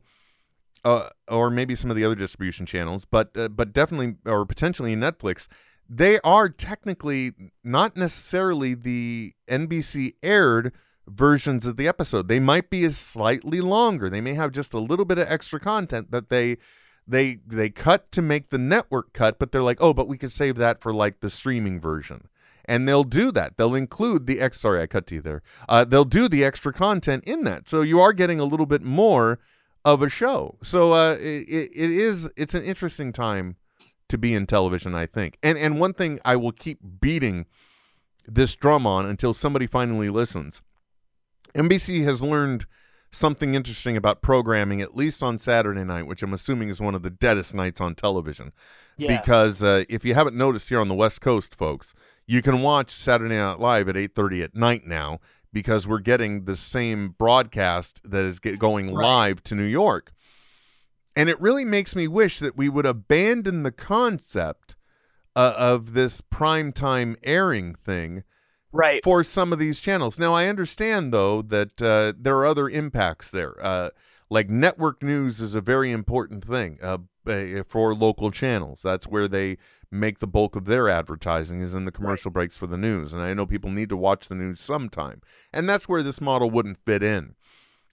[0.84, 4.94] uh, or maybe some of the other distribution channels, but uh, but definitely or potentially
[4.94, 5.48] in Netflix,
[5.90, 7.34] they are technically
[7.64, 10.74] not necessarily the NBC aired
[11.08, 12.28] versions of the episode.
[12.28, 14.10] They might be slightly longer.
[14.10, 16.58] They may have just a little bit of extra content that they
[17.08, 20.32] they they cut to make the network cut, but they're like, oh, but we could
[20.32, 22.28] save that for like the streaming version.
[22.66, 23.58] And they'll do that.
[23.58, 24.60] They'll include the ex.
[24.62, 25.42] Sorry, I cut to you there.
[25.68, 28.82] Uh, they'll do the extra content in that, so you are getting a little bit
[28.82, 29.40] more
[29.86, 30.58] of a show.
[30.64, 33.58] So uh, it, it is it's an interesting time
[34.10, 35.38] to be in television, I think.
[35.44, 37.46] And and one thing I will keep beating
[38.26, 40.62] this drum on until somebody finally listens.
[41.54, 42.66] NBC has learned
[43.12, 47.04] something interesting about programming, at least on Saturday night, which I'm assuming is one of
[47.04, 48.52] the deadest nights on television.
[48.98, 49.20] Yeah.
[49.20, 51.94] Because uh, if you haven't noticed here on the West Coast, folks,
[52.26, 55.20] you can watch Saturday Night Live at 8:30 at night now
[55.52, 59.04] because we're getting the same broadcast that is get going Right.
[59.06, 60.12] live to New York.
[61.16, 64.76] And it really makes me wish that we would abandon the concept
[65.36, 68.24] uh, of this primetime airing thing
[68.72, 69.04] Right.
[69.04, 70.18] for some of these channels.
[70.18, 73.56] Now, I understand though that uh, there are other impacts there.
[73.64, 73.90] Uh,
[74.32, 76.98] like network news is a very important thing uh,
[77.28, 78.82] uh, for local channels.
[78.82, 79.58] That's where they
[79.94, 83.14] make the bulk of their advertising is in the commercial breaks for the news.
[83.14, 85.22] And I know people need to watch the news sometime,
[85.54, 87.36] and that's where this model wouldn't fit in.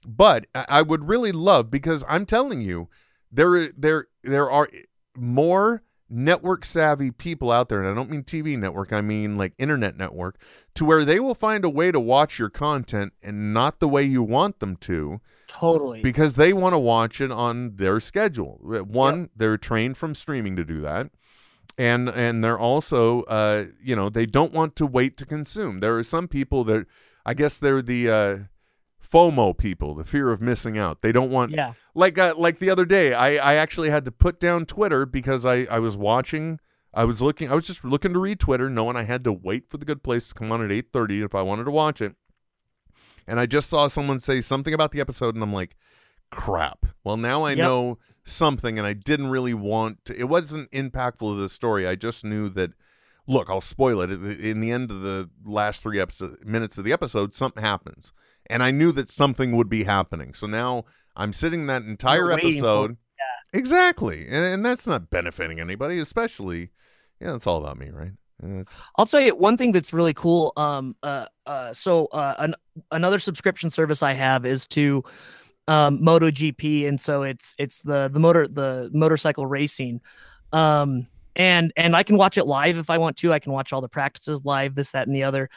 [0.06, 2.88] But I would really love because I'm telling you,
[3.30, 4.68] there there there are
[5.14, 9.52] more network savvy people out there, and I don't mean TV network, I mean like
[9.58, 10.40] internet network,
[10.74, 14.02] to where they will find a way to watch your content and not the way
[14.02, 16.00] you want them to Totally.
[16.02, 18.58] because they want to watch it on their schedule.
[18.62, 21.10] One, they're trained from streaming to do that.
[21.78, 25.80] And and they're also uh you know, they don't want to wait to consume.
[25.80, 26.86] There are some people that
[27.24, 28.38] I guess they're the uh
[29.10, 31.02] FOMO people, the fear of missing out.
[31.02, 31.72] They don't want yeah.
[31.94, 35.44] like uh, like the other day I, I actually had to put down twitter because
[35.44, 36.60] I, I was watching
[36.92, 39.68] i was looking i was just looking to read twitter knowing i had to wait
[39.68, 42.14] for the good place to come on at 8.30 if i wanted to watch it
[43.26, 45.76] and i just saw someone say something about the episode and i'm like
[46.30, 46.86] crap.
[47.04, 47.58] Well now i Yep.
[47.58, 51.86] know something and i didn't really want to it wasn't impactful to the story.
[51.86, 52.70] I just knew that
[53.26, 54.10] look i'll spoil it.
[54.10, 58.12] In the end of the last three episode, minutes of the episode something happens.
[58.48, 60.34] And i knew that something would be happening.
[60.34, 60.84] So now
[61.16, 62.96] i'm sitting that entire You're waiting for- episode
[63.52, 64.26] exactly.
[64.26, 66.70] And, and that's not benefiting anybody especially
[67.20, 68.12] yeah it's all about me right?
[68.96, 70.54] I'll tell you one thing that's really cool.
[70.56, 72.54] Um, uh, uh, so uh, an,
[72.90, 75.04] another subscription service I have is to
[75.70, 80.00] um, MotoGP, and so it's it's the the motor the motorcycle racing,
[80.52, 81.06] um,
[81.36, 83.32] and and I can watch it live if I want to.
[83.32, 85.48] I can watch all the practices live, this, that, and the other.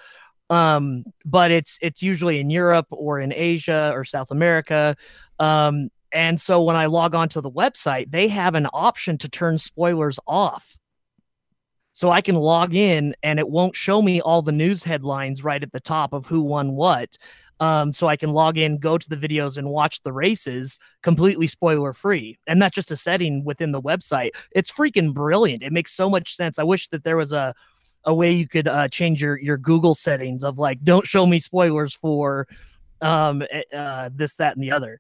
[0.51, 4.95] Um, but it's it's usually in Europe or in Asia or South America.
[5.39, 9.29] Um, and so when I log on to the website, they have an option to
[9.29, 10.77] turn spoilers off
[11.91, 15.61] so I can log in and it won't show me all the news headlines right
[15.61, 17.17] at the top of who won what.
[17.59, 21.47] Um, so I can log in, go to the videos, and watch the races completely
[21.47, 22.37] spoiler free.
[22.47, 24.31] And that's just a setting within the website.
[24.51, 25.63] It's freaking brilliant.
[25.63, 26.59] It makes so much sense.
[26.59, 27.53] I wish that there was a
[28.05, 31.39] a way you could uh, change your your Google settings of like, don't show me
[31.39, 32.47] spoilers for
[33.01, 34.99] um eh, uh, this, that, and the other.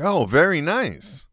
[0.00, 1.26] oh very nice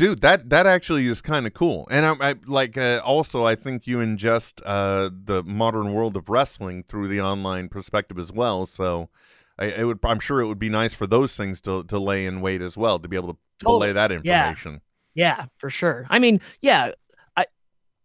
[0.00, 3.54] dude that that actually is kind of cool and i, I like uh, also i
[3.54, 8.66] think you ingest uh the modern world of wrestling through the online perspective as well
[8.66, 9.10] so
[9.58, 12.24] I, it would i'm sure it would be nice for those things to to lay
[12.26, 13.88] in wait as well to be able to, to Totally.
[13.88, 14.48] lay that Yeah.
[14.48, 14.80] information
[15.14, 16.06] Yeah, for sure.
[16.08, 16.92] I mean, yeah,
[17.36, 17.44] I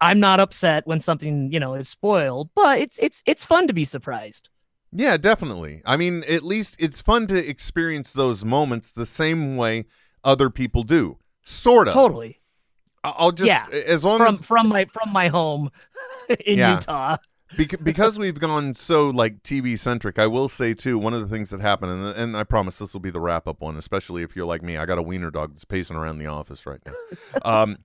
[0.01, 3.73] I'm not upset when something, you know, is spoiled, but it's it's it's fun to
[3.73, 4.49] be surprised.
[4.91, 5.81] Yeah, definitely.
[5.85, 9.85] I mean, at least it's fun to experience those moments the same way
[10.23, 11.19] other people do.
[11.45, 11.93] Sort of.
[11.93, 12.41] Totally.
[13.03, 13.67] I'll just Yeah.
[13.72, 15.72] as long From as from my from my home
[16.45, 16.76] in Yeah.
[16.76, 17.17] Utah.
[17.55, 20.97] Bec- because we've gone so like TV centric, I will say too.
[20.97, 23.47] One of the things that happened, and, and I promise this will be the wrap
[23.47, 24.76] up one, especially if you're like me.
[24.77, 26.93] I got a wiener dog that's pacing around the office right now.
[27.43, 27.77] um,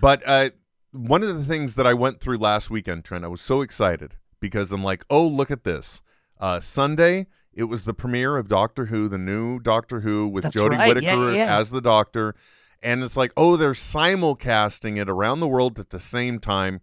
[0.00, 0.50] but uh,
[0.92, 4.16] one of the things that I went through last weekend, Trent, I was so excited
[4.38, 6.02] because I'm like, oh, look at this.
[6.38, 10.56] Uh, Sunday, it was the premiere of Doctor Who, the new Doctor Who with That's
[10.56, 10.88] Jodie right.
[10.88, 11.58] Whittaker yeah, yeah.
[11.58, 12.34] as the Doctor.
[12.82, 16.80] And it's like, oh, they're simulcasting it around the world at the same time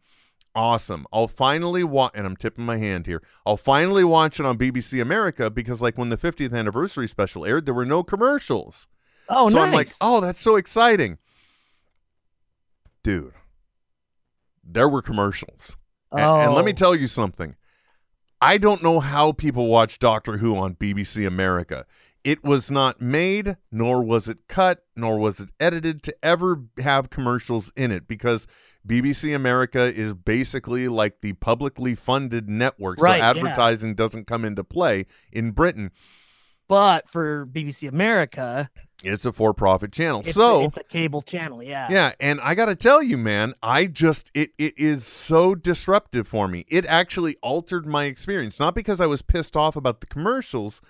[0.56, 1.06] awesome.
[1.14, 3.22] I'll finally watch, and I'm tipping my hand here.
[3.46, 7.66] I'll finally watch it on BBC America because, like, when the 50th anniversary special aired,
[7.68, 8.88] there were no commercials.
[9.30, 9.64] Oh, so nice.
[9.68, 11.20] I'm like, oh, that's so exciting,
[13.04, 13.34] dude.
[14.64, 15.78] There were commercials,
[16.12, 16.76] A- and, let me Oh.
[16.76, 17.56] tell you something.
[18.42, 21.86] I don't know how people watch Doctor Who on BBC America.
[22.28, 27.10] It was not made, nor was it cut, nor was it edited to ever have
[27.10, 28.48] commercials in it because
[28.86, 33.00] BBC America is basically like the publicly funded network.
[33.00, 33.30] Right, so yeah.
[33.30, 35.92] advertising doesn't come into play in Britain.
[36.68, 38.70] but for BBC America,
[39.06, 40.20] It's a for profit channel.
[40.26, 41.64] it's, so a, it's a cable channel.
[41.64, 41.88] Yeah.
[41.90, 46.28] Yeah, and I got to tell you, man, I just it it is so disruptive
[46.28, 46.66] for me.
[46.68, 50.82] It actually altered my experience, not because I was pissed off about the commercials,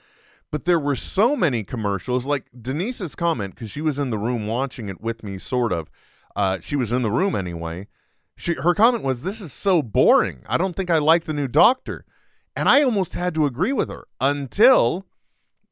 [0.52, 2.26] but there were so many commercials.
[2.26, 5.90] Like Denise's comment, because she was in the room watching it with me, sort of.
[6.36, 7.88] Uh, she was in the room anyway.
[8.36, 10.44] She her comment was, "This is so boring.
[10.48, 12.06] I don't think I like the new Doctor,"
[12.56, 15.06] and I almost had to agree with her until.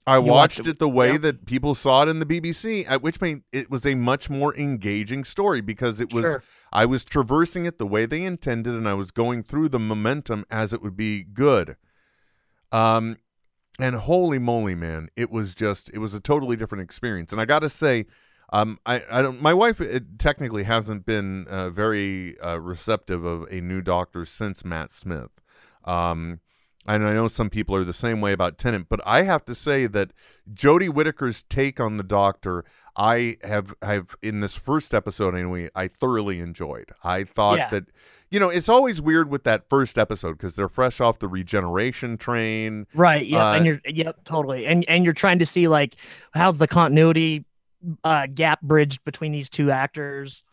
[0.07, 1.21] I watched watched it the way yep.
[1.21, 4.55] that people saw it in the BBC, at which point it was a much more
[4.55, 6.43] engaging story because it was Sure.
[6.71, 10.45] I was traversing it the way they intended and I was going through the momentum
[10.51, 11.75] as it would be good.
[12.71, 13.17] Um
[13.79, 17.31] and holy moly, man, it was just it was a totally different experience.
[17.31, 18.05] And I got to say,
[18.53, 19.41] um, I, I don't.
[19.41, 24.63] My wife it technically hasn't been uh, very uh, receptive of a new doctor since
[24.63, 25.31] Matt Smith.
[25.83, 26.39] Um,
[26.87, 29.55] and I know some people are the same way about Tennant, but I have to
[29.55, 30.11] say that
[30.53, 32.63] Jodie Whittaker's take on the Doctor,
[32.95, 36.91] I have have in this first episode anyway, I thoroughly enjoyed.
[37.03, 37.69] I thought Yeah.
[37.71, 37.85] that,
[38.31, 42.17] you know, it's always weird with that first episode because they're fresh off the regeneration
[42.17, 42.87] train.
[42.93, 43.25] Right.
[43.25, 43.49] Yeah.
[43.49, 44.65] Uh, and you're yep, totally.
[44.65, 45.95] And and you're trying to see like
[46.33, 47.45] how's the continuity
[48.03, 50.43] uh gap bridged between these two actors.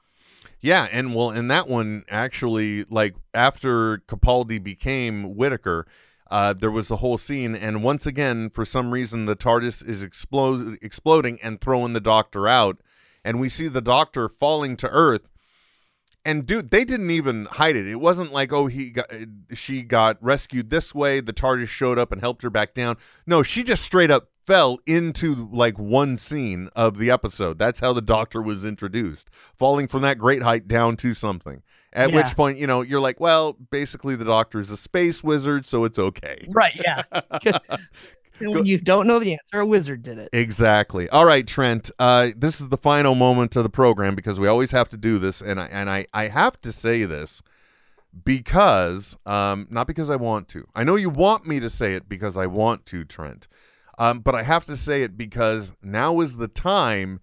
[0.60, 5.88] Yeah, and well, in that one, actually, like after Capaldi became Whittaker,
[6.30, 10.04] uh, there was a whole scene, and once again, for some reason, the TARDIS is
[10.04, 12.80] explode exploding and throwing the Doctor out,
[13.24, 15.28] and we see the Doctor falling to Earth.
[16.24, 17.86] And dude, they didn't even hide it.
[17.86, 19.10] It wasn't like, oh, he got,
[19.54, 21.20] she got rescued this way.
[21.20, 22.96] The TARDIS showed up and helped her back down.
[23.26, 27.58] No, she just straight up fell into like one scene of the episode.
[27.58, 31.62] That's how the Doctor was introduced, falling from that great height down to something.
[31.92, 32.16] At Yeah.
[32.16, 35.84] which point, you know, you're like, well, basically, the Doctor is a space wizard, so
[35.84, 36.46] it's okay.
[36.48, 36.80] Right.
[36.84, 37.02] Yeah.
[38.50, 40.28] when you don't know the answer, a wizard did it.
[40.32, 41.08] Exactly.
[41.08, 41.90] All right, Trent.
[41.98, 45.18] Uh, this is the final moment of the program because we always have to do
[45.18, 47.42] this, and I and I, I have to say this
[48.24, 50.66] because um, not because I want to.
[50.74, 53.48] I know you want me to say it because I want to, Trent.
[53.98, 57.20] Um, but I have to say it because now is the time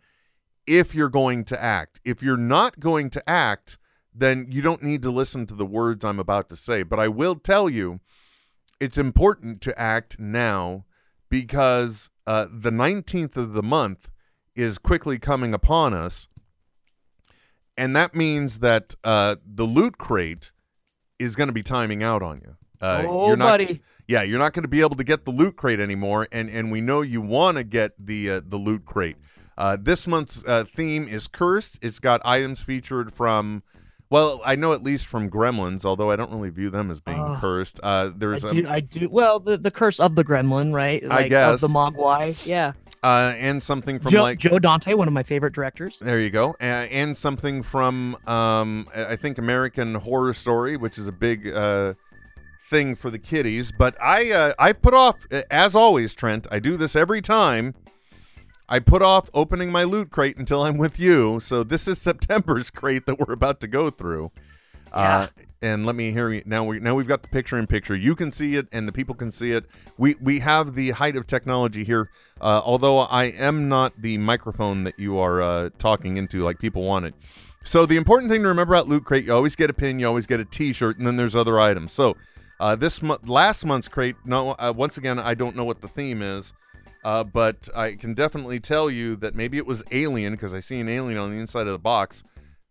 [0.68, 2.00] if you're going to act.
[2.06, 3.78] If you're not going to act,
[4.14, 6.84] then you don't need to listen to the words I'm about to say.
[6.84, 8.00] But I will tell you,
[8.80, 10.86] it's important to act now
[11.30, 14.10] because uh, the 19th of the month
[14.56, 16.28] is quickly coming upon us.
[17.78, 20.52] And that means that uh, the loot crate
[21.18, 22.56] is going to be timing out on you.
[22.82, 23.82] Uh, oh, you're not, buddy.
[24.08, 26.72] yeah, you're not going to be able to get the loot crate anymore, and and
[26.72, 29.18] we know you want to get the uh, the loot crate.
[29.58, 31.78] Uh, this month's uh, theme is cursed.
[31.82, 33.62] It's got items featured from,
[34.10, 37.20] well, I know at least from Gremlins, although I don't really view them as being
[37.20, 37.38] Oh.
[37.40, 37.80] cursed.
[37.84, 39.08] Uh, there's I do, I do.
[39.10, 41.04] Well, the, the curse of the gremlin, right?
[41.04, 41.54] Like, guess.
[41.56, 42.36] of the Mogwai.
[42.46, 42.74] Yeah.
[43.04, 46.00] uh, and something from Joe, like Joe Dante, one of my favorite directors.
[46.00, 50.98] There you go, uh, and something from um, I I think American Horror Story, which
[50.98, 51.94] is a big uh,
[52.70, 53.72] thing for the kiddies.
[53.72, 56.46] But I uh, I put off, uh, as always, Trent.
[56.52, 57.74] I do this every time.
[58.72, 61.40] I put off opening my loot crate until I'm with you.
[61.40, 64.32] So this is September's crate that we're about to go through.
[64.94, 65.28] Uh,
[65.62, 66.64] and let me hear you now.
[66.64, 67.96] We now we've got the picture in picture.
[67.96, 69.66] You can see it, and the people can see it.
[69.98, 72.10] We we have the height of technology here.
[72.40, 76.84] Uh, although I am not the microphone that you are uh, talking into, like people
[76.84, 77.14] want it.
[77.64, 80.08] So the important thing to remember about Loot Crate, you always get a pin, you
[80.08, 81.92] always get a T-shirt, and then there's other items.
[81.92, 82.16] So
[82.60, 85.88] uh, this month, last month's crate, no, uh, once again, I don't know what the
[85.88, 86.54] theme is,
[87.04, 90.80] uh, but I can definitely tell you that maybe it was Alien because I see
[90.80, 92.24] an alien on the inside of the box.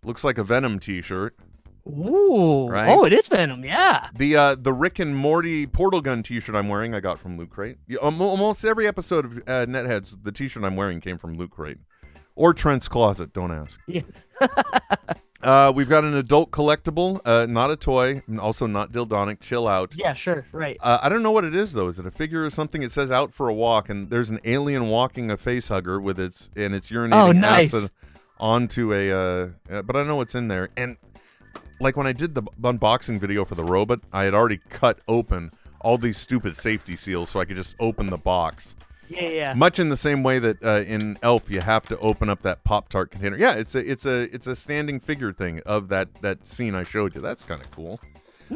[0.05, 1.34] Looks like a Venom T-shirt.
[1.86, 2.68] Ooh.
[2.68, 2.88] Right.
[2.88, 3.64] Oh, it is Venom.
[3.64, 4.10] Yeah.
[4.14, 7.50] The uh, the Rick and Morty portal gun T-shirt I'm wearing, I got from Loot
[7.50, 7.78] Crate.
[7.88, 11.78] Yeah, almost every episode of uh, Netheads, the T-shirt I'm wearing came from Loot Crate
[12.38, 13.32] or Trent's closet.
[13.32, 13.80] Don't ask.
[13.86, 14.02] Yeah.
[15.43, 19.39] Uh, we've got an adult collectible, uh, not a toy, and also not dildonic.
[19.40, 19.94] Chill out.
[19.97, 20.44] Yeah, sure.
[20.51, 20.77] Right.
[20.81, 21.86] Uh, I don't know what it is though.
[21.89, 22.82] Is it a figure or something?
[22.82, 26.19] It says "out for a walk," and there's an alien walking a face hugger with
[26.19, 27.73] its and it's urinating Oh, nice.
[27.73, 27.90] acid
[28.40, 29.12] onto a.
[29.12, 30.70] Uh, but I don't know what's in there.
[30.77, 30.97] And
[31.81, 34.98] like when I did the b- unboxing video for the robot, I had already cut
[35.06, 38.74] open all these stupid safety seals so I could just open the box.
[39.09, 39.55] Yeah, yeah.
[39.55, 42.64] Much in the same way that uh, in Elf you have to open up that
[42.64, 43.36] Pop Tart container.
[43.36, 46.85] Yeah, it's a it's a it's a standing figure thing of that that scene I
[46.85, 47.20] showed you.
[47.20, 48.01] That's kind of cool.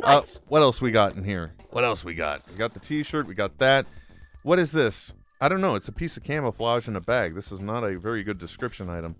[0.03, 1.53] Uh, what else we got in here?
[1.70, 2.43] What else we got?
[2.51, 3.27] We got the T-shirt.
[3.27, 3.87] We got that.
[4.43, 5.12] What is this?
[5.41, 5.74] I don't know.
[5.74, 7.35] It's a piece of camouflage in a bag.
[7.35, 9.16] This is not a very good description item.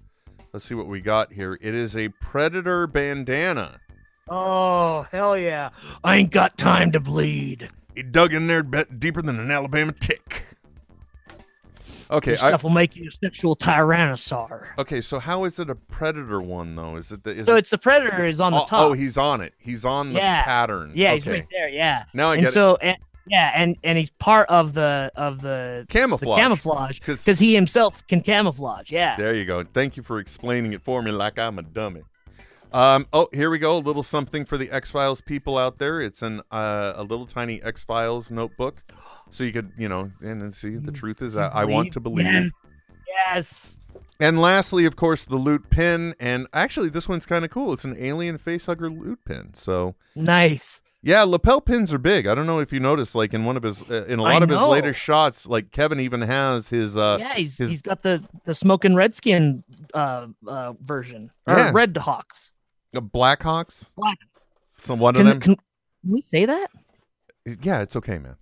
[0.53, 1.59] Let's see what we got here.
[1.61, 3.81] It is a Predator bandana.
[4.29, 5.71] Oh, hell yeah.
[6.05, 7.69] I ain't got time to bleed.
[7.95, 10.45] He dug in there bet deeper than an Alabama tick.
[12.13, 14.67] Okay, This I, stuff will make you a sexual tyrannosaur.
[14.79, 15.01] okay.
[15.01, 16.97] So how is it a Predator one though?
[16.97, 18.91] Is it the is So it, it's the predator is on the oh, top.
[18.91, 19.55] oh, he's on it.
[19.59, 20.43] He's on the Yeah.
[20.45, 20.93] pattern.
[20.95, 21.15] yeah, okay.
[21.17, 21.69] he's right there.
[21.69, 22.05] Yeah.
[22.15, 22.53] Now I and get it.
[22.53, 26.37] so and, yeah, and and he's part of the of the Camouflage.
[26.37, 28.91] The camouflage 'Cause- because he himself can camouflage.
[28.91, 29.17] Yeah.
[29.17, 29.65] There you go.
[29.65, 32.03] Thank you for explaining it for me like I'm a dummy.
[32.73, 33.77] Um, oh, here we go.
[33.77, 36.01] A little something for the X Files people out there.
[36.01, 38.83] It's an uh, a little tiny X Files notebook,
[39.33, 42.27] so you could, you know, and see the truth is I, I want to believe.
[42.27, 42.51] Yes.
[43.09, 43.77] Yes.
[44.21, 46.15] And lastly, of course, the loot pin.
[46.21, 47.73] And actually, this one's kind of cool.
[47.73, 49.53] It's an alien facehugger loot pin.
[49.55, 50.81] So Nice.
[51.05, 52.29] Yeah, lapel pins are big.
[52.29, 54.45] I don't know if you noticed, like in one of his, uh, in a lot
[54.45, 56.97] of his latest shots, like Kevin even has his.
[56.97, 59.65] uh yeah, he's his- he's got the the smoking redskin
[59.95, 61.71] uh uh version or Yeah.
[61.75, 62.53] red hawks.
[62.95, 63.87] uh, Blackhawks.
[63.97, 64.19] Black-
[64.79, 65.41] Some one Can, of them.
[65.41, 66.69] can, can we say that?
[67.63, 68.37] Yeah, it's okay, man.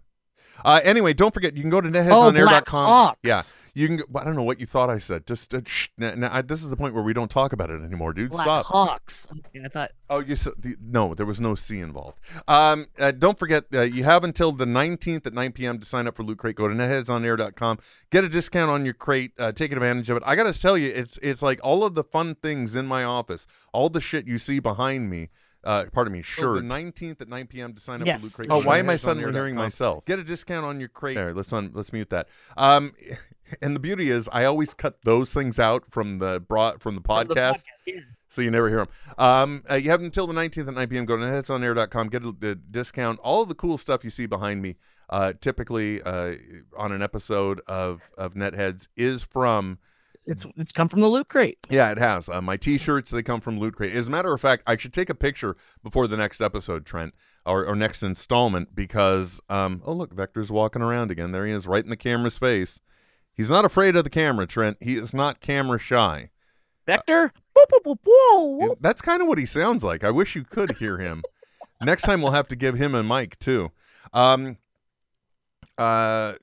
[0.65, 2.65] Uh, anyway, don't forget you can go to Oh, netheadsonair.com.
[2.65, 3.15] Blackhawks.
[3.23, 3.43] Yeah,
[3.75, 3.97] you can.
[3.99, 5.27] Go, I don't know what you thought I said.
[5.27, 8.13] Just uh, shh, I, this is the point where we don't talk about it anymore,
[8.13, 8.31] dude.
[8.31, 8.67] Black Stop.
[8.67, 9.27] Hawks.
[9.31, 11.15] Okay, I thought Oh, you said the, no.
[11.15, 12.19] There was no C involved.
[12.49, 15.79] Um, uh, don't forget uh, you have until the 19th at 9 p.m.
[15.79, 16.57] to sign up for Loot Crate.
[16.57, 17.79] Go to netheadsonair.com.
[18.11, 19.33] Get a discount on your crate.
[19.39, 20.23] Uh, take advantage of it.
[20.27, 23.47] I gotta tell you, it's it's like all of the fun things in my office,
[23.73, 25.29] all the shit you see behind me.
[25.63, 26.55] Uh, pardon me, sure.
[26.57, 27.75] The 19th at 9 p.m.
[27.75, 28.21] to sign up Yes.
[28.21, 28.47] for Loot Crate.
[28.51, 29.33] Oh, Go why am I netheadsonair.com.
[29.35, 30.05] hearing myself?
[30.07, 31.17] Get a discount on your crate.
[31.17, 32.29] There, let's un- let's mute that.
[32.57, 32.93] Um,
[33.63, 37.03] and the beauty is, I always cut those things out from the broad from the
[37.03, 38.01] from the podcast yeah.
[38.29, 38.89] so you never hear them.
[39.19, 41.05] Um, uh, you have until the 19th at 9 p.m.
[41.05, 43.19] Go to netheadsonair.com, get a, a discount.
[43.21, 44.77] All of the cool stuff you see behind me,
[45.11, 46.37] uh, typically uh,
[46.77, 49.79] on an episode of, of Netheads, is from.
[50.31, 51.59] It's it's come from the loot crate.
[51.69, 52.29] Yeah, it has.
[52.29, 53.95] Uh, my T-shirts they come from Loot Crate.
[53.95, 57.15] As a matter of fact, I should take a picture before the next episode, Trent,
[57.45, 61.33] or, or next installment, because um, oh look, Vector's walking around again.
[61.33, 62.81] There he is, right in the camera's face.
[63.35, 64.77] He's not afraid of the camera, Trent.
[64.81, 66.31] He is not camera shy.
[66.87, 67.33] Vector.
[67.57, 70.05] Boop, boop, boop, whoa, That's kind of what he sounds like.
[70.05, 71.23] I wish you could hear him.
[71.83, 73.73] Next time we'll have to give him a mic too.
[74.13, 74.59] Um
[75.77, 76.35] uh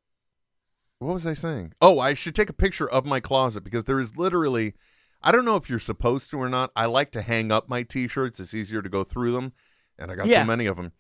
[1.00, 1.74] what was I saying?
[1.82, 4.74] Oh, I should take a picture of my closet because there is literally
[5.22, 6.72] I don't know if you're supposed to or not.
[6.76, 8.40] I like to hang up my t-shirts.
[8.40, 9.54] It's easier to go through them
[9.98, 10.42] and I got Yeah.
[10.44, 10.92] so many of them.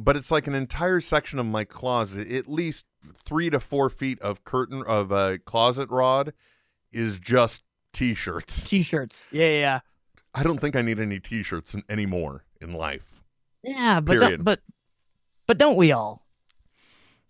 [0.00, 2.86] But it's like an entire section of my closet, at least
[3.24, 6.32] 3 to 4 feet of curtain of a closet rod
[6.92, 7.62] is just
[7.92, 8.68] t-shirts.
[8.68, 9.26] T-shirts.
[9.32, 9.80] Yeah, yeah, yeah.
[10.34, 13.22] I don't think I need any T-shirts anymore in life.
[13.62, 14.60] Yeah, but don't, but
[15.46, 16.25] but don't we all?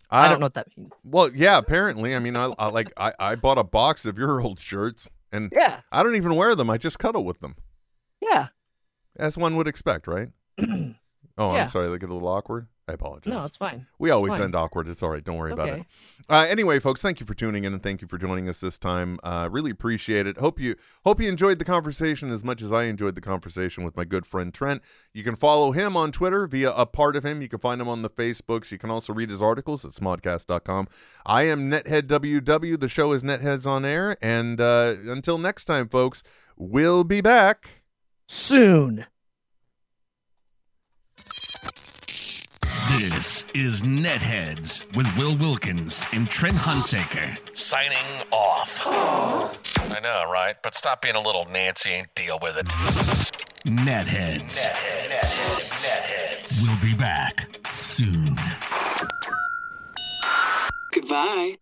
[0.09, 0.93] I don't know what that means.
[1.03, 2.15] Well, yeah, apparently.
[2.15, 5.51] I mean, I, I like I, I bought a box of your old shirts, and
[5.53, 6.69] Yeah, I don't even wear them.
[6.69, 7.55] I just cuddle with them,
[8.21, 8.47] yeah.
[9.17, 10.29] as one would expect, right?
[10.59, 10.65] oh,
[11.37, 11.63] Yeah.
[11.63, 11.89] I'm sorry.
[11.89, 12.67] They get a little awkward.
[12.89, 13.33] I apologize.
[13.33, 13.85] No, it's fine.
[13.99, 14.43] we always fine.
[14.43, 14.87] end awkward.
[14.87, 15.23] It's all right.
[15.23, 15.85] Don't worry about it.
[16.29, 18.77] Uh, anyway, folks, thank you for tuning in and thank you for joining us this
[18.77, 19.19] time.
[19.23, 20.37] Uh, really appreciate it.
[20.37, 23.97] Hope you hope you enjoyed the conversation as much as I enjoyed the conversation with
[23.97, 24.81] my good friend Trent.
[25.13, 27.41] You can follow him on Twitter via a part of him.
[27.41, 28.71] You can find him on the Facebooks.
[28.71, 30.87] You can also read his articles at smodcast.com.
[31.25, 32.79] I am Nethead WW.
[32.79, 34.15] The show is Netheads on Air.
[34.21, 36.23] And uh, until next time, folks,
[36.55, 37.83] we'll be back.
[38.27, 39.05] Soon.
[42.87, 47.37] This is Netheads with Will Wilkins and Trent Hunsaker.
[47.55, 47.97] Signing
[48.31, 48.81] off.
[48.85, 50.55] I know, right?
[50.63, 52.67] But stop being a little Nancy and deal with it.
[53.65, 54.69] Netheads.
[54.69, 55.43] Netheads.
[55.83, 56.63] Netheads.
[56.63, 58.37] We'll be back soon.
[60.93, 61.55] Goodbye.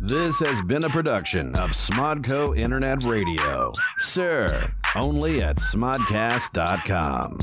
[0.00, 3.72] This has been a production of Smodco Internet Radio.
[3.98, 7.38] Sir, only at smodcast.com.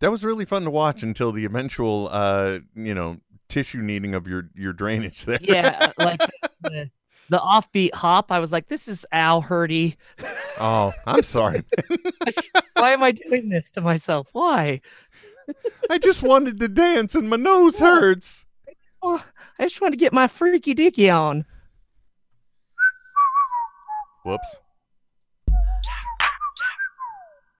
[0.00, 3.18] That was really fun to watch until the eventual, uh, you know,
[3.48, 5.38] tissue needing of your, your drainage there.
[5.40, 6.20] Yeah, like
[6.62, 6.90] the,
[7.28, 8.30] the offbeat hop.
[8.30, 9.96] I was like, this is Al Hurdy.
[10.60, 11.64] oh, I'm sorry.
[12.76, 14.28] Why am I doing this to myself?
[14.32, 14.80] Why?
[15.90, 18.44] I just wanted to dance and my nose hurts.
[19.02, 19.24] Oh,
[19.58, 21.44] I just want to get my freaky dicky on.
[24.24, 24.58] Whoops.